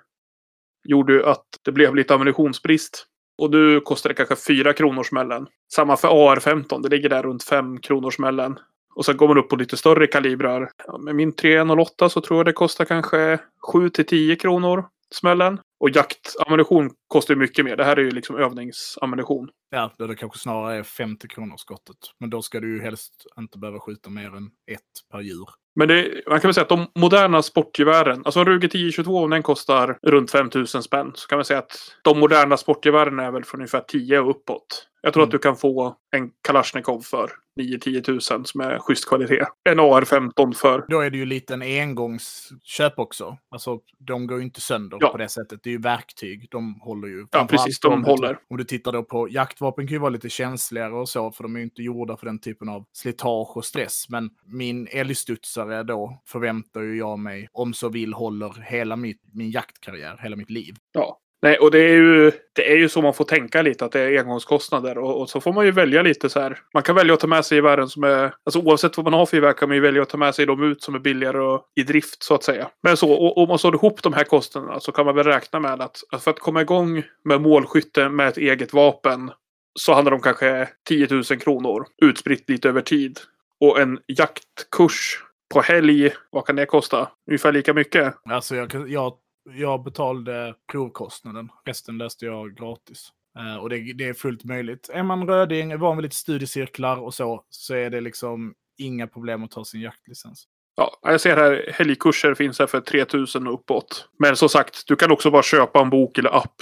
gjorde 0.88 1.14
ju 1.14 1.26
att 1.26 1.46
det 1.62 1.72
blev 1.72 1.96
lite 1.96 2.14
ammunitionsbrist. 2.14 3.06
Och 3.38 3.52
nu 3.52 3.80
kostar 3.80 4.10
det 4.10 4.14
kanske 4.14 4.36
4 4.36 4.74
kronor 4.74 5.04
smällen. 5.04 5.48
Samma 5.74 5.98
för 5.98 6.08
AR-15, 6.08 6.84
det 6.84 6.90
ligger 6.90 7.10
där 7.10 7.24
runt 7.24 7.44
5 7.44 7.80
kronor 7.80 8.12
smällen. 8.12 8.60
Och 8.98 9.06
sen 9.06 9.18
går 9.18 9.28
man 9.28 9.38
upp 9.38 9.50
på 9.50 9.56
lite 9.56 9.78
större 9.78 10.08
kalibrar. 10.08 10.70
Ja, 10.88 10.98
med 10.98 11.16
min 11.16 11.36
308 11.36 12.10
så 12.10 12.22
tror 12.22 12.40
jag 12.40 12.46
det 12.46 12.54
kostar 12.54 12.86
kanske 12.86 13.40
7 13.72 13.90
till 13.90 14.06
10 14.06 14.36
kronor 14.36 14.86
smällen. 15.12 15.60
Och 15.80 15.90
jaktammunition 15.90 16.92
kostar 17.08 17.34
ju 17.34 17.40
mycket 17.40 17.66
mer. 17.66 17.76
Det 17.76 17.84
här 17.84 17.98
är 17.98 18.02
ju 18.02 18.12
liksom 18.12 18.36
övningsammunition. 18.36 19.50
Ja, 19.70 19.92
det 19.98 20.16
kanske 20.16 20.40
snarare 20.40 20.76
är 20.76 20.84
50 20.84 21.28
kronor 21.28 21.56
skottet. 21.58 21.98
Men 22.20 22.30
då 22.30 22.42
ska 22.42 22.60
du 22.60 22.76
ju 22.76 22.82
helst 22.82 23.14
inte 23.38 23.58
behöva 23.58 23.80
skjuta 23.80 24.10
mer 24.10 24.36
än 24.36 24.46
ett 24.72 24.82
per 25.12 25.20
djur. 25.20 25.48
Men 25.76 25.88
det, 25.88 26.22
man 26.28 26.40
kan 26.40 26.48
väl 26.48 26.54
säga 26.54 26.64
att 26.64 26.70
de 26.70 26.88
moderna 26.96 27.42
sportgevären, 27.42 28.22
alltså 28.26 28.40
en 28.40 28.46
Ruger 28.46 28.68
1022 28.68 29.24
om 29.24 29.30
den 29.30 29.44
kostar 29.44 29.98
runt 30.02 30.32
5000 30.32 30.84
spänn. 30.84 31.12
Så 31.16 31.28
kan 31.28 31.38
man 31.38 31.46
säga 31.46 31.60
att 31.60 31.72
de 32.04 32.20
moderna 32.20 32.58
sportgevären 32.58 33.20
är 33.20 33.32
väl 33.32 33.44
från 33.44 33.60
ungefär 33.60 33.82
10 33.88 34.20
och 34.20 34.30
uppåt. 34.30 34.88
Jag 35.02 35.14
tror 35.14 35.24
Mm. 35.24 35.28
att 35.28 35.32
du 35.32 35.38
kan 35.40 35.56
få 35.56 35.96
en 36.16 36.32
Kalashnikov 36.48 37.02
för 37.02 37.32
9-10 37.60 38.02
tusen 38.02 38.46
som 38.46 38.62
är 38.62 38.80
schysst 38.80 39.08
kvalitet. 39.08 39.46
En 39.70 39.80
AR-15 39.80 40.54
för 40.54 40.86
Då 40.90 41.00
är 41.02 41.10
det 41.10 41.18
ju 41.18 41.26
lite 41.26 41.54
en 41.54 41.62
engångsköp 41.62 43.00
också. 43.00 43.38
Alltså, 43.52 43.80
de 44.00 44.28
går 44.28 44.38
ju 44.38 44.44
inte 44.44 44.62
sönder 44.62 44.98
Ja. 45.02 45.10
på 45.10 45.18
det 45.18 45.30
sättet. 45.30 45.60
Det 45.64 45.70
är 45.70 45.72
ju 45.72 45.78
verktyg. 45.82 46.48
De 46.52 46.80
håller 46.82 47.08
ju. 47.08 47.28
Ja, 47.32 47.48
precis, 47.50 47.80
de 47.80 48.04
håller. 48.04 48.40
Om 48.50 48.58
du 48.58 48.64
tittar 48.64 48.92
då 48.92 49.04
på 49.04 49.30
jaktvapen 49.30 49.88
kan 49.88 49.94
ju 49.94 50.00
vara 50.00 50.10
lite 50.10 50.30
känsligare 50.30 50.94
och 50.94 51.10
så, 51.10 51.32
för 51.32 51.44
de 51.44 51.56
är 51.56 51.60
ju 51.60 51.64
inte 51.66 51.82
gjorda 51.82 52.18
för 52.18 52.26
den 52.26 52.40
typen 52.40 52.70
av 52.70 52.86
slitage 52.92 53.58
och 53.58 53.66
stress. 53.66 54.06
Men 54.10 54.30
min 54.46 54.88
älgstudsare 54.92 55.84
då 55.84 56.22
förväntar 56.26 56.82
ju 56.82 56.98
jag 56.98 57.20
mig, 57.20 57.48
om 57.52 57.74
så 57.74 57.90
vill, 57.90 58.14
håller 58.14 58.62
hela 58.62 58.96
mitt, 58.96 59.22
min 59.34 59.52
jaktkarriär, 59.52 60.20
hela 60.24 60.36
mitt 60.36 60.50
liv. 60.50 60.76
Ja. 60.94 61.20
Nej, 61.42 61.58
och 61.58 61.72
det 61.72 61.80
är, 61.80 61.94
ju, 61.94 62.32
det 62.56 62.72
är 62.72 62.78
ju 62.78 62.90
så 62.90 63.02
man 63.02 63.14
får 63.14 63.26
tänka 63.26 63.62
lite 63.62 63.86
att 63.86 63.92
det 63.92 64.00
är 64.00 64.20
engångskostnader. 64.20 64.98
Och, 64.98 65.22
och 65.22 65.30
så 65.30 65.42
får 65.42 65.54
man 65.54 65.66
ju 65.66 65.72
välja 65.72 66.02
lite 66.02 66.30
så 66.30 66.40
här. 66.40 66.60
Man 66.74 66.84
kan 66.84 66.96
välja 66.96 67.14
att 67.14 67.20
ta 67.20 67.28
med 67.28 67.46
sig 67.46 67.56
gevären 67.56 67.90
som 67.90 68.04
är... 68.04 68.34
Alltså 68.46 68.60
oavsett 68.60 68.98
vad 68.98 69.04
man 69.04 69.14
har 69.14 69.26
för 69.26 69.38
gevär 69.38 69.54
kan 69.54 69.70
man 69.70 69.76
ju 69.76 69.82
välja 69.82 70.02
att 70.02 70.10
ta 70.10 70.18
med 70.18 70.36
sig 70.36 70.46
dem 70.46 70.64
ut 70.64 70.84
som 70.84 70.96
är 70.96 71.00
billigare 71.00 71.40
och 71.40 71.64
i 71.76 71.84
drift 71.84 72.24
så 72.24 72.36
att 72.36 72.44
säga. 72.44 72.70
Men 72.84 72.98
så, 72.98 73.12
och, 73.12 73.38
om 73.38 73.50
man 73.50 73.60
slår 73.60 73.76
ihop 73.76 74.04
de 74.04 74.14
här 74.14 74.24
kostnaderna 74.24 74.80
så 74.80 74.92
kan 74.92 75.06
man 75.06 75.16
väl 75.16 75.26
räkna 75.26 75.60
med 75.60 75.82
att, 75.82 75.98
att 76.12 76.24
för 76.24 76.32
att 76.32 76.40
komma 76.40 76.62
igång 76.62 77.04
med 77.24 77.42
målskytte 77.42 78.10
med 78.10 78.28
ett 78.28 78.38
eget 78.38 78.74
vapen 78.74 79.32
så 79.80 79.94
handlar 79.94 80.12
det 80.12 80.16
om 80.16 80.22
kanske 80.22 80.70
10 80.88 81.08
000 81.12 81.24
kronor 81.24 81.86
utspritt 82.02 82.50
lite 82.50 82.70
över 82.70 82.82
tid. 82.82 83.20
Och 83.60 83.80
en 83.80 84.00
jaktkurs 84.08 85.24
på 85.54 85.62
helg, 85.62 86.12
vad 86.32 86.46
kan 86.46 86.56
det 86.56 86.66
kosta? 86.66 87.10
Ungefär 87.30 87.52
lika 87.52 87.74
mycket. 87.74 88.14
Alltså 88.30 88.56
jag, 88.56 88.90
jag, 88.90 89.14
jag 89.54 89.84
betalade 89.84 90.56
provkostnaden. 90.72 91.50
Resten 91.66 91.98
läste 91.98 92.26
jag 92.26 92.56
gratis. 92.58 93.10
Eh, 93.40 93.56
och 93.58 93.70
det, 93.70 93.94
det 93.94 94.04
är 94.04 94.14
fullt 94.14 94.44
möjligt. 94.44 94.90
Är 94.94 95.04
man 95.04 95.28
röding, 95.28 95.72
är 95.72 95.78
van 95.78 95.98
vid 95.98 96.04
lite 96.04 96.16
studiecirklar 96.16 96.98
och 96.98 97.14
så, 97.14 97.44
så 97.50 97.74
är 97.76 97.90
det 97.90 98.02
liksom 98.02 98.54
inga 98.78 99.08
problem 99.08 99.44
att 99.44 99.52
ta 99.52 99.66
sin 99.66 99.82
jaktlicens. 99.82 100.48
Ja, 100.76 101.00
jag 101.02 101.22
ser 101.22 101.36
här 101.38 101.72
helgkurser 101.74 102.34
finns 102.34 102.60
här 102.60 102.68
för 102.68 102.82
3000 102.82 103.48
och 103.48 103.54
uppåt. 103.54 104.10
Men 104.20 104.36
som 104.36 104.50
sagt, 104.50 104.88
du 104.88 104.96
kan 104.96 105.12
också 105.12 105.32
bara 105.32 105.44
köpa 105.44 105.82
en 105.82 105.90
bok 105.90 106.18
eller 106.18 106.36
app, 106.38 106.56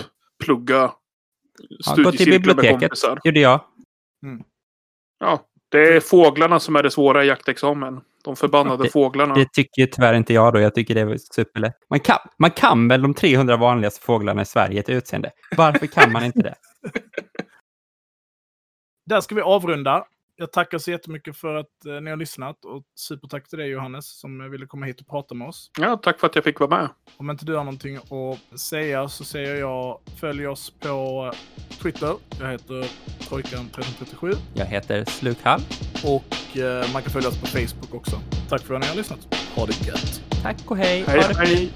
plugga 0.44 0.92
Ja, 1.60 1.96
gå 1.96 2.12
till 2.12 2.20
studiecirklar 2.20 2.32
med 2.32 2.42
biblioteket. 2.42 2.80
kompisar. 2.80 3.20
gjorde 3.24 3.40
jag. 3.40 3.62
Ja, 5.20 5.46
det 5.70 5.96
är 5.96 6.00
fåglarna 6.00 6.60
som 6.60 6.76
är 6.76 6.84
det 6.84 6.92
svåra 6.92 7.24
i 7.24 7.28
jaktexamen. 7.28 8.02
De 8.26 8.36
förbannade 8.36 8.84
Det- 8.84 8.90
fåglarna. 8.90 9.34
Det 9.36 9.48
tycker 9.54 9.86
tyvärr 9.86 10.14
inte 10.14 10.34
jag 10.34 10.54
då. 10.54 10.60
Jag 10.60 10.76
tycker 10.76 10.96
det 10.96 11.02
är 11.02 11.18
superlätt. 11.18 11.76
Man 11.90 12.00
kan, 12.00 12.18
man 12.40 12.52
kan 12.52 12.88
väl 12.88 13.02
de 13.02 13.14
300 13.14 13.58
vanligaste 13.58 14.06
fåglarna 14.06 14.42
i 14.42 14.46
Sverige 14.46 14.80
ett 14.80 14.90
utseende? 14.90 15.32
Varför 15.58 15.88
kan 15.88 16.12
man 16.12 16.24
inte 16.26 16.40
det? 16.42 16.56
Där 19.10 19.22
ska 19.22 19.36
vi 19.36 19.42
avrunda. 19.42 20.06
Jag 20.38 20.52
tackar 20.52 20.78
så 20.78 20.92
jättemycket 20.92 21.38
för 21.38 21.56
att 21.56 21.86
eh, 21.86 22.02
ni 22.02 22.10
har 22.10 22.18
lyssnat 22.18 22.66
och 22.66 22.84
supertack 23.00 23.50
till 23.50 23.60
dig 23.60 23.70
Johannes 23.70 24.20
som 24.20 24.42
eh, 24.42 24.48
ville 24.48 24.66
komma 24.66 24.86
hit 24.86 25.02
och 25.02 25.08
prata 25.08 25.36
med 25.36 25.48
oss. 25.48 25.72
Ja, 25.80 25.98
tack 25.98 26.20
för 26.20 26.28
att 26.28 26.36
jag 26.36 26.44
fick 26.44 26.60
vara 26.60 26.70
med. 26.82 26.90
Om 27.18 27.30
inte 27.30 27.46
du 27.46 27.56
har 27.56 27.64
någonting 27.64 27.96
att 27.98 28.60
säga 28.60 29.08
så 29.08 29.24
säger 29.24 29.56
jag 29.56 30.00
följ 30.20 30.48
oss 30.48 30.70
på 30.80 31.32
Twitter. 31.82 32.16
Jag 32.40 32.52
heter 32.52 32.86
Trojkan1337 33.20 34.36
Jag 34.54 34.66
heter 34.66 35.06
Slukhall. 35.06 35.62
och 36.06 36.58
eh, 36.58 36.94
man 36.94 37.02
kan 37.02 37.12
följa 37.12 37.30
oss 37.30 37.42
på 37.42 37.48
Facebook 37.48 37.94
också. 37.94 38.22
Tack 38.50 38.62
för 38.62 38.74
att 38.76 38.82
ni 38.82 38.88
har 38.88 38.96
lyssnat. 38.96 39.36
Ha 39.56 39.66
det 39.66 39.88
gött! 39.88 40.22
Tack 40.44 40.72
och 40.72 40.78
hej. 40.78 41.04
Hej, 41.08 41.22
hej. 41.38 41.72